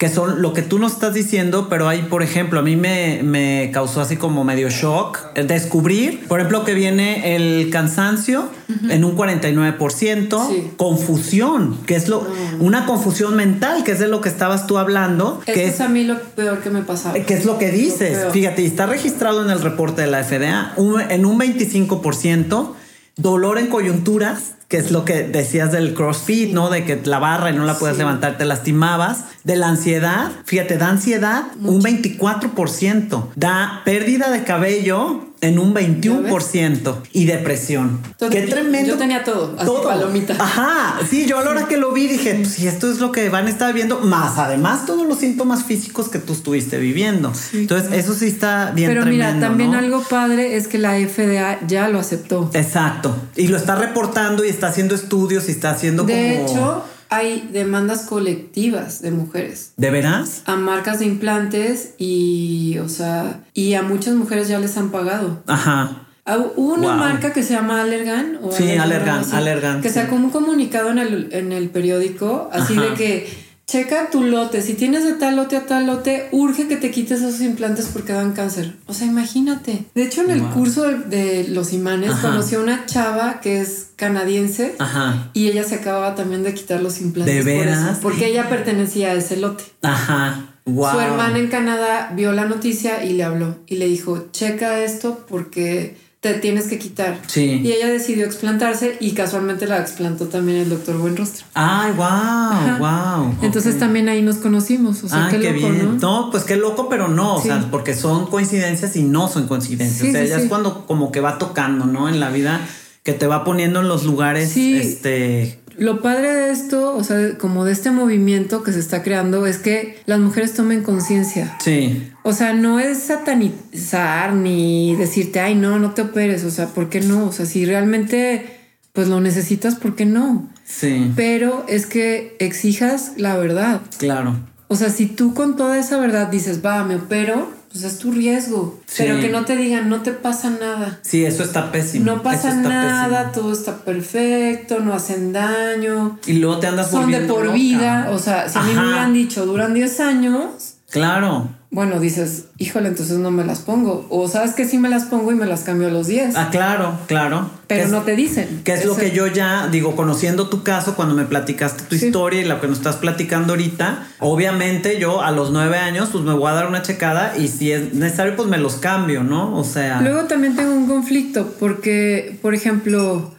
que 0.00 0.08
son 0.08 0.40
lo 0.40 0.54
que 0.54 0.62
tú 0.62 0.78
nos 0.78 0.92
estás 0.92 1.12
diciendo, 1.12 1.66
pero 1.68 1.86
hay, 1.86 2.00
por 2.04 2.22
ejemplo, 2.22 2.58
a 2.58 2.62
mí 2.62 2.74
me, 2.74 3.20
me 3.22 3.70
causó 3.70 4.00
así 4.00 4.16
como 4.16 4.44
medio 4.44 4.70
shock 4.70 5.34
descubrir, 5.34 6.26
por 6.26 6.40
ejemplo, 6.40 6.64
que 6.64 6.72
viene 6.72 7.36
el 7.36 7.68
cansancio 7.68 8.48
en 8.88 9.04
un 9.04 9.14
49%, 9.14 10.48
Sí. 10.48 10.70
confusión, 10.78 11.76
que 11.86 11.96
es 11.96 12.08
lo, 12.08 12.26
una 12.60 12.86
confusión 12.86 13.36
mental, 13.36 13.84
que 13.84 13.92
es 13.92 13.98
de 13.98 14.08
lo 14.08 14.22
que 14.22 14.30
estabas 14.30 14.66
tú 14.66 14.78
hablando, 14.78 15.42
que 15.44 15.66
es 15.66 15.74
es, 15.74 15.80
a 15.82 15.88
mí 15.88 16.04
lo 16.04 16.18
peor 16.18 16.60
que 16.60 16.70
me 16.70 16.80
pasaba. 16.80 17.14
que 17.20 17.34
es 17.34 17.44
lo 17.44 17.58
que 17.58 17.70
dices. 17.70 18.26
Fíjate, 18.32 18.62
y 18.62 18.66
está 18.66 18.86
registrado 18.86 19.44
en 19.44 19.50
el 19.50 19.60
reporte 19.60 20.00
de 20.00 20.06
la 20.08 20.24
FDA, 20.24 20.72
un- 20.76 21.02
en 21.02 21.26
un 21.26 21.36
25%, 21.38 22.74
dolor 23.16 23.58
en 23.58 23.66
coyunturas, 23.66 24.54
que 24.70 24.78
es 24.78 24.90
lo 24.92 25.04
que 25.04 25.24
decías 25.24 25.72
del 25.72 25.92
CrossFit, 25.94 26.52
¿no? 26.54 26.70
De 26.70 26.84
que 26.84 26.98
la 27.04 27.18
barra 27.18 27.50
y 27.50 27.54
no 27.54 27.64
la 27.66 27.76
puedes 27.78 27.96
Sí. 27.96 28.00
levantar, 28.02 28.38
te 28.38 28.46
lastimabas. 28.46 29.24
De 29.44 29.56
la 29.56 29.68
ansiedad, 29.68 30.30
fíjate, 30.44 30.76
da 30.78 30.88
ansiedad 30.88 31.42
un 31.62 31.82
24%. 31.82 33.30
Da 33.36 33.82
pérdida 33.84 34.30
de 34.30 34.44
cabello 34.44 35.26
en 35.42 35.58
un 35.58 35.72
21%. 35.72 37.02
Y 37.12 37.24
depresión. 37.24 38.00
Entonces, 38.04 38.44
Qué 38.44 38.50
tremendo. 38.50 38.90
yo 38.90 38.98
tenía 38.98 39.24
todo, 39.24 39.56
así, 39.58 39.70
palomita. 39.82 40.34
Ajá, 40.38 40.98
sí, 41.08 41.24
yo 41.26 41.38
a 41.38 41.42
la 41.44 41.50
hora 41.50 41.66
que 41.66 41.78
lo 41.78 41.92
vi 41.92 42.06
dije, 42.08 42.34
pues 42.34 42.48
si 42.52 42.66
esto 42.68 42.90
es 42.92 42.98
lo 43.00 43.10
que 43.10 43.30
van 43.30 43.46
a 43.46 43.50
estar 43.50 43.72
viendo, 43.72 44.00
más 44.00 44.36
además 44.38 44.84
todos 44.84 45.08
los 45.08 45.18
síntomas 45.18 45.64
físicos 45.64 46.10
que 46.10 46.18
tú 46.18 46.34
estuviste 46.34 46.76
viviendo. 46.78 47.32
Entonces, 47.54 47.90
eso 47.94 48.12
sí 48.14 48.26
está 48.26 48.72
bien 48.72 48.90
Pero 48.90 49.02
tremendo, 49.04 49.34
mira, 49.34 49.40
también 49.48 49.70
¿no? 49.72 49.78
algo 49.78 50.02
padre 50.02 50.56
es 50.56 50.68
que 50.68 50.76
la 50.76 50.96
FDA 50.98 51.58
ya 51.66 51.88
lo 51.88 51.98
aceptó. 51.98 52.50
Exacto. 52.52 53.16
Y 53.34 53.48
lo 53.48 53.56
está 53.56 53.76
reportando 53.76 54.44
y 54.44 54.48
está 54.50 54.59
haciendo 54.68 54.94
estudios 54.94 55.48
y 55.48 55.52
está 55.52 55.70
haciendo 55.70 56.04
De 56.04 56.36
como... 56.44 56.48
hecho, 56.48 56.84
hay 57.08 57.48
demandas 57.52 58.02
colectivas 58.02 59.02
de 59.02 59.10
mujeres 59.10 59.72
¿De 59.76 59.90
veras? 59.90 60.42
a 60.46 60.56
marcas 60.56 61.00
de 61.00 61.06
implantes 61.06 61.94
y, 61.98 62.78
o 62.78 62.88
sea, 62.88 63.40
y 63.54 63.74
a 63.74 63.82
muchas 63.82 64.14
mujeres 64.14 64.48
ya 64.48 64.58
les 64.58 64.76
han 64.76 64.90
pagado. 64.90 65.42
Ajá. 65.46 66.06
Ah, 66.26 66.36
Hubo 66.56 66.74
una 66.74 66.88
Wow. 66.88 66.96
marca 66.96 67.32
que 67.32 67.42
se 67.42 67.54
llama 67.54 67.82
Allergan. 67.82 68.38
O 68.42 68.52
Sí, 68.52 68.70
Allergan, 68.72 69.24
Allergan, 69.32 69.80
Que 69.80 69.88
sí. 69.88 69.94
sacó 69.96 70.14
un 70.16 70.30
comunicado 70.30 70.90
en 70.90 70.98
el, 70.98 71.28
en 71.32 71.50
el 71.52 71.70
periódico, 71.70 72.48
así 72.52 72.74
Ajá. 72.74 72.82
de 72.82 72.94
que 72.94 73.49
checa 73.70 74.10
tu 74.10 74.22
lote. 74.24 74.62
Si 74.62 74.74
tienes 74.74 75.04
de 75.04 75.12
tal 75.12 75.36
lote 75.36 75.56
a 75.56 75.66
tal 75.66 75.86
lote, 75.86 76.28
urge 76.32 76.66
que 76.66 76.76
te 76.76 76.90
quites 76.90 77.20
esos 77.22 77.40
implantes 77.40 77.86
porque 77.92 78.12
dan 78.12 78.32
cáncer. 78.32 78.74
O 78.86 78.94
sea, 78.94 79.06
imagínate. 79.06 79.84
De 79.94 80.02
hecho, 80.02 80.22
en 80.22 80.30
el 80.30 80.40
Wow. 80.40 80.52
curso 80.54 80.82
de, 80.84 80.96
de 81.04 81.48
los 81.48 81.72
imanes 81.72 82.10
Ajá. 82.10 82.30
conocí 82.30 82.56
a 82.56 82.60
una 82.60 82.86
chava 82.86 83.40
que 83.40 83.60
es 83.60 83.88
canadiense. 83.96 84.74
Ajá. 84.78 85.30
Y 85.34 85.48
ella 85.48 85.62
se 85.64 85.76
acababa 85.76 86.14
también 86.14 86.42
de 86.42 86.52
quitar 86.54 86.82
los 86.82 87.00
implantes. 87.00 87.44
¿De 87.44 87.52
por 87.54 87.62
eso, 87.66 87.80
veras? 87.80 87.98
porque 88.02 88.26
ella 88.26 88.48
pertenecía 88.48 89.10
a 89.10 89.14
ese 89.14 89.36
lote. 89.36 89.64
Ajá. 89.82 90.46
Wow. 90.66 90.92
Su 90.92 91.00
hermana 91.00 91.38
en 91.38 91.48
Canadá 91.48 92.12
vio 92.14 92.32
la 92.32 92.44
noticia 92.44 93.04
y 93.04 93.12
le 93.14 93.24
habló 93.24 93.56
y 93.66 93.76
le 93.76 93.86
dijo, 93.86 94.28
checa 94.32 94.80
esto 94.80 95.24
porque 95.28 95.96
te 96.20 96.34
tienes 96.34 96.66
que 96.66 96.78
quitar. 96.78 97.18
Sí. 97.26 97.62
Y 97.64 97.72
ella 97.72 97.88
decidió 97.88 98.26
explantarse 98.26 98.98
y 99.00 99.12
casualmente 99.12 99.66
la 99.66 99.78
explantó 99.78 100.26
también 100.26 100.58
el 100.58 100.68
doctor 100.68 100.98
Buenrostro. 100.98 101.46
Ay, 101.54 101.92
wow, 101.96 102.04
Ajá. 102.06 102.76
wow. 102.78 103.34
Entonces 103.40 103.78
también 103.78 104.08
ahí 104.10 104.20
nos 104.20 104.36
conocimos. 104.36 105.02
O 105.02 105.08
sea, 105.08 105.26
Ay, 105.28 105.32
qué, 105.32 105.40
qué, 105.40 105.52
loco, 105.54 105.68
bien. 105.70 105.98
¿no? 105.98 106.24
¿no? 106.24 106.30
pues 106.30 106.44
qué 106.44 106.56
loco, 106.56 106.90
pero 106.90 107.08
no, 107.08 107.36
o 107.36 107.42
sea, 107.42 107.66
porque 107.70 107.94
son 107.94 108.26
coincidencias 108.26 108.96
y 108.96 109.02
no 109.02 109.28
son 109.28 109.48
coincidencias. 109.48 109.98
Sí, 109.98 110.08
o 110.08 110.12
sea, 110.12 110.22
sí, 110.24 110.28
ya 110.28 110.36
es 110.40 110.48
cuando 110.48 110.86
como 110.86 111.10
que 111.10 111.20
va 111.20 111.38
tocando, 111.38 111.86
¿no? 111.86 112.08
En 112.10 112.20
la 112.20 112.28
vida 112.30 112.60
que 113.02 113.14
te 113.14 113.26
va 113.26 113.42
poniendo 113.44 113.80
en 113.80 113.88
los 113.88 114.04
lugares, 114.04 114.50
Sí. 114.50 114.76
este, 114.76 115.59
Lo 115.78 116.02
padre 116.02 116.32
de 116.34 116.50
esto, 116.50 116.94
o 116.96 117.02
sea, 117.04 117.38
como 117.38 117.64
de 117.64 117.72
este 117.72 117.90
movimiento 117.90 118.62
que 118.62 118.72
se 118.72 118.80
está 118.80 119.02
creando, 119.02 119.46
es 119.46 119.58
que 119.58 119.98
las 120.06 120.18
mujeres 120.20 120.52
tomen 120.54 120.82
conciencia. 120.82 121.56
sí, 121.60 122.10
O 122.22 122.32
sea, 122.32 122.52
no 122.52 122.78
es 122.80 122.98
satanizar 122.98 124.34
ni 124.34 124.94
decirte, 124.96 125.40
ay, 125.40 125.54
no, 125.54 125.78
no 125.78 125.92
te 125.92 126.02
operes. 126.02 126.44
O 126.44 126.50
sea, 126.50 126.66
¿por 126.68 126.88
qué 126.88 127.00
no? 127.00 127.26
O 127.26 127.32
sea, 127.32 127.46
si 127.46 127.64
realmente 127.64 128.56
pues 128.92 129.08
lo 129.08 129.20
necesitas, 129.20 129.76
¿por 129.76 129.94
qué 129.94 130.04
no? 130.04 130.48
sí, 130.64 131.12
Pero 131.16 131.64
es 131.68 131.86
que 131.86 132.36
exijas 132.40 133.12
la 133.16 133.36
verdad. 133.36 133.80
claro. 133.98 134.36
O 134.72 134.76
sea, 134.76 134.90
si 134.90 135.06
tú 135.06 135.34
con 135.34 135.56
toda 135.56 135.78
esa 135.78 135.98
verdad 135.98 136.28
dices, 136.28 136.64
va, 136.64 136.84
me 136.84 136.94
opero, 136.96 137.50
pues 137.70 137.84
es 137.84 137.98
tu 137.98 138.10
riesgo. 138.10 138.80
Sí. 138.86 139.04
Pero 139.04 139.20
que 139.20 139.28
no 139.28 139.44
te 139.44 139.56
digan, 139.56 139.88
no 139.88 140.02
te 140.02 140.12
pasa 140.12 140.50
nada. 140.50 140.98
Sí, 141.02 141.24
eso 141.24 141.42
está 141.44 141.70
pésimo. 141.70 142.04
No 142.06 142.22
pasa 142.22 142.54
nada, 142.54 143.26
pésimo. 143.26 143.32
todo 143.44 143.52
está 143.52 143.76
perfecto, 143.84 144.80
no 144.80 144.92
hacen 144.94 145.32
daño. 145.32 146.18
Y 146.26 146.34
luego 146.34 146.58
te 146.58 146.66
andas 146.66 146.90
Son 146.90 147.10
de 147.10 147.20
por 147.20 147.44
loca. 147.44 147.54
vida. 147.54 148.08
O 148.12 148.18
sea, 148.18 148.48
si 148.48 148.58
a 148.58 148.62
mí 148.62 148.72
me 148.72 148.78
Ajá. 148.80 148.86
hubieran 148.88 149.12
dicho, 149.14 149.46
duran 149.46 149.74
10 149.74 150.00
años, 150.00 150.74
Claro. 150.90 151.48
Bueno, 151.72 152.00
dices, 152.00 152.46
híjole, 152.58 152.88
entonces 152.88 153.18
no 153.18 153.30
me 153.30 153.44
las 153.44 153.60
pongo. 153.60 154.04
O 154.10 154.26
sabes 154.26 154.54
que 154.54 154.64
sí 154.64 154.76
me 154.76 154.88
las 154.88 155.04
pongo 155.04 155.30
y 155.30 155.36
me 155.36 155.46
las 155.46 155.60
cambio 155.60 155.86
a 155.86 155.90
los 155.92 156.08
10. 156.08 156.34
Ah, 156.34 156.48
claro, 156.50 156.98
claro. 157.06 157.48
Pero 157.68 157.86
no 157.86 158.02
te 158.02 158.16
dicen. 158.16 158.62
Que 158.64 158.72
es, 158.72 158.84
lo 158.84 158.96
que 158.96 159.12
yo 159.12 159.28
ya 159.28 159.68
digo, 159.68 159.94
conociendo 159.94 160.48
tu 160.48 160.64
caso, 160.64 160.96
cuando 160.96 161.14
me 161.14 161.26
platicaste 161.26 161.84
tu 161.84 161.94
historia 161.94 162.40
y 162.40 162.44
lo 162.44 162.60
que 162.60 162.66
nos 162.66 162.78
estás 162.78 162.96
platicando 162.96 163.52
ahorita, 163.52 164.08
obviamente 164.18 164.98
yo 164.98 165.22
a 165.22 165.30
los 165.30 165.52
nueve 165.52 165.78
años, 165.78 166.08
pues 166.10 166.24
me 166.24 166.32
voy 166.32 166.50
a 166.50 166.54
dar 166.54 166.66
una 166.66 166.82
checada 166.82 167.34
y 167.38 167.46
si 167.46 167.70
es 167.70 167.94
necesario, 167.94 168.34
pues 168.34 168.48
me 168.48 168.58
los 168.58 168.74
cambio, 168.74 169.22
¿no? 169.22 169.56
O 169.56 169.62
sea. 169.62 170.00
Luego 170.00 170.24
también 170.24 170.56
tengo 170.56 170.72
un 170.72 170.88
conflicto 170.88 171.54
porque, 171.60 172.36
por 172.42 172.52
ejemplo, 172.52 173.32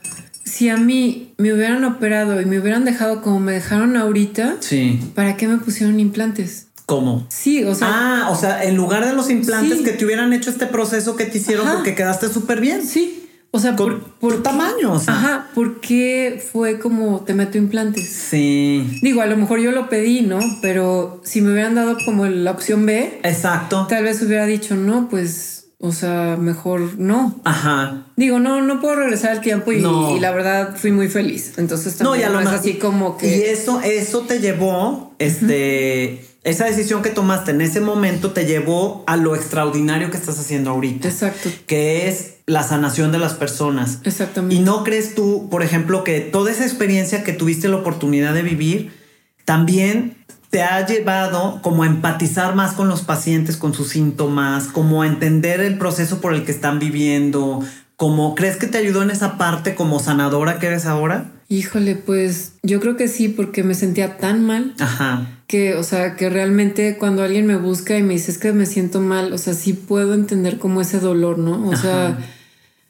si 0.45 0.69
a 0.69 0.77
mí 0.77 1.33
me 1.37 1.53
hubieran 1.53 1.83
operado 1.83 2.39
y 2.39 2.45
me 2.45 2.59
hubieran 2.59 2.85
dejado 2.85 3.21
como 3.21 3.41
me 3.41 3.51
dejaron 3.51 3.97
ahorita, 3.97 4.55
sí. 4.61 5.01
¿para 5.15 5.35
qué 5.35 5.49
me 5.49 5.57
pusieron 5.57 5.99
implantes? 5.99 6.67
¿Cómo? 6.91 7.25
Sí, 7.29 7.63
o 7.63 7.73
sea. 7.73 7.87
Ah, 7.89 8.29
o 8.31 8.35
sea, 8.35 8.65
en 8.65 8.75
lugar 8.75 9.05
de 9.05 9.13
los 9.13 9.29
implantes 9.29 9.79
que 9.79 9.91
te 9.91 10.03
hubieran 10.03 10.33
hecho 10.33 10.49
este 10.49 10.65
proceso 10.65 11.15
que 11.15 11.23
te 11.23 11.37
hicieron 11.37 11.65
porque 11.71 11.95
quedaste 11.95 12.27
súper 12.27 12.59
bien. 12.59 12.85
Sí. 12.85 13.29
O 13.49 13.59
sea, 13.59 13.77
por, 13.77 14.01
por 14.15 14.43
tamaño. 14.43 14.91
O 14.91 14.99
sea. 14.99 15.13
Ajá, 15.13 15.47
porque 15.55 16.43
fue 16.51 16.79
como 16.79 17.21
te 17.21 17.33
meto 17.33 17.57
implantes. 17.57 18.09
Sí. 18.09 18.99
Digo, 19.01 19.21
a 19.21 19.25
lo 19.25 19.37
mejor 19.37 19.61
yo 19.61 19.71
lo 19.71 19.87
pedí, 19.87 20.19
¿no? 20.19 20.39
Pero 20.61 21.21
si 21.23 21.39
me 21.39 21.53
hubieran 21.53 21.75
dado 21.75 21.95
como 22.03 22.25
la 22.25 22.51
opción 22.51 22.85
B. 22.85 23.21
Exacto. 23.23 23.87
Tal 23.87 24.03
vez 24.03 24.21
hubiera 24.21 24.45
dicho, 24.45 24.75
no, 24.75 25.07
pues, 25.07 25.67
o 25.79 25.93
sea, 25.93 26.35
mejor 26.37 26.99
no. 26.99 27.39
Ajá. 27.45 28.07
Digo, 28.17 28.39
no, 28.39 28.61
no 28.61 28.81
puedo 28.81 28.95
regresar 28.97 29.31
al 29.31 29.39
tiempo 29.39 29.71
y, 29.71 29.79
la 29.79 30.31
verdad 30.31 30.75
fui 30.75 30.91
muy 30.91 31.07
feliz. 31.07 31.53
Entonces 31.55 31.95
también 31.95 32.19
no, 32.19 32.21
ya 32.21 32.29
lo 32.29 32.41
es 32.41 32.53
así 32.53 32.73
como 32.73 33.17
que. 33.17 33.37
Y 33.37 33.41
eso, 33.43 33.79
eso 33.79 34.23
te 34.23 34.41
llevó, 34.41 35.15
este 35.19 36.30
esa 36.43 36.65
decisión 36.65 37.03
que 37.03 37.09
tomaste 37.09 37.51
en 37.51 37.61
ese 37.61 37.81
momento 37.81 38.31
te 38.31 38.45
llevó 38.45 39.03
a 39.05 39.15
lo 39.15 39.35
extraordinario 39.35 40.09
que 40.09 40.17
estás 40.17 40.39
haciendo 40.39 40.71
ahorita. 40.71 41.07
Exacto. 41.07 41.49
Que 41.67 42.09
es 42.09 42.35
la 42.47 42.63
sanación 42.63 43.11
de 43.11 43.19
las 43.19 43.33
personas. 43.33 43.99
Exactamente. 44.03 44.55
Y 44.55 44.59
no 44.59 44.83
crees 44.83 45.13
tú, 45.13 45.47
por 45.51 45.61
ejemplo, 45.61 46.03
que 46.03 46.19
toda 46.19 46.51
esa 46.51 46.63
experiencia 46.65 47.23
que 47.23 47.33
tuviste 47.33 47.67
la 47.67 47.77
oportunidad 47.77 48.33
de 48.33 48.41
vivir 48.41 48.91
también 49.45 50.17
te 50.49 50.63
ha 50.63 50.85
llevado 50.85 51.61
como 51.61 51.83
a 51.83 51.87
empatizar 51.87 52.55
más 52.55 52.73
con 52.73 52.89
los 52.89 53.03
pacientes, 53.03 53.55
con 53.55 53.73
sus 53.73 53.89
síntomas, 53.89 54.65
como 54.65 55.01
a 55.01 55.07
entender 55.07 55.61
el 55.61 55.77
proceso 55.77 56.19
por 56.19 56.33
el 56.33 56.43
que 56.43 56.51
están 56.51 56.77
viviendo, 56.77 57.63
como 58.01 58.33
crees 58.33 58.57
que 58.57 58.65
te 58.65 58.79
ayudó 58.79 59.03
en 59.03 59.11
esa 59.11 59.37
parte 59.37 59.75
como 59.75 59.99
sanadora 59.99 60.57
que 60.57 60.65
eres 60.65 60.87
ahora? 60.87 61.33
Híjole, 61.49 61.93
pues 61.93 62.53
yo 62.63 62.79
creo 62.79 62.97
que 62.97 63.07
sí, 63.07 63.29
porque 63.29 63.61
me 63.61 63.75
sentía 63.75 64.17
tan 64.17 64.43
mal. 64.43 64.73
Ajá. 64.79 65.27
Que, 65.45 65.75
o 65.75 65.83
sea, 65.83 66.15
que 66.15 66.27
realmente 66.31 66.97
cuando 66.97 67.21
alguien 67.21 67.45
me 67.45 67.57
busca 67.57 67.95
y 67.99 68.01
me 68.01 68.15
dice 68.15 68.31
es 68.31 68.39
que 68.39 68.53
me 68.53 68.65
siento 68.65 69.01
mal, 69.01 69.31
o 69.33 69.37
sea, 69.37 69.53
sí 69.53 69.73
puedo 69.73 70.15
entender 70.15 70.57
como 70.57 70.81
ese 70.81 70.99
dolor, 70.99 71.37
¿no? 71.37 71.69
O 71.69 71.75
sea, 71.75 72.17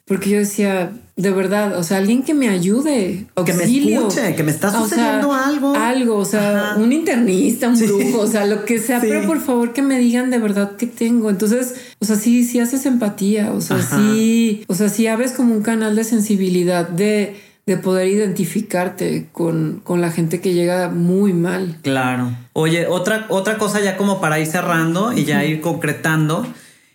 porque 0.06 0.30
yo 0.30 0.38
decía, 0.38 0.92
de 1.16 1.30
verdad, 1.30 1.78
o 1.78 1.82
sea, 1.84 1.98
alguien 1.98 2.22
que 2.22 2.34
me 2.34 2.48
ayude, 2.48 3.26
o 3.34 3.44
que 3.44 3.52
me 3.52 3.64
escuche, 3.64 4.34
que 4.34 4.42
me 4.42 4.50
está 4.50 4.72
sucediendo 4.72 5.32
algo. 5.32 5.74
Algo, 5.74 6.16
o 6.16 6.24
sea, 6.24 6.74
un 6.76 6.92
internista, 6.92 7.68
un 7.68 7.78
brujo, 7.78 8.20
o 8.20 8.26
sea, 8.26 8.46
lo 8.46 8.64
que 8.64 8.78
sea, 8.78 9.00
pero 9.00 9.26
por 9.26 9.40
favor 9.40 9.72
que 9.72 9.82
me 9.82 9.98
digan 9.98 10.30
de 10.30 10.38
verdad 10.38 10.76
que 10.76 10.86
tengo. 10.86 11.30
Entonces, 11.30 11.74
o 12.00 12.04
sea, 12.04 12.16
sí, 12.16 12.44
sí 12.44 12.58
haces 12.60 12.84
empatía, 12.86 13.52
o 13.52 13.60
sea, 13.60 13.80
sí, 13.80 14.64
o 14.66 14.74
sea, 14.74 14.88
sí 14.88 15.06
abres 15.06 15.32
como 15.32 15.54
un 15.54 15.62
canal 15.62 15.94
de 15.94 16.04
sensibilidad 16.04 16.88
de 16.88 17.52
de 17.64 17.76
poder 17.76 18.08
identificarte 18.08 19.28
con, 19.30 19.80
con, 19.84 20.00
la 20.00 20.10
gente 20.10 20.40
que 20.40 20.52
llega 20.52 20.88
muy 20.88 21.32
mal. 21.32 21.78
Claro. 21.82 22.36
Oye, 22.54 22.88
otra, 22.88 23.26
otra 23.28 23.56
cosa 23.56 23.80
ya 23.80 23.96
como 23.96 24.20
para 24.20 24.40
ir 24.40 24.48
cerrando 24.48 25.12
y 25.12 25.24
ya 25.24 25.44
ir 25.44 25.60
concretando, 25.60 26.44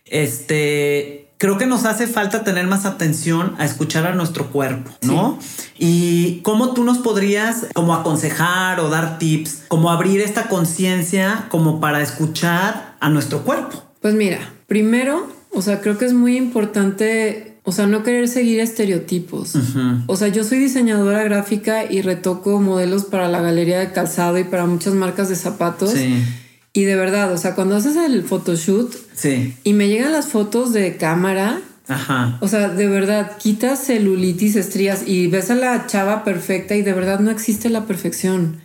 este, 0.05 1.26
creo 1.37 1.57
que 1.57 1.65
nos 1.65 1.85
hace 1.85 2.07
falta 2.07 2.43
tener 2.43 2.67
más 2.67 2.85
atención 2.85 3.55
a 3.57 3.65
escuchar 3.65 4.05
a 4.07 4.15
nuestro 4.15 4.47
cuerpo, 4.47 4.91
¿no? 5.01 5.39
Y 5.77 6.41
cómo 6.41 6.73
tú 6.73 6.83
nos 6.83 6.97
podrías 6.99 7.67
como 7.73 7.93
aconsejar 7.93 8.79
o 8.79 8.89
dar 8.89 9.17
tips, 9.19 9.63
como 9.67 9.91
abrir 9.91 10.21
esta 10.21 10.47
conciencia 10.47 11.45
como 11.49 11.79
para 11.79 12.01
escuchar 12.01 12.95
a 12.99 13.09
nuestro 13.09 13.43
cuerpo. 13.43 13.83
Pues 14.01 14.13
mira, 14.13 14.39
primero, 14.67 15.27
o 15.51 15.61
sea, 15.61 15.81
creo 15.81 15.97
que 15.97 16.05
es 16.05 16.13
muy 16.13 16.37
importante 16.37 17.57
o 17.67 17.73
sea, 17.73 17.85
no 17.85 18.01
querer 18.01 18.29
seguir 18.29 18.61
estereotipos. 18.61 19.53
O 20.05 20.15
sea, 20.15 20.29
yo 20.29 20.45
soy 20.45 20.57
diseñadora 20.57 21.21
gráfica 21.23 21.83
y 21.83 22.01
retoco 22.01 22.61
modelos 22.61 23.03
para 23.03 23.27
la 23.27 23.41
galería 23.41 23.77
de 23.77 23.91
calzado 23.91 24.37
y 24.37 24.45
para 24.45 24.65
muchas 24.65 24.93
marcas 24.93 25.27
de 25.27 25.35
zapatos. 25.35 25.93
Y 26.77 26.83
de 26.83 26.95
verdad, 26.95 27.33
o 27.33 27.37
sea, 27.39 27.55
cuando 27.55 27.75
haces 27.75 27.95
el 27.95 28.23
photoshoot 28.23 28.95
y 29.63 29.73
me 29.73 29.87
llegan 29.87 30.11
las 30.11 30.27
fotos 30.27 30.73
de 30.73 30.95
cámara, 30.95 31.59
Ajá. 31.87 32.37
O 32.41 32.47
sea, 32.47 32.69
de 32.69 32.87
verdad, 32.87 33.37
quitas 33.37 33.79
celulitis, 33.79 34.55
estrías 34.55 35.07
y 35.07 35.27
ves 35.27 35.49
a 35.51 35.55
la 35.55 35.87
chava 35.87 36.23
perfecta 36.23 36.75
y 36.75 36.81
de 36.81 36.93
verdad 36.93 37.19
no 37.19 37.31
existe 37.31 37.69
la 37.69 37.85
perfección. 37.85 38.57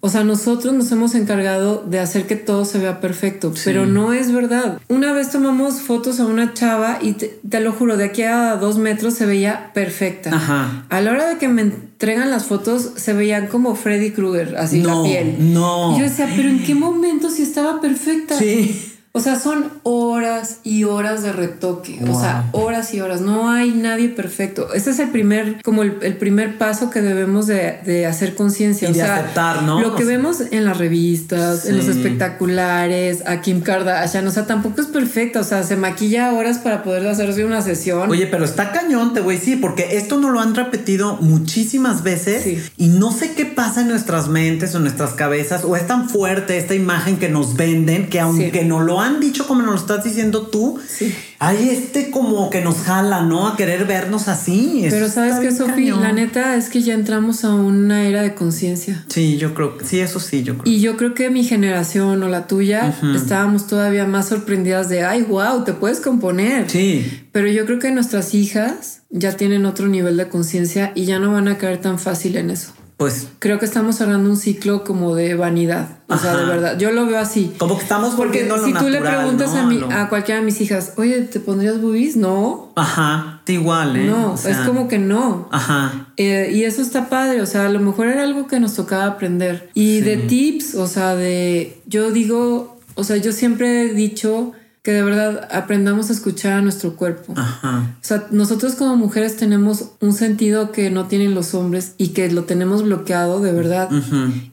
O 0.00 0.08
sea, 0.08 0.24
nosotros 0.24 0.72
nos 0.74 0.90
hemos 0.92 1.14
encargado 1.14 1.84
de 1.84 1.98
hacer 1.98 2.26
que 2.26 2.36
todo 2.36 2.64
se 2.64 2.78
vea 2.78 3.00
perfecto, 3.00 3.52
pero 3.64 3.86
no 3.86 4.12
es 4.12 4.32
verdad. 4.32 4.80
Una 4.88 5.12
vez 5.12 5.30
tomamos 5.30 5.80
fotos 5.80 6.20
a 6.20 6.26
una 6.26 6.54
chava 6.54 6.98
y 7.02 7.12
te, 7.14 7.60
lo 7.60 7.72
juro, 7.72 7.96
de 7.96 8.04
aquí 8.04 8.22
a 8.22 8.56
dos 8.56 8.78
metros 8.78 9.14
se 9.14 9.26
veía 9.26 9.72
perfecta. 9.74 10.34
Ajá. 10.34 10.86
A 10.88 11.00
la 11.00 11.12
hora 11.12 11.28
de 11.28 11.38
que 11.38 11.48
me 11.48 11.62
entregan 11.62 12.30
las 12.30 12.44
fotos, 12.44 12.92
se 12.96 13.12
veían 13.12 13.48
como 13.48 13.74
Freddy 13.74 14.12
Krueger, 14.12 14.56
así 14.56 14.82
la 14.82 15.02
piel. 15.02 15.52
No. 15.52 15.94
Y 15.94 16.00
yo 16.00 16.04
decía, 16.04 16.28
pero 16.34 16.48
¿en 16.48 16.62
qué 16.62 16.74
momento 16.74 17.30
si 17.30 17.42
estaba 17.42 17.80
perfecta? 17.80 18.38
Sí. 18.38 18.86
O 19.12 19.18
sea, 19.18 19.40
son 19.40 19.72
horas 19.82 20.58
y 20.62 20.84
horas 20.84 21.24
de 21.24 21.32
retoque. 21.32 21.98
O 22.08 22.18
sea, 22.18 22.48
horas 22.52 22.94
y 22.94 23.00
horas. 23.00 23.20
No 23.20 23.50
hay 23.50 23.72
nadie 23.72 24.08
perfecto. 24.08 24.72
Este 24.72 24.90
es 24.90 25.00
el 25.00 25.08
primer, 25.08 25.60
como 25.64 25.82
el, 25.82 26.16
primer 26.16 26.58
paso 26.58 26.90
que 26.90 27.02
debemos 27.02 27.48
de, 27.48 28.06
hacer 28.06 28.36
conciencia. 28.36 28.88
Y 28.88 28.92
de 28.92 29.02
aceptar, 29.02 29.64
¿no? 29.64 29.80
Lo 29.80 29.96
que 29.96 30.04
vemos 30.04 30.40
en 30.52 30.64
las 30.64 30.78
revistas, 30.78 31.66
en 31.66 31.76
los 31.76 31.88
espectaculares, 31.88 33.24
a 33.26 33.40
Kim 33.40 33.62
Kardashian, 33.62 34.24
o 34.28 34.30
sea, 34.30 34.46
tampoco 34.46 34.80
es 34.80 34.86
perfecta. 34.86 35.40
O 35.40 35.44
sea, 35.44 35.64
se 35.64 35.76
maquilla 35.76 36.32
horas 36.32 36.58
para 36.58 36.84
poder 36.84 37.08
hacerse 37.08 37.44
una 37.44 37.62
sesión. 37.62 38.08
Oye, 38.08 38.28
pero 38.28 38.44
está 38.44 38.70
cañón, 38.70 39.12
te 39.12 39.20
güey, 39.20 39.38
sí, 39.38 39.56
porque 39.56 39.96
esto 39.96 40.20
no 40.20 40.30
lo 40.30 40.38
han 40.38 40.54
repetido 40.54 41.16
muchísimas 41.16 42.04
veces 42.04 42.70
y 42.76 42.86
no 42.86 43.10
sé 43.10 43.32
qué 43.32 43.44
pasa 43.44 43.80
en 43.80 43.88
nuestras 43.88 44.28
mentes 44.28 44.74
o 44.74 44.76
en 44.76 44.84
nuestras 44.84 45.14
cabezas 45.14 45.64
o 45.64 45.74
es 45.74 45.86
tan 45.88 46.08
fuerte 46.08 46.58
esta 46.58 46.74
imagen 46.76 47.16
que 47.16 47.28
nos 47.28 47.56
venden 47.56 48.08
que 48.08 48.20
aunque 48.20 48.64
no 48.64 48.80
lo 48.80 48.99
han 49.00 49.20
dicho 49.20 49.46
como 49.46 49.62
nos 49.62 49.70
lo 49.72 49.80
estás 49.80 50.04
diciendo 50.04 50.48
tú, 50.48 50.78
sí. 50.86 51.14
hay 51.38 51.70
este 51.70 52.10
como 52.10 52.50
que 52.50 52.60
nos 52.60 52.78
jala, 52.78 53.22
¿no? 53.22 53.48
A 53.48 53.56
querer 53.56 53.86
vernos 53.86 54.28
así. 54.28 54.86
Pero 54.88 55.08
sabes 55.08 55.36
que, 55.40 55.52
Sofi, 55.52 55.90
la 55.90 56.12
neta 56.12 56.56
es 56.56 56.68
que 56.68 56.82
ya 56.82 56.94
entramos 56.94 57.44
a 57.44 57.54
una 57.54 58.06
era 58.06 58.22
de 58.22 58.34
conciencia. 58.34 59.04
Sí, 59.08 59.36
yo 59.38 59.54
creo 59.54 59.76
que 59.78 59.84
sí, 59.84 60.00
eso 60.00 60.20
sí, 60.20 60.42
yo 60.42 60.58
creo. 60.58 60.72
Y 60.72 60.80
yo 60.80 60.96
creo 60.96 61.14
que 61.14 61.30
mi 61.30 61.44
generación 61.44 62.22
o 62.22 62.28
la 62.28 62.46
tuya 62.46 62.94
estábamos 63.14 63.66
todavía 63.66 64.06
más 64.06 64.28
sorprendidas 64.28 64.88
de, 64.88 65.04
ay, 65.04 65.22
wow, 65.22 65.64
te 65.64 65.72
puedes 65.72 66.00
componer. 66.00 66.70
Sí. 66.70 67.26
Pero 67.32 67.48
yo 67.48 67.66
creo 67.66 67.78
que 67.78 67.90
nuestras 67.90 68.34
hijas 68.34 69.02
ya 69.10 69.36
tienen 69.36 69.66
otro 69.66 69.88
nivel 69.88 70.16
de 70.16 70.28
conciencia 70.28 70.92
y 70.94 71.04
ya 71.04 71.18
no 71.18 71.32
van 71.32 71.48
a 71.48 71.58
caer 71.58 71.80
tan 71.80 71.98
fácil 71.98 72.36
en 72.36 72.50
eso 72.50 72.72
pues 73.00 73.28
creo 73.38 73.58
que 73.58 73.64
estamos 73.64 73.96
cerrando 73.96 74.28
un 74.28 74.36
ciclo 74.36 74.84
como 74.84 75.14
de 75.14 75.34
vanidad. 75.34 76.00
O 76.06 76.18
sea, 76.18 76.36
de 76.36 76.44
verdad, 76.44 76.78
yo 76.78 76.92
lo 76.92 77.06
veo 77.06 77.18
así. 77.18 77.50
Como 77.56 77.78
que 77.78 77.82
estamos 77.84 78.14
porque 78.14 78.46
si 78.62 78.74
tú 78.74 78.90
le 78.90 79.00
preguntas 79.00 79.54
a, 79.54 79.64
mi, 79.64 79.80
a 79.90 80.10
cualquiera 80.10 80.40
de 80.40 80.44
mis 80.44 80.60
hijas, 80.60 80.92
oye, 80.98 81.22
¿te 81.22 81.40
pondrías 81.40 81.80
boobies? 81.80 82.16
No. 82.16 82.74
Ajá, 82.76 83.40
igual, 83.46 83.96
¿eh? 83.96 84.04
No, 84.04 84.34
es 84.34 84.58
como 84.66 84.86
que 84.86 84.98
no. 84.98 85.48
Ajá. 85.50 86.08
Eh, 86.18 86.50
y 86.52 86.64
eso 86.64 86.82
está 86.82 87.08
padre, 87.08 87.40
o 87.40 87.46
sea, 87.46 87.64
a 87.64 87.68
lo 87.70 87.80
mejor 87.80 88.06
era 88.06 88.22
algo 88.22 88.46
que 88.46 88.60
nos 88.60 88.74
tocaba 88.74 89.06
aprender. 89.06 89.70
Y 89.72 90.00
de 90.02 90.18
tips, 90.18 90.74
o 90.74 90.86
sea, 90.86 91.14
de, 91.14 91.80
yo 91.86 92.10
digo, 92.10 92.80
o 92.96 93.04
sea, 93.04 93.16
yo 93.16 93.32
siempre 93.32 93.84
he 93.84 93.94
dicho 93.94 94.52
que 94.82 94.92
de 94.92 95.02
verdad 95.02 95.46
aprendamos 95.52 96.08
a 96.08 96.14
escuchar 96.14 96.54
a 96.54 96.62
nuestro 96.62 96.96
cuerpo. 96.96 97.34
Ajá. 97.36 97.96
O 98.00 98.04
sea, 98.04 98.26
nosotros 98.30 98.76
como 98.76 98.96
mujeres 98.96 99.36
tenemos 99.36 99.90
un 100.00 100.14
sentido 100.14 100.72
que 100.72 100.90
no 100.90 101.06
tienen 101.06 101.34
los 101.34 101.52
hombres 101.52 101.92
y 101.98 102.08
que 102.08 102.30
lo 102.30 102.44
tenemos 102.44 102.82
bloqueado 102.82 103.40
de 103.40 103.52
verdad. 103.52 103.90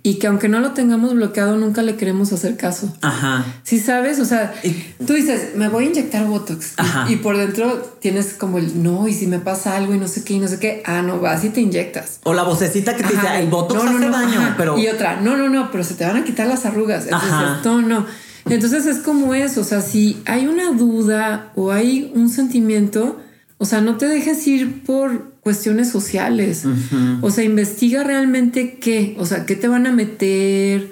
Y 0.04 0.16
que 0.16 0.28
aunque 0.28 0.50
no 0.50 0.60
lo 0.60 0.72
tengamos 0.72 1.14
bloqueado, 1.14 1.56
nunca 1.56 1.82
le 1.82 1.96
queremos 1.96 2.34
hacer 2.34 2.58
caso. 2.58 2.94
Ajá. 3.02 3.46
Sí, 3.64 3.80
sabes, 3.80 4.20
o 4.20 4.26
sea, 4.26 4.54
tú 5.06 5.14
dices, 5.14 5.56
me 5.56 5.70
voy 5.70 5.86
a 5.86 5.88
inyectar 5.88 6.26
Botox. 6.26 6.74
Y, 7.08 7.18
por 7.18 7.38
dentro 7.38 7.96
tienes 8.02 8.34
como 8.34 8.58
el 8.58 8.84
no, 8.84 9.08
y 9.08 9.14
si 9.14 9.28
me 9.28 9.40
pasa 9.40 9.78
algo 9.78 9.94
y 9.94 9.98
no 9.98 10.10
sé 10.10 10.26
qué, 10.26 10.34
y 10.34 10.40
no 10.40 10.50
sé 10.50 10.60
qué, 10.60 10.84
ah, 10.86 11.02
no, 11.02 11.22
vas 11.22 11.46
y 11.46 11.50
te 11.50 11.62
inyectas. 11.62 12.20
O 12.24 12.34
la 12.34 12.44
vocecita 12.44 12.98
que 12.98 13.04
te 13.04 13.14
dice, 13.14 13.40
el 13.40 13.48
Botox 13.48 13.82
no, 13.82 13.98
hace 13.98 14.10
daño, 14.10 14.56
pero. 14.58 14.78
Y 14.78 14.88
otra, 14.88 15.22
no, 15.22 15.38
no, 15.38 15.48
no, 15.48 15.72
pero 15.72 15.86
se 15.86 15.94
te 15.94 16.06
van 16.06 16.18
a 16.18 16.26
quitar 16.26 16.48
las 16.48 16.66
arrugas. 16.66 17.06
Entonces, 17.06 17.32
no, 17.64 17.82
no. 17.82 18.27
Entonces 18.50 18.86
es 18.86 19.00
como 19.00 19.34
eso, 19.34 19.62
o 19.62 19.64
sea, 19.64 19.82
si 19.82 20.18
hay 20.26 20.48
una 20.48 20.72
duda 20.72 21.52
o 21.56 21.72
hay 21.72 22.12
un 22.16 22.30
sentimiento, 22.30 23.20
o 23.58 23.66
sea, 23.66 23.82
no 23.82 23.98
te 23.98 24.08
dejes 24.08 24.46
ir 24.48 24.84
por 24.84 25.32
cuestiones 25.42 25.90
sociales. 25.90 26.66
O 27.22 27.32
sea, 27.32 27.44
investiga 27.44 28.04
realmente 28.04 28.78
qué, 28.80 29.16
o 29.18 29.26
sea, 29.26 29.46
qué 29.46 29.56
te 29.56 29.68
van 29.68 29.88
a 29.88 29.92
meter, 29.92 30.92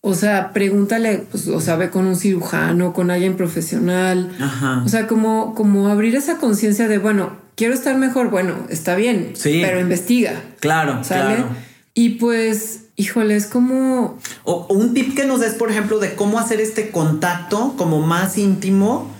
O 0.00 0.14
sea, 0.14 0.52
pregúntale, 0.52 1.24
pues, 1.30 1.48
o 1.48 1.60
sea, 1.60 1.74
ve 1.74 1.90
con 1.90 2.06
un 2.06 2.14
cirujano, 2.14 2.92
con 2.92 3.10
alguien 3.10 3.36
profesional. 3.36 4.30
Ajá. 4.40 4.82
O 4.86 4.88
sea, 4.88 5.08
como, 5.08 5.54
como 5.56 5.88
abrir 5.88 6.14
esa 6.14 6.38
conciencia 6.38 6.86
de, 6.86 6.98
bueno, 6.98 7.32
quiero 7.56 7.74
estar 7.74 7.98
mejor, 7.98 8.30
bueno, 8.30 8.54
está 8.68 8.94
bien, 8.94 9.32
sí. 9.34 9.60
pero 9.60 9.80
investiga. 9.80 10.40
Claro, 10.60 11.02
¿sale? 11.02 11.44
Y 11.94 12.10
pues, 12.10 12.84
híjole, 12.98 13.36
es 13.36 13.46
como... 13.46 14.18
O, 14.44 14.66
un 14.68 14.92
tip 14.92 15.14
que 15.14 15.24
nos 15.24 15.40
des, 15.40 15.54
por 15.54 15.70
ejemplo, 15.70 15.98
de 16.00 16.14
cómo 16.14 16.38
hacer 16.38 16.60
este 16.60 16.90
contacto 16.90 17.74
como 17.78 18.00
más 18.00 18.36
íntimo 18.36 19.10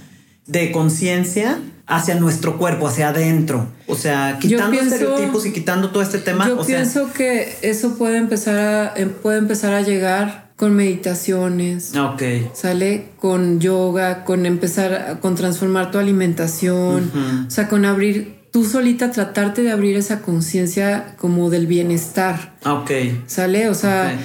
de 0.46 0.72
conciencia 0.72 1.60
hacia 1.86 2.16
nuestro 2.16 2.58
cuerpo, 2.58 2.88
hacia 2.88 3.10
adentro. 3.10 3.68
O 3.86 3.94
sea, 3.94 4.38
quitando 4.40 4.78
estereotipos 4.78 5.46
y 5.46 5.52
quitando 5.52 5.90
todo 5.90 6.02
este 6.02 6.18
tema. 6.18 6.46
Yo 6.46 6.60
pienso 6.66 7.12
que 7.12 7.56
eso 7.62 7.96
puede 7.96 8.18
empezar 8.18 8.58
a, 8.58 8.94
em, 8.96 9.10
puede 9.10 9.38
empezar 9.38 9.72
a 9.72 9.80
llegar 9.80 10.50
con 10.56 10.74
meditaciones. 10.74 11.94
Ok. 11.96 12.22
Sale 12.54 13.10
con 13.18 13.60
yoga, 13.60 14.24
con 14.24 14.44
empezar, 14.44 15.18
con 15.20 15.36
transformar 15.36 15.92
tu 15.92 15.98
alimentación. 15.98 17.10
O 17.46 17.50
sea, 17.50 17.68
con 17.68 17.84
abrir 17.84 18.37
tú 18.50 18.64
solita 18.64 19.10
tratarte 19.10 19.62
de 19.62 19.70
abrir 19.70 19.96
esa 19.96 20.22
conciencia 20.22 21.14
como 21.18 21.50
del 21.50 21.66
bienestar. 21.66 22.56
Ok. 22.64 22.90
¿Sale? 23.26 23.68
O 23.68 23.74
sea, 23.74 24.18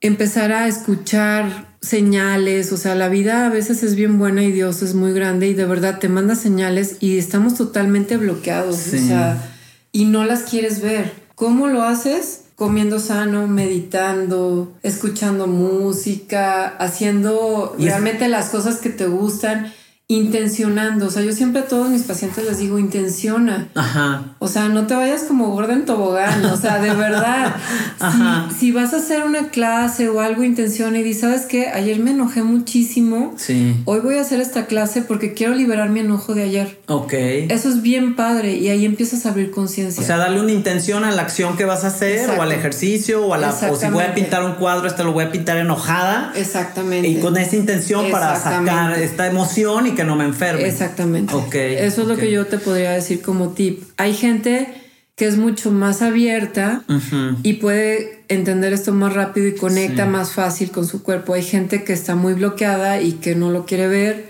empezar 0.00 0.52
a 0.52 0.68
escuchar 0.68 1.68
señales, 1.80 2.72
o 2.72 2.76
sea, 2.76 2.94
la 2.94 3.08
vida 3.08 3.46
a 3.46 3.50
veces 3.50 3.82
es 3.82 3.94
bien 3.94 4.18
buena 4.18 4.42
y 4.42 4.52
Dios 4.52 4.82
es 4.82 4.94
muy 4.94 5.12
grande 5.12 5.48
y 5.48 5.54
de 5.54 5.64
verdad 5.64 5.98
te 5.98 6.08
manda 6.08 6.34
señales 6.34 6.96
y 7.00 7.18
estamos 7.18 7.54
totalmente 7.54 8.16
bloqueados, 8.16 8.88
o 8.88 8.98
sea, 8.98 9.54
y 9.92 10.06
no 10.06 10.24
las 10.24 10.42
quieres 10.42 10.80
ver. 10.80 11.12
¿Cómo 11.34 11.68
lo 11.68 11.82
haces? 11.82 12.42
Comiendo 12.56 12.98
sano, 12.98 13.46
meditando, 13.46 14.76
escuchando 14.82 15.46
música, 15.46 16.66
haciendo 16.66 17.76
realmente 17.78 18.28
las 18.28 18.48
cosas 18.48 18.78
que 18.78 18.90
te 18.90 19.06
gustan 19.06 19.72
intencionando. 20.10 21.06
O 21.06 21.10
sea, 21.10 21.22
yo 21.22 21.32
siempre 21.32 21.60
a 21.60 21.66
todos 21.66 21.90
mis 21.90 22.04
pacientes 22.04 22.42
les 22.42 22.58
digo, 22.58 22.78
intenciona. 22.78 23.68
Ajá. 23.74 24.36
O 24.38 24.48
sea, 24.48 24.70
no 24.70 24.86
te 24.86 24.94
vayas 24.94 25.24
como 25.24 25.50
gorda 25.50 25.74
en 25.74 25.84
tobogán. 25.84 26.46
O 26.46 26.56
sea, 26.56 26.80
de 26.80 26.94
verdad. 26.94 27.54
Ajá. 28.00 28.48
Si, 28.58 28.72
vas 28.72 28.94
a 28.94 28.98
hacer 28.98 29.24
una 29.24 29.48
clase 29.48 30.08
o 30.08 30.22
algo, 30.22 30.44
intenciona 30.44 30.98
y 30.98 31.02
di, 31.02 31.12
¿sabes 31.12 31.42
qué? 31.44 31.68
Ayer 31.68 31.98
me 31.98 32.12
enojé 32.12 32.42
muchísimo. 32.42 33.34
Sí. 33.36 33.76
Hoy 33.84 34.00
voy 34.00 34.16
a 34.16 34.22
hacer 34.22 34.40
esta 34.40 34.64
clase 34.64 35.02
porque 35.02 35.34
quiero 35.34 35.54
liberar 35.54 35.90
mi 35.90 36.00
enojo 36.00 36.34
de 36.34 36.44
ayer. 36.44 36.78
Ok. 36.86 37.12
Eso 37.12 37.68
es 37.68 37.82
bien 37.82 38.16
padre 38.16 38.54
y 38.54 38.68
ahí 38.70 38.86
empiezas 38.86 39.26
a 39.26 39.30
abrir 39.30 39.50
conciencia. 39.50 40.02
O 40.02 40.06
sea, 40.06 40.16
darle 40.16 40.40
una 40.40 40.52
intención 40.52 41.04
a 41.04 41.10
la 41.10 41.20
acción 41.20 41.58
que 41.58 41.66
vas 41.66 41.84
a 41.84 41.88
hacer 41.88 42.30
o 42.30 42.40
al 42.40 42.52
ejercicio 42.52 43.26
o 43.26 43.34
a 43.34 43.38
la... 43.38 43.50
O 43.50 43.76
si 43.76 43.86
voy 43.88 44.04
a 44.04 44.14
pintar 44.14 44.42
un 44.42 44.54
cuadro, 44.54 44.86
este 44.86 45.04
lo 45.04 45.12
voy 45.12 45.24
a 45.24 45.32
pintar 45.32 45.58
enojada. 45.58 46.32
Exactamente. 46.34 47.06
Y 47.08 47.20
con 47.20 47.36
esa 47.36 47.56
intención 47.56 48.10
para 48.10 48.34
sacar 48.36 48.98
esta 48.98 49.26
emoción 49.26 49.86
y 49.86 49.97
que 49.98 50.04
no 50.04 50.14
me 50.14 50.24
enferme. 50.24 50.64
Exactamente. 50.64 51.34
Ok. 51.34 51.56
Eso 51.56 52.02
es 52.02 52.08
lo 52.08 52.16
que 52.16 52.30
yo 52.30 52.46
te 52.46 52.58
podría 52.58 52.92
decir 52.92 53.20
como 53.20 53.48
tip. 53.48 53.82
Hay 53.96 54.14
gente 54.14 54.72
que 55.16 55.26
es 55.26 55.36
mucho 55.36 55.72
más 55.72 56.02
abierta 56.02 56.84
y 57.42 57.54
puede 57.54 58.22
entender 58.28 58.72
esto 58.72 58.92
más 58.92 59.12
rápido 59.12 59.48
y 59.48 59.56
conecta 59.56 60.06
más 60.06 60.30
fácil 60.30 60.70
con 60.70 60.86
su 60.86 61.02
cuerpo. 61.02 61.34
Hay 61.34 61.42
gente 61.42 61.82
que 61.82 61.92
está 61.92 62.14
muy 62.14 62.34
bloqueada 62.34 63.02
y 63.02 63.14
que 63.14 63.34
no 63.34 63.50
lo 63.50 63.66
quiere 63.66 63.88
ver 63.88 64.28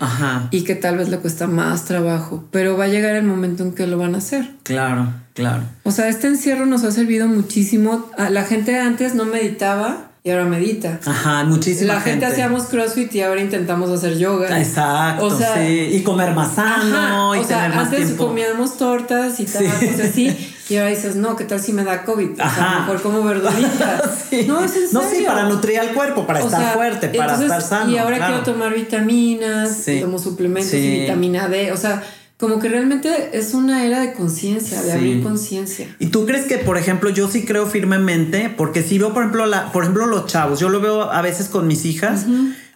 y 0.49 0.63
que 0.63 0.73
tal 0.73 0.97
vez 0.97 1.09
le 1.09 1.19
cuesta 1.19 1.45
más 1.45 1.85
trabajo, 1.85 2.47
pero 2.49 2.75
va 2.75 2.85
a 2.85 2.87
llegar 2.87 3.15
el 3.15 3.25
momento 3.25 3.61
en 3.61 3.73
que 3.73 3.85
lo 3.85 3.99
van 3.99 4.15
a 4.15 4.17
hacer. 4.17 4.49
Claro, 4.63 5.13
claro. 5.35 5.61
O 5.83 5.91
sea, 5.91 6.09
este 6.09 6.25
encierro 6.25 6.65
nos 6.65 6.83
ha 6.83 6.89
servido 6.89 7.27
muchísimo. 7.27 8.09
La 8.17 8.43
gente 8.43 8.79
antes 8.79 9.13
no 9.13 9.25
meditaba 9.25 10.08
y 10.23 10.31
ahora 10.31 10.45
medita. 10.45 10.99
Ajá, 11.05 11.43
muchísima 11.45 11.93
La 11.93 12.01
gente, 12.01 12.25
hacíamos 12.25 12.63
CrossFit 12.63 13.15
y 13.15 13.21
ahora 13.21 13.41
intentamos 13.41 13.89
hacer 13.89 14.17
yoga. 14.17 14.59
Exacto, 14.59 15.25
o 15.25 15.37
sea, 15.37 15.55
sí. 15.55 15.89
Y 15.93 16.03
comer 16.03 16.33
más 16.33 16.55
sano 16.55 17.35
y 17.35 17.39
o 17.39 17.43
sea, 17.43 17.65
antes 17.65 18.11
comíamos 18.13 18.77
tortas 18.77 19.39
y 19.39 19.45
tal, 19.45 19.67
así. 19.67 20.55
Y 20.69 20.77
ahora 20.77 20.91
dices, 20.91 21.15
no, 21.15 21.35
¿qué 21.35 21.45
tal 21.45 21.59
si 21.59 21.73
me 21.73 21.83
da 21.83 22.03
COVID? 22.03 22.39
Ajá. 22.39 22.51
O 22.51 22.55
sea, 22.55 22.79
mejor 22.81 23.01
como 23.01 23.23
verdurita. 23.23 24.03
No, 24.45 24.63
es 24.63 24.75
en 24.75 24.87
serio. 24.87 24.89
No, 24.91 25.09
sí, 25.09 25.23
para 25.25 25.45
nutrir 25.45 25.79
al 25.79 25.91
cuerpo, 25.91 26.27
para 26.27 26.41
estar 26.41 26.75
fuerte, 26.75 27.09
para 27.09 27.33
estar 27.33 27.61
sano. 27.63 27.91
Y 27.91 27.97
ahora 27.97 28.17
quiero 28.17 28.43
tomar 28.43 28.73
vitaminas, 28.75 29.85
tomo 29.99 30.19
suplementos 30.19 30.71
y 30.73 30.99
vitamina 30.99 31.47
D. 31.47 31.71
O 31.71 31.77
sea, 31.77 32.03
como 32.39 32.59
que 32.59 32.69
realmente 32.69 33.31
es 33.33 33.53
una 33.53 33.85
era 33.85 33.99
de 33.99 34.13
conciencia, 34.13 34.81
de 34.81 34.93
abrir 34.93 35.21
conciencia. 35.21 35.93
¿Y 35.99 36.07
tú 36.07 36.25
crees 36.25 36.45
que, 36.45 36.57
por 36.57 36.77
ejemplo, 36.77 37.09
yo 37.09 37.29
sí 37.29 37.43
creo 37.43 37.65
firmemente, 37.65 38.49
porque 38.55 38.81
si 38.81 38.97
veo, 38.97 39.13
por 39.13 39.23
ejemplo, 39.23 39.45
la, 39.45 39.73
por 39.73 39.83
ejemplo, 39.83 40.05
los 40.05 40.25
chavos, 40.25 40.57
yo 40.57 40.69
lo 40.69 40.79
veo 40.79 41.11
a 41.11 41.21
veces 41.21 41.49
con 41.49 41.67
mis 41.67 41.83
hijas 41.83 42.25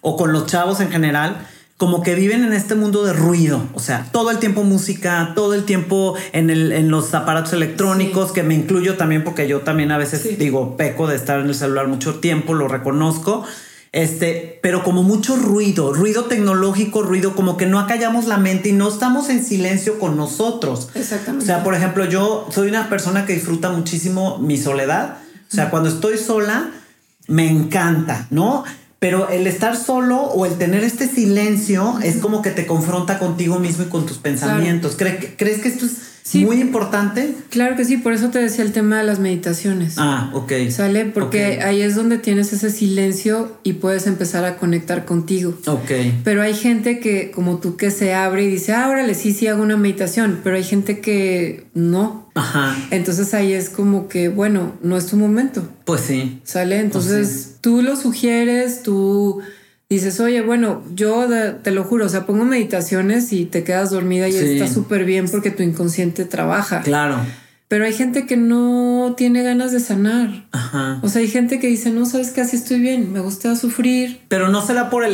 o 0.01 0.17
con 0.17 0.33
los 0.33 0.47
chavos 0.47 0.81
en 0.81 0.91
general, 0.91 1.47
como 1.77 2.03
que 2.03 2.13
viven 2.13 2.43
en 2.43 2.51
este 2.51 2.75
mundo 2.75 3.05
de 3.05 3.13
ruido, 3.13 3.69
o 3.73 3.79
sea, 3.79 4.05
todo 4.11 4.31
el 4.31 4.39
tiempo 4.39 4.63
música, 4.63 5.31
todo 5.33 5.53
el 5.53 5.63
tiempo 5.63 6.15
en, 6.33 6.49
el, 6.49 6.73
en 6.73 6.89
los 6.89 7.13
aparatos 7.13 7.53
electrónicos, 7.53 8.33
que 8.33 8.43
me 8.43 8.55
incluyo 8.55 8.97
también 8.97 9.23
porque 9.23 9.47
yo 9.47 9.61
también 9.61 9.91
a 9.91 9.97
veces 9.97 10.37
digo, 10.37 10.75
peco 10.75 11.07
de 11.07 11.15
estar 11.15 11.39
en 11.39 11.47
el 11.47 11.55
celular 11.55 11.87
mucho 11.87 12.15
tiempo, 12.15 12.53
lo 12.53 12.67
reconozco 12.67 13.45
este, 13.93 14.59
pero 14.63 14.83
como 14.83 15.03
mucho 15.03 15.35
ruido, 15.37 15.93
ruido 15.93 16.25
tecnológico, 16.25 17.03
ruido 17.03 17.35
como 17.35 17.57
que 17.57 17.67
no 17.67 17.79
acallamos 17.79 18.25
la 18.25 18.37
mente 18.37 18.69
y 18.69 18.73
no 18.73 18.89
estamos 18.89 19.29
en 19.29 19.45
silencio 19.45 19.99
con 19.99 20.17
nosotros. 20.17 20.89
Exactamente. 20.95 21.43
O 21.43 21.45
sea, 21.45 21.63
por 21.63 21.75
ejemplo, 21.75 22.03
yo 22.05 22.47
soy 22.49 22.69
una 22.69 22.89
persona 22.89 23.27
que 23.27 23.33
disfruta 23.33 23.69
muchísimo 23.69 24.39
mi 24.39 24.57
soledad. 24.57 25.17
O 25.47 25.55
sea, 25.55 25.69
cuando 25.69 25.89
estoy 25.89 26.17
sola, 26.17 26.71
me 27.27 27.47
encanta, 27.47 28.25
¿no? 28.31 28.63
Pero 28.97 29.29
el 29.29 29.45
estar 29.45 29.77
solo 29.77 30.21
o 30.21 30.47
el 30.47 30.57
tener 30.57 30.83
este 30.83 31.07
silencio 31.07 31.99
es 32.01 32.17
como 32.17 32.41
que 32.41 32.49
te 32.49 32.65
confronta 32.65 33.19
contigo 33.19 33.59
mismo 33.59 33.83
y 33.83 33.89
con 33.89 34.07
tus 34.07 34.17
pensamientos. 34.17 34.95
¿Crees 34.97 35.61
que 35.61 35.67
esto 35.67 35.85
es 35.85 36.12
muy 36.35 36.61
importante. 36.61 37.35
Claro 37.49 37.75
que 37.75 37.85
sí, 37.85 37.97
por 37.97 38.13
eso 38.13 38.29
te 38.29 38.39
decía 38.39 38.63
el 38.63 38.71
tema 38.71 38.97
de 38.97 39.03
las 39.03 39.19
meditaciones. 39.19 39.95
Ah, 39.97 40.31
ok. 40.33 40.53
¿Sale? 40.69 41.05
Porque 41.05 41.61
ahí 41.61 41.81
es 41.81 41.95
donde 41.95 42.17
tienes 42.17 42.53
ese 42.53 42.69
silencio 42.69 43.57
y 43.63 43.73
puedes 43.73 44.07
empezar 44.07 44.45
a 44.45 44.57
conectar 44.57 45.05
contigo. 45.05 45.57
Ok. 45.67 45.91
Pero 46.23 46.41
hay 46.41 46.53
gente 46.53 46.99
que, 46.99 47.31
como 47.31 47.57
tú, 47.57 47.75
que 47.75 47.91
se 47.91 48.13
abre 48.13 48.43
y 48.45 48.47
dice, 48.49 48.73
ah, 48.73 48.89
órale, 48.89 49.15
sí, 49.15 49.33
sí 49.33 49.47
hago 49.47 49.61
una 49.61 49.77
meditación, 49.77 50.39
pero 50.43 50.55
hay 50.55 50.63
gente 50.63 50.99
que 50.99 51.67
no. 51.73 52.29
Ajá. 52.35 52.75
Entonces 52.91 53.33
ahí 53.33 53.53
es 53.53 53.69
como 53.69 54.07
que, 54.07 54.29
bueno, 54.29 54.73
no 54.81 54.97
es 54.97 55.07
tu 55.07 55.17
momento. 55.17 55.67
Pues 55.85 56.01
sí. 56.01 56.39
¿Sale? 56.43 56.79
Entonces 56.79 57.27
pues 57.27 57.57
tú 57.61 57.81
lo 57.81 57.95
sugieres, 57.95 58.81
tú 58.81 59.41
dices, 59.93 60.19
oye, 60.19 60.41
bueno, 60.41 60.83
yo 60.93 61.27
te 61.61 61.71
lo 61.71 61.83
juro, 61.83 62.05
o 62.05 62.09
sea, 62.09 62.25
pongo 62.25 62.45
meditaciones 62.45 63.33
y 63.33 63.45
te 63.45 63.63
quedas 63.63 63.91
dormida 63.91 64.27
y 64.29 64.35
está 64.35 64.67
súper 64.67 65.05
bien 65.05 65.27
porque 65.29 65.51
tu 65.51 65.63
inconsciente 65.63 66.25
trabaja. 66.25 66.81
Claro. 66.81 67.17
Pero 67.73 67.85
hay 67.85 67.93
gente 67.93 68.27
que 68.27 68.37
no 68.37 69.15
tiene 69.17 69.41
ganas 69.41 69.71
de 69.71 69.79
sanar. 69.79 70.45
Ajá. 70.51 70.99
O 71.01 71.09
sea, 71.09 71.21
hay 71.21 71.27
gente 71.27 71.59
que 71.59 71.65
dice, 71.65 71.89
no, 71.89 72.05
sabes 72.05 72.29
que 72.29 72.41
así 72.41 72.55
estoy 72.55 72.79
bien, 72.79 73.11
me 73.11 73.19
gusta 73.19 73.55
sufrir. 73.55 74.21
Pero 74.27 74.49
no 74.49 74.63
será 74.63 74.91
por, 74.91 75.05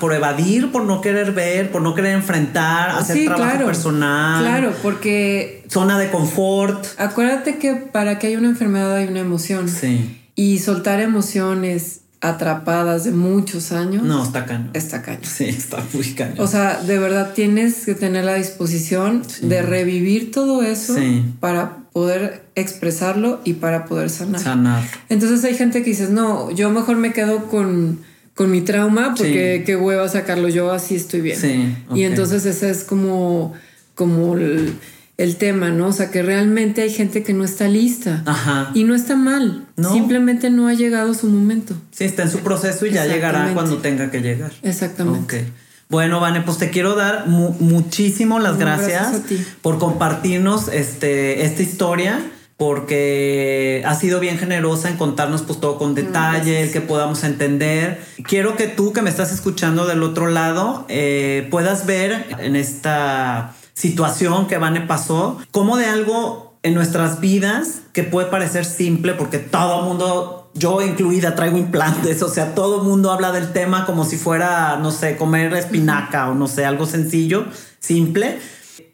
por 0.00 0.12
evadir, 0.12 0.72
por 0.72 0.82
no 0.84 1.00
querer 1.00 1.30
ver, 1.30 1.70
por 1.70 1.80
no 1.80 1.94
querer 1.94 2.14
enfrentar, 2.14 2.90
hacer 2.90 3.26
trabajo 3.26 3.64
personal. 3.64 4.42
Claro, 4.42 4.74
porque... 4.82 5.64
Zona 5.68 5.96
de 5.96 6.10
confort. 6.10 6.84
Acuérdate 6.98 7.58
que 7.58 7.74
para 7.74 8.18
que 8.18 8.26
haya 8.26 8.38
una 8.38 8.48
enfermedad 8.48 8.96
hay 8.96 9.06
una 9.06 9.20
emoción. 9.20 9.68
Sí. 9.68 10.18
Y 10.34 10.58
soltar 10.58 11.00
emociones 11.00 12.00
atrapadas 12.20 13.04
de 13.04 13.12
muchos 13.12 13.72
años. 13.72 14.02
No, 14.02 14.24
está 14.24 14.44
caño. 14.44 14.70
Está 14.74 15.02
caño. 15.02 15.20
Sí, 15.22 15.44
está 15.44 15.84
muy 15.92 16.14
caño. 16.14 16.34
O 16.38 16.46
sea, 16.46 16.82
de 16.82 16.98
verdad 16.98 17.32
tienes 17.34 17.84
que 17.84 17.94
tener 17.94 18.24
la 18.24 18.34
disposición 18.34 19.22
de 19.42 19.62
revivir 19.62 20.30
todo 20.32 20.62
eso 20.62 20.96
para 21.40 21.88
poder 21.92 22.44
expresarlo 22.54 23.40
y 23.44 23.54
para 23.54 23.86
poder 23.86 24.10
sanar. 24.10 24.40
Sanar. 24.40 24.84
Entonces 25.08 25.44
hay 25.44 25.54
gente 25.54 25.82
que 25.82 25.90
dices, 25.90 26.10
no, 26.10 26.50
yo 26.50 26.70
mejor 26.70 26.96
me 26.96 27.12
quedo 27.12 27.46
con, 27.46 28.00
con 28.34 28.50
mi 28.50 28.62
trauma 28.62 29.14
porque 29.16 29.62
qué 29.64 29.76
hueva 29.76 30.08
sacarlo, 30.08 30.48
yo 30.48 30.72
así 30.72 30.96
estoy 30.96 31.20
bien. 31.20 31.40
Sí. 31.40 31.76
Y 31.94 32.02
entonces 32.02 32.44
ese 32.46 32.70
es 32.70 32.82
como, 32.84 33.54
como 33.94 34.34
el, 34.34 34.74
el 35.18 35.36
tema, 35.36 35.70
¿no? 35.70 35.88
O 35.88 35.92
sea, 35.92 36.10
que 36.10 36.22
realmente 36.22 36.80
hay 36.80 36.90
gente 36.90 37.24
que 37.24 37.34
no 37.34 37.44
está 37.44 37.66
lista. 37.68 38.22
Ajá. 38.24 38.70
Y 38.72 38.84
no 38.84 38.94
está 38.94 39.16
mal. 39.16 39.66
Simplemente 39.92 40.48
no 40.48 40.68
ha 40.68 40.74
llegado 40.74 41.12
su 41.12 41.26
momento. 41.26 41.74
Sí, 41.90 42.04
está 42.04 42.22
en 42.22 42.30
su 42.30 42.38
proceso 42.38 42.86
y 42.86 42.92
ya 42.92 43.04
llegará 43.04 43.52
cuando 43.52 43.78
tenga 43.78 44.10
que 44.10 44.22
llegar. 44.22 44.52
Exactamente. 44.62 45.40
Ok. 45.40 45.46
Bueno, 45.90 46.20
Vane, 46.20 46.42
pues 46.42 46.58
te 46.58 46.70
quiero 46.70 46.94
dar 46.94 47.26
muchísimo 47.26 48.38
las 48.38 48.58
gracias, 48.58 49.22
por 49.62 49.78
compartirnos 49.78 50.68
este, 50.68 51.44
esta 51.44 51.62
historia 51.62 52.20
porque 52.58 53.84
ha 53.86 53.94
sido 53.94 54.18
bien 54.18 54.36
generosa 54.36 54.88
en 54.88 54.96
contarnos 54.96 55.42
pues 55.42 55.60
todo 55.60 55.78
con 55.78 55.94
detalle, 55.94 56.60
el 56.62 56.72
que 56.72 56.80
podamos 56.80 57.22
entender. 57.22 58.02
Quiero 58.24 58.56
que 58.56 58.66
tú 58.66 58.92
que 58.92 59.00
me 59.00 59.10
estás 59.10 59.32
escuchando 59.32 59.86
del 59.86 60.02
otro 60.02 60.26
lado 60.28 60.84
eh, 60.88 61.46
puedas 61.52 61.86
ver 61.86 62.26
en 62.40 62.56
esta 62.56 63.54
situación 63.78 64.48
que 64.48 64.58
Vane 64.58 64.80
pasó, 64.80 65.38
como 65.52 65.76
de 65.76 65.86
algo 65.86 66.58
en 66.64 66.74
nuestras 66.74 67.20
vidas 67.20 67.82
que 67.92 68.02
puede 68.02 68.26
parecer 68.26 68.64
simple 68.64 69.14
porque 69.14 69.38
todo 69.38 69.80
el 69.80 69.84
mundo 69.86 70.50
yo 70.54 70.82
incluida 70.82 71.36
traigo 71.36 71.56
implantes, 71.56 72.20
o 72.22 72.28
sea, 72.28 72.56
todo 72.56 72.80
el 72.80 72.88
mundo 72.88 73.12
habla 73.12 73.30
del 73.30 73.52
tema 73.52 73.86
como 73.86 74.04
si 74.04 74.16
fuera, 74.16 74.78
no 74.82 74.90
sé, 74.90 75.16
comer 75.16 75.54
espinaca 75.54 76.28
o 76.28 76.34
no 76.34 76.48
sé, 76.48 76.64
algo 76.64 76.86
sencillo, 76.86 77.44
simple. 77.78 78.40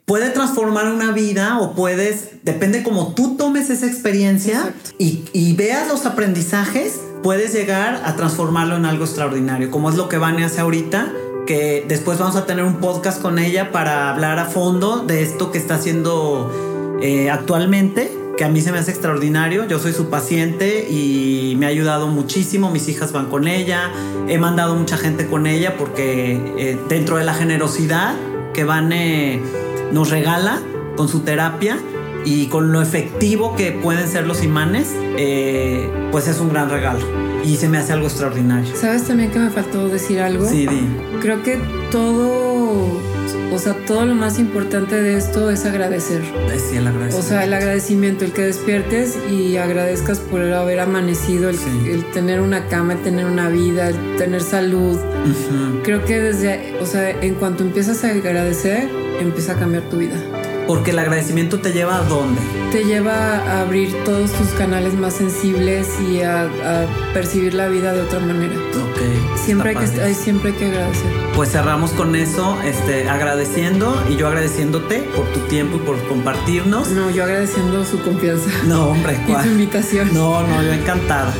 Puede 0.04 0.28
transformar 0.28 0.92
una 0.92 1.12
vida 1.12 1.58
o 1.60 1.72
puedes, 1.74 2.44
depende 2.44 2.82
como 2.82 3.14
tú 3.14 3.38
tomes 3.38 3.70
esa 3.70 3.86
experiencia 3.86 4.74
y, 4.98 5.24
y, 5.32 5.54
veas 5.54 5.88
los 5.88 6.04
aprendizajes, 6.04 7.00
puedes 7.22 7.54
llegar 7.54 8.02
a 8.04 8.14
transformarlo 8.16 8.76
en 8.76 8.84
algo 8.84 9.06
extraordinario, 9.06 9.70
como 9.70 9.88
es 9.88 9.96
lo 9.96 10.10
que 10.10 10.18
Vane 10.18 10.44
hace 10.44 10.60
ahorita, 10.60 11.10
que 11.46 11.84
después 11.86 12.18
vamos 12.18 12.36
a 12.36 12.46
tener 12.46 12.64
un 12.64 12.76
podcast 12.76 13.20
con 13.20 13.38
ella 13.38 13.72
para 13.72 14.10
hablar 14.10 14.38
a 14.38 14.46
fondo 14.46 15.00
de 15.00 15.22
esto 15.22 15.50
que 15.52 15.58
está 15.58 15.74
haciendo 15.74 16.98
eh, 17.02 17.30
actualmente 17.30 18.10
que 18.36 18.44
a 18.44 18.48
mí 18.48 18.60
se 18.60 18.72
me 18.72 18.78
hace 18.78 18.90
extraordinario. 18.90 19.66
Yo 19.66 19.78
soy 19.78 19.92
su 19.92 20.10
paciente 20.10 20.88
y 20.90 21.54
me 21.58 21.66
ha 21.66 21.68
ayudado 21.68 22.08
muchísimo. 22.08 22.70
Mis 22.70 22.88
hijas 22.88 23.12
van 23.12 23.26
con 23.26 23.46
ella. 23.46 23.92
He 24.28 24.38
mandado 24.38 24.74
mucha 24.74 24.96
gente 24.96 25.26
con 25.26 25.46
ella 25.46 25.76
porque 25.76 26.40
eh, 26.58 26.78
dentro 26.88 27.16
de 27.16 27.24
la 27.24 27.34
generosidad 27.34 28.14
que 28.52 28.64
Vane 28.64 29.40
nos 29.92 30.10
regala 30.10 30.60
con 30.96 31.08
su 31.08 31.20
terapia 31.20 31.78
y 32.24 32.46
con 32.46 32.72
lo 32.72 32.80
efectivo 32.82 33.54
que 33.54 33.72
pueden 33.72 34.08
ser 34.08 34.26
los 34.26 34.42
imanes, 34.42 34.92
eh, 35.16 35.88
pues 36.10 36.26
es 36.26 36.40
un 36.40 36.48
gran 36.48 36.70
regalo. 36.70 37.33
Y 37.44 37.56
se 37.56 37.68
me 37.68 37.78
hace 37.78 37.92
algo 37.92 38.06
extraordinario. 38.06 38.74
¿Sabes 38.74 39.04
también 39.04 39.30
que 39.30 39.38
me 39.38 39.50
faltó 39.50 39.88
decir 39.88 40.20
algo? 40.20 40.48
Sí, 40.48 40.66
di. 40.66 40.88
Creo 41.20 41.42
que 41.42 41.58
todo 41.90 43.00
o 43.54 43.58
sea, 43.58 43.74
todo 43.86 44.04
lo 44.04 44.14
más 44.16 44.40
importante 44.40 45.00
de 45.00 45.16
esto 45.16 45.48
es 45.48 45.64
agradecer. 45.64 46.22
Sí, 46.56 46.76
el 46.76 46.88
agradecimiento. 46.88 47.18
O 47.18 47.22
sea, 47.22 47.44
el 47.44 47.54
agradecimiento, 47.54 48.24
el 48.24 48.32
que 48.32 48.42
despiertes 48.42 49.16
y 49.30 49.56
agradezcas 49.58 50.18
por 50.18 50.42
haber 50.42 50.80
amanecido, 50.80 51.50
el, 51.50 52.04
tener 52.12 52.40
una 52.40 52.66
cama, 52.66 52.94
el 52.94 53.02
tener 53.02 53.26
una 53.26 53.48
vida, 53.48 53.88
el 53.88 54.16
tener 54.16 54.42
salud. 54.42 54.98
Creo 55.84 56.04
que 56.04 56.18
desde, 56.18 56.76
o 56.80 56.86
sea, 56.86 57.10
en 57.10 57.34
cuanto 57.34 57.62
empiezas 57.62 58.02
a 58.02 58.10
agradecer, 58.10 58.88
empieza 59.20 59.52
a 59.52 59.56
cambiar 59.56 59.84
tu 59.84 59.98
vida. 59.98 60.16
Porque 60.66 60.92
el 60.92 60.98
agradecimiento 60.98 61.60
te 61.60 61.72
lleva 61.72 61.98
a 61.98 62.02
dónde? 62.02 62.40
Te 62.72 62.84
lleva 62.84 63.36
a 63.38 63.60
abrir 63.60 63.94
todos 64.04 64.32
tus 64.32 64.48
canales 64.50 64.94
más 64.94 65.14
sensibles 65.14 65.88
y 66.00 66.22
a, 66.22 66.48
percibir 67.12 67.54
la 67.54 67.68
vida 67.68 67.92
de 67.92 68.02
otra 68.02 68.18
manera. 68.20 68.54
Ok. 68.54 69.38
Siempre 69.38 69.70
hay, 69.70 69.76
que, 69.76 70.14
siempre 70.14 70.50
hay 70.50 70.56
que 70.56 70.66
agradecer. 70.66 71.12
Pues 71.34 71.50
cerramos 71.50 71.92
con 71.92 72.16
eso, 72.16 72.58
este, 72.62 73.08
agradeciendo 73.08 74.02
y 74.08 74.16
yo 74.16 74.26
agradeciéndote 74.28 75.00
por 75.14 75.26
tu 75.32 75.40
tiempo 75.40 75.76
y 75.76 75.80
por 75.80 76.02
compartirnos. 76.08 76.88
No, 76.88 77.10
yo 77.10 77.24
agradeciendo 77.24 77.84
su 77.84 78.00
confianza. 78.02 78.50
No, 78.66 78.88
hombre, 78.88 79.20
¿cuál? 79.26 79.44
Y 79.44 79.48
su 79.48 79.52
invitación. 79.52 80.14
No, 80.14 80.46
no, 80.46 80.62
yo 80.62 80.72
encantada. 80.72 81.32